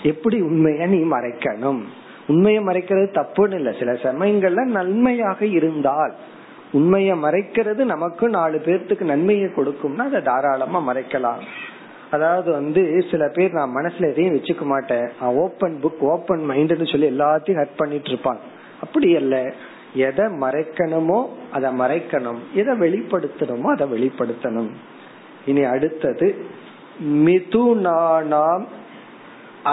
எப்படி 0.03 0.41
உண்மைய 0.41 0.87
நீ 0.87 0.97
மறைக்கணும்? 0.97 1.81
உண்மையை 2.27 2.63
மறைக்கிறது 2.63 3.07
தப்புன்னு 3.13 3.53
இல்ல. 3.53 3.71
சில 3.71 3.91
சமயங்கள்ல 3.91 4.63
நன்மையாக 4.63 5.45
இருந்தால் 5.45 6.15
உண்மையை 6.71 7.17
மறைக்கிறது 7.17 7.85
நமக்கு 7.85 8.29
நாலு 8.29 8.61
பேர்த்துக்கு 8.65 9.01
நன்மையை 9.01 9.49
கொடுக்கும்னா 9.49 9.97
அதை 9.97 10.21
தாராளமா 10.21 10.93
மறைக்கலாம். 10.93 11.41
அதாவது 12.11 12.49
வந்து 12.51 12.81
சில 13.11 13.23
பேர் 13.35 13.57
நான் 13.59 13.75
மனசுல 13.75 14.09
எதையும் 14.11 14.35
வச்சுக்க 14.35 14.63
மாட்டேன். 14.63 15.05
ஓப்பன் 15.43 15.75
புக் 15.83 16.01
ஓப்பன் 16.13 16.43
மைண்ட்னு 16.49 16.91
சொல்லி 16.91 17.09
எல்லாத்தையும் 17.09 17.61
ஹர்ட் 17.61 17.79
பண்ணிட்டு 17.81 18.09
இருப்பான் 18.09 18.41
அப்படி 18.81 19.09
அல்ல. 19.15 19.35
எதை 20.07 20.25
மறைக்கணுமோ 20.43 21.19
அதை 21.51 21.69
மறைக்கணும். 21.79 22.41
எதை 22.53 22.73
வெளிப்படுத்தணுமோ 22.79 23.69
அதை 23.75 23.85
வெளிப்படுத்தணும். 23.93 24.71
இனி 25.45 25.63
அடுத்தது 25.63 26.27
மிதுனானாம் 27.25 28.65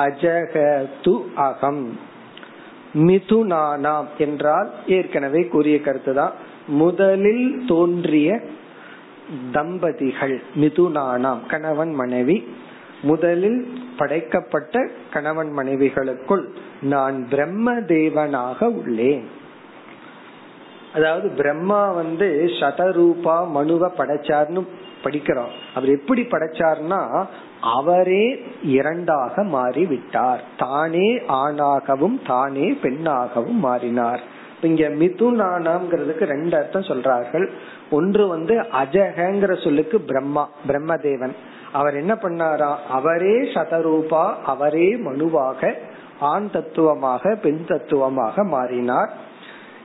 அஜகது 0.05 1.15
அகம். 1.47 1.85
மிதுனானாம் 3.07 4.09
என்றால் 4.19 4.69
ஏற்கனவே 4.87 5.43
கூறிய 5.47 5.77
கருத்து 5.81 6.13
தான் 6.15 6.33
முதலில் 6.83 7.47
தோன்றிய 7.67 8.31
தம்பதிகள் 9.53 10.43
மிதுனானாம் 10.61 11.47
கணவன் 11.49 11.95
மனைவி. 11.95 12.49
முதலில் 13.03 13.79
படைக்கப்பட்ட 13.97 14.89
கணவன் 15.13 15.51
மனைவிகளுக்குள் 15.57 16.45
நான் 16.81 17.29
பிரம்ம 17.29 17.73
தேவனாக 17.73 18.59
உள்ளேன். 18.81 19.25
அதாவது 20.95 21.29
பிரம்மா 21.29 21.93
வந்து 21.93 22.51
சதரூபா 22.61 23.37
மனுவ 23.55 23.91
படைச்சார்னு 23.99 24.67
படிக்கிறோம். 25.05 25.55
அவர் 25.75 25.89
எப்படி 25.89 26.23
படைச்சார்னா 26.23 27.25
அவரே 27.61 28.45
இரண்டாக 28.63 29.43
மாறி 29.43 29.87
விட்டார் 29.87 30.43
தானே 30.57 31.09
ஆணாகவும் 31.29 32.19
தானே 32.27 32.71
பெண்ணாகவும் 32.83 33.61
மாறினார். 33.67 34.21
இங்க 34.63 34.89
மிதுனானாம்ங்கிறதுக்கு 34.89 36.25
ரெண்டு 36.25 36.57
அர்த்தம் 36.57 36.83
சொல்றார்கள். 36.83 37.51
ஒன்று 37.91 38.29
வந்து 38.29 38.55
அஜகங்கிற 38.61 39.65
சொல்லுக்கு 39.65 40.01
பிரம்மா 40.01 40.51
பிரம்மதேவன். 40.69 41.33
அவர் 41.73 41.97
என்ன 41.97 42.15
பண்ணாரா? 42.15 42.77
அவரே 42.89 43.37
சதரூபா 43.41 44.35
அவரே 44.45 44.97
மனுவாக 44.97 45.73
ஆண் 46.21 46.51
தத்துவமாக 46.51 47.35
பெண் 47.35 47.65
தத்துவமாக 47.65 48.45
மாறினார். 48.45 49.13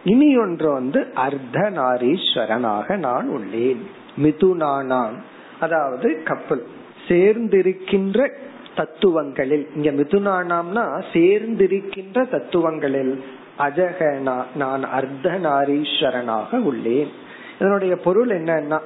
இனி 0.04 0.38
ஒன்று 0.38 0.72
வந்து 0.72 1.08
அர்த்தநாரீஸ்வரனாக 1.16 2.98
நான் 2.98 3.30
உள்ளேன். 3.30 3.82
மிதுனானாம் 4.22 5.16
அதாவது 5.60 6.22
கப்பல் 6.24 6.66
சேர்ந்திருக்கின்ற 7.08 8.30
தத்துவங்களில். 8.76 9.68
இங்க 9.76 9.92
மிதுனானாம்னா 9.92 11.04
சேர்ந்திருக்கின்ற 11.14 12.30
தத்துவங்களில். 12.30 13.24
அஜகனா 13.60 14.44
நான் 14.56 14.84
அர்த்தநாரீஸ்வரனாக 14.84 16.58
உள்ளேன். 16.58 17.22
இதனுடைய 17.64 17.98
பொருள் 17.98 18.28
என்னன்னா 18.28 18.80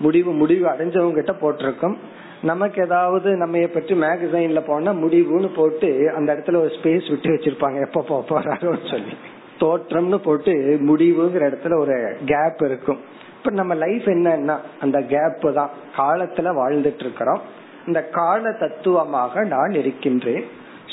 முடிவு 0.00 0.32
முடிவு 0.32 0.68
அடைஞ்சவங்க 0.68 1.14
கிட்ட 1.14 1.32
போட்டிருக்கோம். 1.32 1.96
நமக்கு 2.42 2.84
ஏதாவது 2.84 3.36
நம்ம 3.36 3.66
பற்றி 3.66 3.94
மேகசைன்ல 3.94 4.60
போனா 4.66 4.92
முடிவுன்னு 4.92 5.54
போட்டு 5.54 6.12
அந்த 6.16 6.34
இடத்துல 6.34 6.56
ஒரு 6.56 6.68
ஸ்பேஸ் 6.68 7.10
விட்டு 7.10 7.30
வச்சிருப்பாங்க. 7.30 7.86
எப்ப 7.86 8.02
போக 8.02 8.24
போறாரோன்னு 8.28 8.90
சொல்லி. 8.90 9.16
தோற்றம்னு 9.60 10.16
போட்டு 10.16 10.52
முடிவுங்கிற 10.80 11.40
இடத்துல 11.40 11.78
ஒரு 11.78 12.16
கேப் 12.24 12.70
இருக்கும். 12.70 13.00
இப்ப 13.38 13.50
நம்ம 13.50 13.74
லைஃப் 13.74 14.02
என்னன்னா 14.02 14.58
அந்த 14.80 15.00
கேப் 15.00 15.54
தான். 15.54 15.70
காலத்துல 15.96 16.48
வாழ்ந்துட்டு 16.52 17.00
இருக்கிறோம் 17.00 17.58
இந்த 17.86 18.02
கால 18.02 18.52
தத்துவமாக 18.52 19.44
நான் 19.44 19.70
இருக்கின்றேன். 19.70 20.44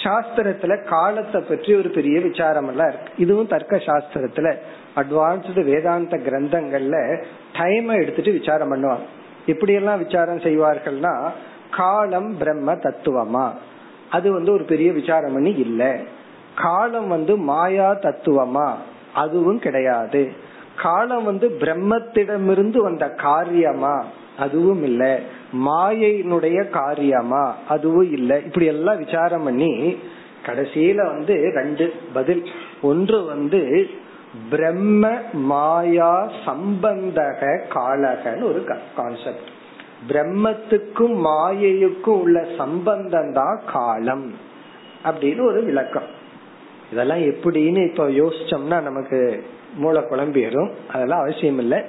சாஸ்திரத்துல 0.03 0.83
காலத்தை 0.83 1.41
பற்றி 1.41 1.75
ஒரு 1.75 1.89
பெரிய 1.89 2.19
விசாரம் 2.19 2.67
எல்லாம் 2.67 2.87
இருக்கு. 2.87 3.13
இதுவும் 3.17 3.47
தர்க்க 3.47 3.75
சாஸ்திரத்துல 3.75 4.55
அட்வான்ஸ்டு 4.95 5.63
வேதாந்த 5.63 6.17
கிரந்தங்கள்ல 6.17 7.23
டைம் 7.53 7.89
எடுத்துட்டு 7.89 8.31
விசாரம் 8.31 8.73
பண்ணுவாங்க. 8.73 9.05
இப்படி 9.45 9.73
எல்லாம் 9.73 9.97
விசாரம் 9.97 10.37
செய்வார்கள்னா 10.37 11.29
காலம் 11.71 12.37
பிரம்ம 12.37 12.73
தத்துவமா? 12.73 13.51
அது 14.09 14.31
வந்து 14.31 14.51
ஒரு 14.51 14.63
பெரிய 14.63 14.91
விசாரம் 14.91 15.33
பண்ணி 15.33 15.51
இல்ல. 15.51 15.99
காலம் 16.55 17.07
வந்து 17.07 17.37
மாயா 17.37 17.91
தத்துவமா? 17.91 18.73
அதுவும் 19.13 19.59
கிடையாது. 19.59 20.31
காலம் 20.81 21.23
வந்து 21.23 21.49
பிரம்மத்திடமிருந்து 21.49 22.77
வந்த 22.77 23.09
காரியமா? 23.09 24.05
அதுவும் 24.37 24.83
இல்ல. 24.83 25.19
மாயையினுடைய 25.65 26.69
காரியமா? 26.69 27.55
அதுவும் 27.67 28.11
இல்ல. 28.11 28.39
இப்படி 28.39 28.65
எல்லாம் 28.65 28.97
விசாரம் 28.97 29.43
பண்ணி 29.43 29.97
கடைசியில 30.45 30.95
வந்து 30.95 31.51
ரெண்டு 31.55 31.93
பதில். 32.13 32.43
ஒன்று 32.81 33.23
வந்து 33.23 33.89
பிரம்ம 34.49 35.13
மாயா 35.33 36.31
சம்பந்தக 36.45 37.59
காலகன்னு 37.73 38.43
ஒரு 38.43 38.65
கான்செப்ட் 38.95 39.47
பிரம்மத்துக்கும் 40.07 41.25
மாயையுக்கும் 41.25 42.19
உள்ள 42.21 42.45
சம்பந்தம் 42.57 43.33
தான் 43.33 43.61
காலம். 43.73 44.33
அப்படின்னு 45.05 45.41
ஒரு 45.41 45.63
விளக்கம். 45.63 46.15
இதெல்லாம் 46.91 47.17
எப்படின்னு 47.17 47.89
இப்ப 47.89 48.07
யோசிச்சோம்னா 48.07 48.81
நமக்கு 48.81 49.43
மூல 49.75 49.99
குழம்பிடும் 49.99 50.71
அதெல்லாம் 50.93 51.19
அவசியம் 51.19 51.57
இல்லை 51.57 51.81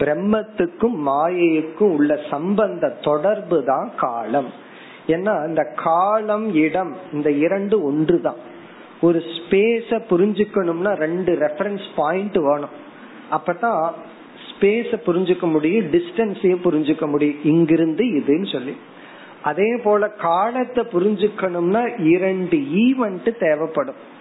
பிரம்மத்துக்கும் 0.00 0.96
மாயைக்கும் 1.08 1.92
உள்ள 1.96 2.18
சம்பந்த 2.30 2.88
தொடர்பு 2.88 3.64
தான் 3.64 3.90
காலம். 3.96 4.50
ஏன்னா 5.06 5.48
இந்த 5.48 5.62
காலம் 5.76 6.54
இடம் 6.54 6.96
இந்த 7.12 7.30
இரண்டு 7.30 7.82
ஒன்று 7.82 8.20
தான் 8.20 8.40
ஒரு 9.00 9.22
ஸ்பேஸ 9.36 9.98
புரிஞ்சுக்கணும்னா 10.10 10.94
ரெண்டு 10.96 11.32
ரெஃபரன்ஸ் 11.34 11.86
பாயிண்ட் 11.96 12.38
வேணும். 12.38 12.74
அப்பதான் 13.30 13.92
ஸ்பேஸ 14.48 14.90
புரிஞ்சுக்க 15.06 15.50
முடியும் 15.50 15.90
டிஸ்டன்ஸையும் 15.90 16.64
புரிஞ்சுக்க 16.64 17.06
முடியும். 17.08 17.40
இங்கிருந்து 17.42 18.04
இதுன்னு 18.04 18.52
சொல்லி. 18.52 18.76
அதே 19.42 19.76
போல 19.84 20.08
காலத்தை 20.08 20.84
புரிஞ்சுக்கணும்னா 20.92 22.04
இரண்டு 22.14 22.56
ஈவெண்ட் 22.56 23.38
தேவைப்படும். 23.38 24.12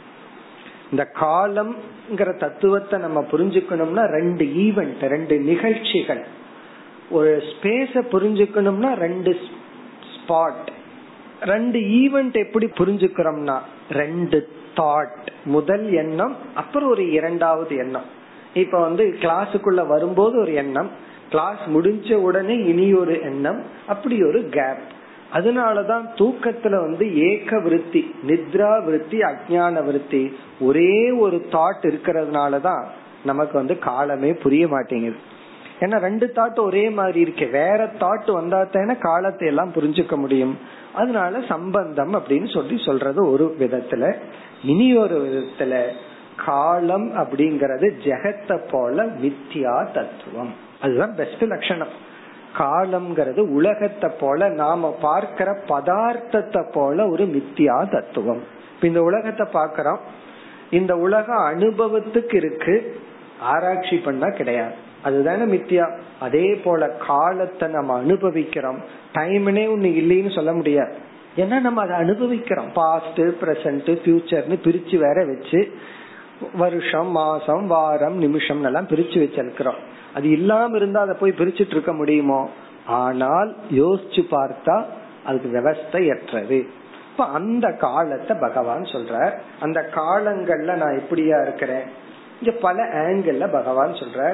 இந்த 0.94 1.06
காலம்ங்கிற 1.20 2.30
தத்துவத்தை 2.38 2.98
நம்ம 3.00 3.20
புரிஞ்சுக்கணும்னா 3.32 4.04
ரெண்டு 4.18 4.46
ஈவெண்ட் 4.66 5.04
ரெண்டு 5.14 5.36
நிகழ்ச்சிகள். 5.52 6.24
ஒரு 7.18 7.32
ஸ்பேஸ 7.50 8.02
புரிஞ்சுக்கணும்னா 8.14 8.91
ரெண்டு 9.06 9.32
ஸ்பாட் 10.14 10.70
ரெண்டு 11.52 11.80
ஈவெண்ட் 12.02 12.36
எப்படி 12.46 12.68
புரிஞ்சுக்கிறோம்னா 12.80 13.56
ரெண்டு 14.02 14.38
தாட் 14.78 15.26
முதல் 15.56 15.88
எண்ணம் 16.04 16.36
அப்புறம் 16.56 16.89
ஒரு 16.89 17.04
இரண்டாவது 17.12 17.74
எண்ணம். 17.84 18.08
இப்ப 18.62 18.80
வந்து 18.80 19.04
கிளாஸுக்குள்ள 19.24 19.82
வரும்போது 19.88 20.36
ஒரு 20.39 20.54
எண்ணம் 20.64 20.89
கிளாஸ் 21.30 21.64
முடிஞ்ச 21.76 22.16
உடனே 22.28 22.56
இனி 22.72 22.88
ஒரு 22.94 23.14
எண்ணம் 23.30 23.60
அப்படி 23.88 24.16
ஒரு 24.24 24.41
கேப் 24.58 24.84
அதனாலதான் 25.34 26.06
தூக்கத்துல 26.16 26.70
வந்து 26.70 27.32
ஏக 27.32 27.60
விருத்தி 27.60 28.16
நித்ரா 28.28 28.84
விருத்தி 28.84 29.20
அஜான 29.20 29.84
விருத்தி 29.84 30.38
ஒரே 30.60 31.12
ஒரு 31.12 31.46
தாட் 31.52 31.82
இருக்கிறதுனாலதான் 31.82 32.86
நமக்கு 33.26 33.58
வந்து 33.58 33.80
காலமே 33.80 34.34
புரிய 34.34 34.68
மாட்டேங்குது. 34.68 35.16
ஏன்னா 35.80 36.00
ரெண்டு 36.00 36.32
தாட் 36.36 36.60
ஒரே 36.60 36.90
மாதிரி 36.90 37.20
இருக்கு. 37.20 37.48
வேற 37.48 37.92
தாட் 38.00 38.32
வந்தா 38.32 38.64
தானே 38.64 38.96
காலத்தை 38.96 39.48
எல்லாம் 39.48 39.74
புரிஞ்சுக்க 39.74 40.16
முடியும். 40.16 40.58
அதனால 40.94 41.40
சம்பந்தம் 41.48 42.14
அப்படின்னு 42.14 42.54
சொல்லி 42.54 42.84
சொல்றது 42.86 43.32
ஒரு 43.32 43.56
விதத்துல. 43.60 44.16
இனி 44.64 44.96
ஒரு 44.96 45.16
விதத்துல 45.16 45.84
காலம் 46.46 47.12
அப்படிங்கறது 47.16 47.92
ஜெகத்தை 48.04 48.70
போல 48.72 49.06
மித்தியா 49.06 49.92
தத்துவம். 49.94 50.54
அதுதான் 50.82 51.16
பெஸ்ட் 51.16 51.44
லட்சணம். 51.44 52.12
காலம்ங்கிறது 52.58 53.39
உலகத்தை 53.39 54.12
போல 54.20 54.49
நாம 54.49 54.97
பார்க்கிற 55.01 55.51
பதார்த்தத்தை 55.68 56.72
போல 56.72 57.08
ஒரு 57.08 57.24
மித்தியா 57.24 57.89
தத்துவம். 57.89 58.43
இந்த 58.82 59.01
உலகத்தை 59.01 59.47
பாக்கிறோம் 59.54 59.97
இந்த 60.72 60.95
உலக 60.95 61.34
அனுபவத்துக்கு 61.34 62.36
இருக்கு. 62.36 62.99
ஆராய்ச்சி 63.39 63.97
பண்ணா 63.97 64.30
கிடையாது. 64.30 64.74
அதுதானே 65.04 65.58
மித்தியா. 65.58 65.99
அதே 66.20 66.56
போல 66.56 66.89
காலத்தை 66.89 67.68
நம்ம 67.68 67.97
அனுபவிக்கிறோம். 67.97 68.80
டைம்னே 69.14 69.66
ஒண்ணு 69.74 69.89
இல்லைன்னு 70.01 70.36
சொல்ல 70.36 70.54
முடியாது. 70.54 70.95
ஏன்னா 71.36 71.60
நம்ம 71.60 71.82
அதை 71.82 71.95
அனுபவிக்கிறோம். 71.95 72.72
பாஸ்ட் 72.74 73.22
பிரசன்ட் 73.22 73.97
ஃபியூச்சர்னு 74.04 74.58
பிரிச்சு 74.64 74.97
வேற 74.97 75.26
வச்சு 75.26 75.74
வருஷம் 76.54 77.08
மாசம் 77.08 77.68
வாரம் 77.68 78.18
நிமிஷம் 78.18 78.64
எல்லாம் 78.64 78.88
பிரிச்சு 78.88 79.18
வச்சிருக்கிறோம். 79.26 79.80
அது 80.14 80.30
இல்லாம 80.30 80.76
இருந்தா 80.76 81.01
அதை 81.01 81.16
போய் 81.20 81.34
பிரிச்சுட்டு 81.38 81.68
இருக்க 81.68 81.93
முடியுமோ? 81.93 82.49
ஆனால் 82.86 83.55
யோசிச்சு 83.72 84.24
பார்த்தா 84.32 84.84
அதுக்கு 85.26 85.59
விவஸ்தையற்றது. 85.59 86.68
இப்ப 87.11 87.26
அந்த 87.26 87.72
காலத்தை 87.72 88.38
பகவான் 88.39 88.82
சொல்ற 88.82 89.32
அந்த 89.59 89.89
காலங்கள்ல 89.95 90.74
நான் 90.74 91.01
எப்படியா 91.01 91.41
இருக்கிறேன்? 91.41 91.84
இங்க 92.41 92.59
பல 92.59 92.84
ஆங்கிள் 92.84 93.51
பகவான் 93.51 93.91
சொல்ற 93.91 94.34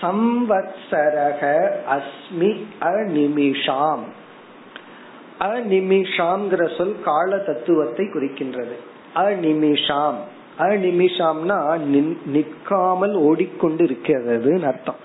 சம்வத்சரக 0.00 1.70
அஸ்மி 1.90 2.64
அநிமிஷாம். 2.80 4.04
அநிமிஷாம்ங்கிற 5.40 6.76
சொல் 6.76 6.96
கால 7.04 7.38
தத்துவத்தை 7.38 8.06
குறிக்கின்றது. 8.06 8.76
அநிமிஷாம். 9.14 10.20
அநிமிஷாம்னா 10.58 11.78
நிற்காமல் 12.26 13.14
ஓடிக்கொண்டு 13.14 13.84
இருக்கிறது 13.84 14.64
அர்த்தம். 14.64 15.00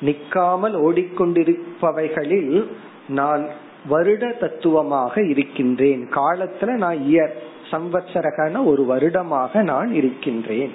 நிற்காமல் 0.00 0.74
ஓடிக்கொண்டிருப்பவைகளில் 0.74 2.66
நான் 3.08 3.46
வருட 3.88 4.28
தத்துவமாக 4.28 5.22
இருக்கின்றேன். 5.22 6.08
காலத்துல 6.10 6.66
நான் 6.66 6.96
இயர் 6.96 7.32
சம்வத்சரகன 7.70 8.64
ஒரு 8.64 8.84
வருடமாக 8.84 9.62
நான் 9.62 9.94
இருக்கின்றேன். 9.94 10.70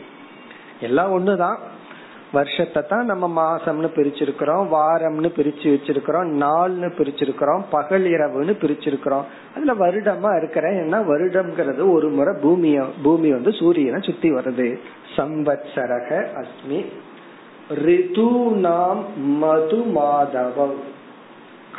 எல்லாம் 0.80 1.20
ஒண்ணுதான். 1.20 1.56
வருஷத்தை 2.38 2.82
தான் 2.90 3.10
நம்ம 3.12 3.26
மாசம்னு 3.40 3.90
பிரிச்சிருக்கிறோம் 3.98 4.66
வாரம்னு 4.76 5.30
பிரிச்சு 5.38 5.68
வச்சிருக்கிறோம் 5.74 6.30
நாள்னு 6.44 6.90
பிரிச்சிருக்கிறோம் 7.00 7.64
பகல் 7.70 8.06
இரவுன்னு 8.16 8.54
பிரிச்சிருக்கிறோம். 8.64 9.26
அதுல 9.56 9.76
வருடமா 9.84 10.32
இருக்கிறேன். 10.38 10.78
ஏன்னா 10.84 11.00
வருடம்ங்கிறது 11.12 11.84
ஒரு 11.96 12.10
முறை 12.18 12.34
பூமிய 12.42 12.86
பூமி 13.04 13.32
வந்து 13.38 13.54
சூரியனை 13.62 14.02
சுத்தி 14.10 14.32
வருது. 14.38 14.70
சம்பத்சரக 15.16 16.10
அஸ்மி 16.42 16.82
ரிது 17.86 18.28
நாம் 18.66 19.00
மது 19.40 19.80
மாதவம் 19.96 20.76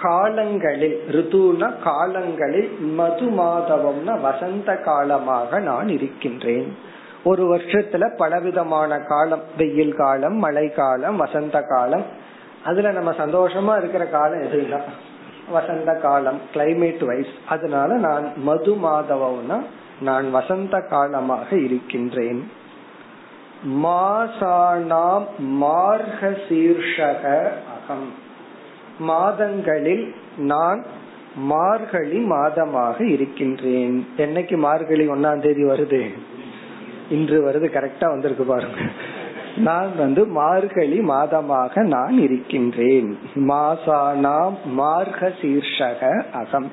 காலங்களில் 0.01 0.97
ரிதுனா 1.15 1.69
காலங்களில் 1.85 2.71
மது 2.99 3.27
மாதவம்னா 3.39 4.15
வசந்த 4.27 4.71
காலமாக 4.89 5.61
நான் 5.69 5.89
இருக்கின்றேன். 5.97 6.69
ஒரு 7.29 7.45
வருஷத்துல 7.53 8.05
பலவிதமான 8.17 8.99
காலம் 9.01 9.43
வெயில் 9.57 9.95
காலம் 9.95 10.37
மழை 10.45 10.67
காலம் 10.73 11.17
வசந்த 11.17 11.63
காலம். 11.63 12.05
அதுல 12.65 12.91
நம்ம 12.91 13.11
சந்தோஷமா 13.11 13.73
இருக்கிற 13.79 14.05
காலம் 14.07 14.43
எதுதான் 14.43 14.87
வசந்த 15.51 15.95
காலம் 15.95 16.39
கிளைமேட் 16.55 17.05
வைஸ் 17.05 17.33
அதனால 17.49 17.97
நான் 18.07 18.27
மது 18.37 18.75
மாதவம்னா 18.85 19.59
நான் 20.01 20.31
வசந்த 20.31 20.81
காலமாக 20.91 21.57
இருக்கின்றேன். 21.57 22.41
மாசானாம் 23.83 25.27
மார்க 25.61 26.21
சீர்ஷக 26.49 27.25
அகம். 27.75 28.09
மாதங்களில் 28.99 30.15
நான் 30.37 30.81
மார்கழி 31.37 32.21
மாதமாக 32.31 32.99
இருக்கின்றேன். 33.11 33.97
என்னைக்கு 34.17 34.57
மார்கழி 34.57 35.09
ஒன்னாம் 35.09 35.43
தேதி 35.43 35.65
வருது? 35.65 36.03
இன்று 37.11 37.49
வருது 37.49 37.75
கரெக்டா 37.77 38.09
வந்திருக்கு 38.09 38.45
பாருங்க. 38.45 38.81
நான் 39.57 39.97
வந்து 39.97 40.27
மார்கழி 40.27 40.99
மாதமாக 40.99 41.83
நான் 41.83 42.19
இருக்கின்றேன். 42.19 43.19
மாசானாம் 43.35 44.55
மார்க 44.79 45.33
சீர்ஷக 45.41 46.23
அகம். 46.33 46.71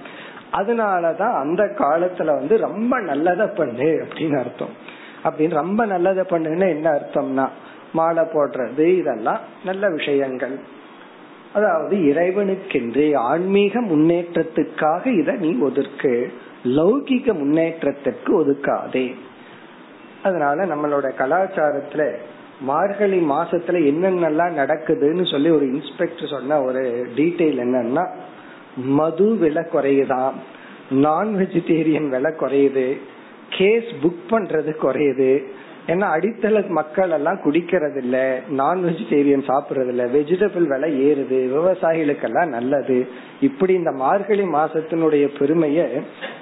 அதனாலதான் 0.53 1.33
அந்த 1.33 1.63
காலத்துல 1.63 2.25
வந்து 2.25 2.57
ரொம்ப 2.57 3.01
நல்லத 3.01 3.55
பண்ணு 3.55 4.07
அப்படின்னு 4.07 4.39
அர்த்தம். 4.39 4.73
அப்படின்னு 5.23 5.49
ரொம்ப 5.49 5.85
நல்லத 5.85 6.23
பண்ணுன்னு 6.29 6.69
என்ன 6.69 6.89
அர்த்தம்னா 6.91 7.47
மாலை 7.93 8.23
போடுறது 8.23 8.97
இதெல்லாம் 8.97 9.39
நல்ல 9.65 9.89
விஷயங்கள். 9.89 10.59
அதாவது 11.53 11.97
இறைவனுக்கென்று 11.97 13.15
ஆன்மீக 13.15 13.81
முன்னேற்றத்துக்காக 13.81 15.19
இத 15.19 15.31
நீ 15.31 15.57
ஒதுக்கு 15.59 16.33
லௌகிக 16.63 17.25
முன்னேற்றத்திற்கு 17.25 18.45
ஒதுக்காதே. 18.45 19.15
அதனால 20.23 20.65
நம்மளோட 20.65 21.07
கலாச்சாரத்துல 21.17 22.03
மார்கழி 22.61 23.19
மாசத்துல 23.29 23.79
என்னென்னலாம் 23.91 24.59
நடக்குதுன்னு 24.61 25.31
சொல்லி 25.31 25.49
ஒரு 25.49 25.65
இன்ஸ்பெக்டர் 25.65 26.29
சொன்ன 26.29 26.61
ஒரு 26.61 27.07
டீட்டெயில் 27.15 27.63
என்னன்னா 27.65 28.05
மது 28.75 29.35
விலை 29.35 29.63
குறையுதான் 29.63 30.31
நான் 30.89 31.29
வெஜிடேரியன் 31.35 32.07
விலை 32.09 32.31
குறையுது 32.31 32.87
கேஸ் 33.49 33.89
புக் 34.03 34.23
பண்றது 34.29 34.71
குறையுது 34.83 35.31
ஏன்னா 35.87 36.07
அடித்தள 36.15 36.67
மக்கள் 36.67 37.09
எல்லாம் 37.09 37.39
குடிக்கிறது 37.45 37.97
இல்ல 37.97 38.17
நான் 38.49 38.83
வெஜிடேரியன் 38.83 39.45
சாப்பிடுறது 39.47 39.87
இல்ல 39.87 40.03
வெஜிடபிள் 40.05 40.65
விலை 40.67 40.89
ஏறுது 41.07 41.39
விவசாயிகளுக்கெல்லாம் 41.55 42.45
நல்லது. 42.45 43.07
இப்படி 43.41 43.73
இந்த 43.73 43.91
மார்கழி 43.91 44.43
மாசத்தினுடைய 44.43 45.25
பெருமைய 45.39 46.01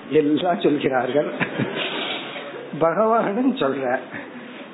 எல்லாம் 0.09 0.59
சொல்கிறார்கள். 0.59 1.29
பகவானும் 2.81 3.55
சொல்ற. 3.55 3.97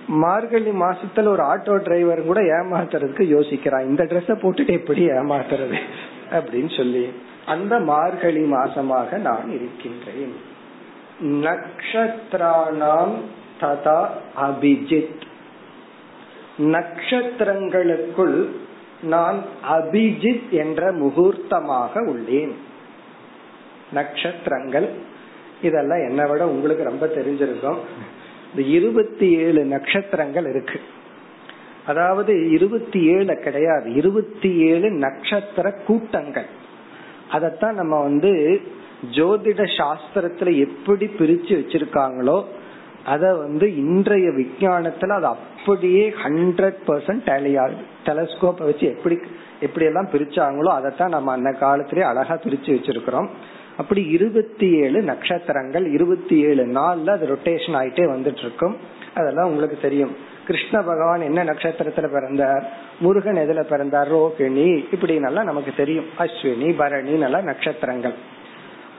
மார்கழி 0.07 0.69
மாசத்துல 0.69 1.27
ஒரு 1.27 1.43
ஆட்டோ 1.43 1.83
டிரைவர் 1.83 2.25
கூட 2.25 2.41
ஏமாத்துறதுக்கு 2.41 3.23
யோசிக்கிறான் 3.35 3.85
இந்த 3.85 4.03
ட்ரெஸ்ஸ 4.03 4.35
போட்டுட்டு 4.41 4.71
எப்படி 4.71 5.07
ஏமாத்துறது 5.07 5.79
அப்படின்னு 6.31 6.77
சொல்லி. 6.77 7.09
அந்த 7.45 7.79
மார்கழி 7.79 8.51
மாசமாக 8.51 9.17
நான் 9.17 9.49
இருக்கின்றேன். 9.49 10.35
நக்ஷத்ராணாம் 11.21 13.13
ததா 13.61 14.07
அபிஜித். 14.41 15.21
நக்ஷத்திரங்களுக்குள் 16.57 18.47
நான் 19.01 19.41
அபிஜித் 19.69 20.49
என்ற 20.49 20.91
முகூர்த்தமாக 20.91 21.89
உள்ளேன். 21.93 22.53
நக்ஷத்திரங்கள் 23.95 24.89
இதெல்லாம் 25.61 26.09
என்னை 26.09 26.29
விட 26.29 26.47
உங்களுக்கு 26.47 26.83
ரொம்ப 26.83 27.05
தெரிஞ்சிருக்கும். 27.05 27.77
இந்த 28.55 28.67
இருபத்தி 28.67 29.37
ஏழு 29.37 29.63
நட்சத்திரங்கள் 29.63 30.49
இருக்கு. 30.49 30.79
அதாவது 31.85 32.49
இருபத்தி 32.49 33.05
ஏழு 33.05 33.37
கிடையாது. 33.37 33.93
இருபத்தி 33.93 34.57
ஏழு 34.57 34.91
நட்சத்திர 34.91 35.71
கூட்டங்கள். 35.71 36.45
அதத்தான் 37.31 37.71
நம்ம 37.71 38.01
வந்து 38.01 38.61
ஜோதிட 39.11 39.67
சாஸ்திரத்துல 39.77 40.57
எப்படி 40.57 41.05
பிரிச்சு 41.05 41.53
வச்சிருக்காங்களோ 41.53 42.43
அத 43.05 43.35
வந்து 43.35 43.75
இன்றைய 43.75 44.29
விஞ்ஞானத்துல 44.29 45.09
அது 45.09 45.25
அப்படியே 45.25 46.09
ஹண்ட்ரட் 46.09 46.75
பர்சன்ட் 46.87 47.21
டேலி 47.25 47.59
ஆகுது 47.59 47.81
டெலஸ்கோப்பை 48.05 48.63
வச்சு 48.63 48.87
எப்படி 48.87 49.19
எப்படி 49.59 49.85
எல்லாம் 49.85 50.07
பிரிச்சாங்களோ 50.11 50.67
அதைத்தான் 50.67 51.09
நம்ம 51.09 51.31
அந்த 51.31 51.51
காலத்திலேயே 51.51 52.07
அழகா 52.07 52.35
பிரிச்சு 52.35 52.65
வச்சிருக்கிறோம். 52.65 53.29
அப்படி 53.77 54.05
இருபத்தி 54.05 54.71
ஏழு 54.71 55.01
நட்சத்திரங்கள் 55.01 55.91
இருபத்தி 55.91 56.43
ஏழு 56.43 56.65
நாள்ல 56.65 57.09
அது 57.09 57.27
ரொட்டேஷன் 57.27 57.75
ஆயிட்டே 57.75 58.09
வந்துட்டு 58.15 58.37
இருக்கும் 58.37 58.77
அதெல்லாம் 59.15 59.47
உங்களுக்கு 59.47 59.77
தெரியும். 59.81 60.15
கிருஷ்ண 60.47 60.81
பகவான் 60.81 61.21
என்ன 61.21 61.43
நட்சத்திரத்துல 61.43 62.07
பிறந்தார்? 62.07 62.71
முருகன் 62.99 63.35
எதுல 63.35 63.63
பிறந்தார்? 63.63 64.11
ரோகிணி. 64.11 64.85
இப்படி 64.91 65.19
நல்லா 65.19 65.43
நமக்கு 65.43 65.73
தெரியும். 65.77 66.05
அஸ்வினி 66.19 66.73
பரணி 66.77 67.11
நல்லா 67.11 67.41
நட்சத்திரங்கள். 67.41 68.13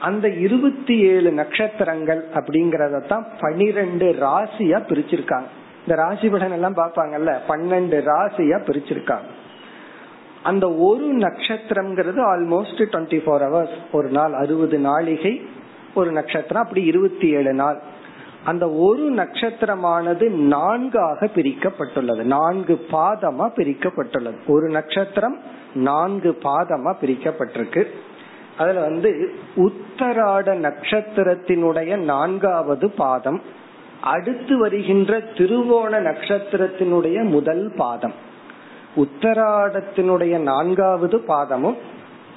அந்த 0.00 0.28
இருபத்தி 0.28 0.98
ஏழு 0.98 1.32
நட்சத்திரங்கள் 1.32 2.24
அப்படிங்கறதான் 2.34 3.24
பனிரெண்டு 3.40 4.16
ராசியா 4.20 4.82
பிரிச்சிருக்காங்க. 4.88 5.46
இந்த 5.80 6.02
ராசி 6.02 6.28
பலன் 6.28 6.52
எல்லாம் 6.52 6.76
பாப்பாங்கல்ல 6.76 7.36
பன்னெண்டு 7.48 8.02
ராசியா 8.02 8.62
பிரிச்சிருக்காங்க. 8.64 9.46
அந்த 10.42 10.72
ஒரு 10.72 11.16
நட்சத்திரம்ங்கிறது 11.16 12.20
ஆல்மோஸ்ட் 12.20 12.78
டுவெண்ட்டி 12.78 13.20
ஃபோர் 13.26 13.42
ஹவர்ஸ் 13.42 13.76
ஒரு 13.92 14.08
நாள் 14.08 14.32
அறுபது 14.32 14.78
நாளிகை 14.78 15.46
ஒரு 15.94 16.12
நட்சத்திரம் 16.12 16.62
அப்படி 16.62 16.84
இருபத்தி 16.84 17.28
ஏழு 17.30 17.52
நாள். 17.52 17.82
அந்த 18.44 18.70
ஒரு 18.70 19.12
நட்சத்திரமானது 19.12 20.30
நான்காக 20.30 21.26
பிரிக்கப்பட்டுள்ளது. 21.26 22.22
நான்கு 22.22 22.86
பாதமா 22.92 23.50
பிரிக்கப்பட்டுள்ளது. 23.56 24.36
ஒரு 24.46 24.68
நட்சத்திரம் 24.68 25.38
நான்கு 25.74 26.38
பாதமா 26.42 26.94
பிரிக்கப்பட்டிருக்கு. 27.00 27.84
அதுல 28.58 28.80
வந்து 28.80 29.34
உத்தராட 29.56 30.54
நட்சத்திரத்தினுடைய 30.54 31.96
நான்காவது 31.96 32.90
பாதம் 32.90 33.42
அடுத்து 34.00 34.58
வருகின்ற 34.58 35.18
திருவோண 35.18 36.00
நட்சத்திரத்தினுடைய 36.00 37.24
முதல் 37.24 37.72
பாதம். 37.76 38.26
உத்தராடத்தினுடைய 38.96 40.38
நான்காவது 40.38 41.24
பாதமும் 41.28 41.76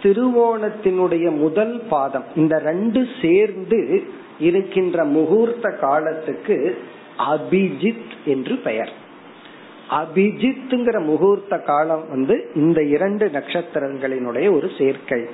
திருவோணத்தினுடைய 0.02 1.38
முதல் 1.38 1.82
பாதம். 1.90 2.24
இந்த 2.36 2.60
ரெண்டு 2.60 3.08
சேர்ந்து 3.22 4.04
இருக்கின்ற 4.40 5.04
முகூர்த்த 5.04 5.78
காலத்துக்கு 5.80 6.82
அபிஜித் 7.18 8.12
என்று 8.26 8.56
பெயர். 8.56 8.92
அபிஜித்ங்கிற 9.90 11.06
முகூர்த்த 11.06 11.60
காலம் 11.60 12.10
வந்து 12.10 12.52
இந்த 12.56 12.84
இரண்டு 12.84 13.26
நட்சத்திரங்களினுடைய 13.26 14.52
ஒரு 14.56 14.72
சேர்க்கை. 14.78 15.26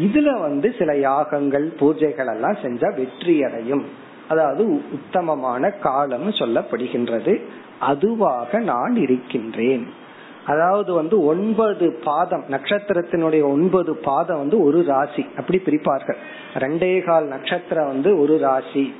இதுல 0.00 0.40
வந்து 0.40 0.74
சில 0.78 0.96
யாகங்கள் 0.96 1.72
பூஜைகள் 1.80 2.34
எல்லாம் 2.34 2.56
செஞ்சா 2.62 2.94
வெற்றி 2.94 3.44
அடையும். 3.44 3.84
அதாவது 4.28 4.82
உத்தமமான 4.92 5.70
காலம் 5.70 6.30
சொல்லப்படுகின்றது. 6.30 7.42
அதுவாக 7.80 8.58
நான் 8.58 8.96
இருக்கின்றேன். 8.96 10.04
அதாவது 10.46 10.92
வந்து 10.92 11.24
ஒன்பது 11.24 11.92
பாதம் 12.04 12.44
நட்சத்திரத்தினுடைய 12.50 13.42
ஒன்பது 13.42 13.96
பாதம் 13.96 14.38
வந்து 14.38 14.62
ஒரு 14.62 14.84
ராசி. 14.84 15.26
அப்படி 15.36 15.62
பிரிப்பார்கள். 15.64 16.16
ரெண்டே 16.58 17.04
கால் 17.04 17.26
நட்சத்திரம் 17.26 17.86
வந்து 17.86 18.20
ஒரு 18.20 18.38
ராசி. 18.38 18.94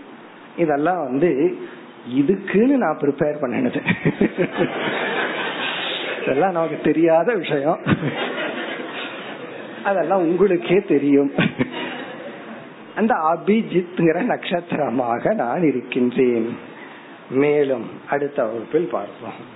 இதெல்லாம் 0.57 1.03
வந்து 1.03 1.59
இதுக்குன்னு 2.19 2.77
நான் 2.77 2.99
ப்ரிப்பேர் 3.01 3.41
பண்ணினது. 3.41 3.81
இதெல்லாம் 6.23 6.53
நமக்கு 6.53 6.79
தெரியாத 6.83 7.35
விஷயம். 7.35 7.81
அதெல்லாம் 9.85 10.19
உங்களுக்கே 10.19 10.81
தெரியும். 10.81 11.33
அந்த 12.97 13.15
அபிஜித்ங்கிற 13.15 14.23
நட்சத்திரமாக 14.23 15.35
நான் 15.35 15.63
இருக்கின்றேன். 15.63 16.59
மேலும் 17.31 17.91
அடுத்த 18.11 18.45
வகுப்பில் 18.45 18.89
பார்ப்போம். 18.93 19.56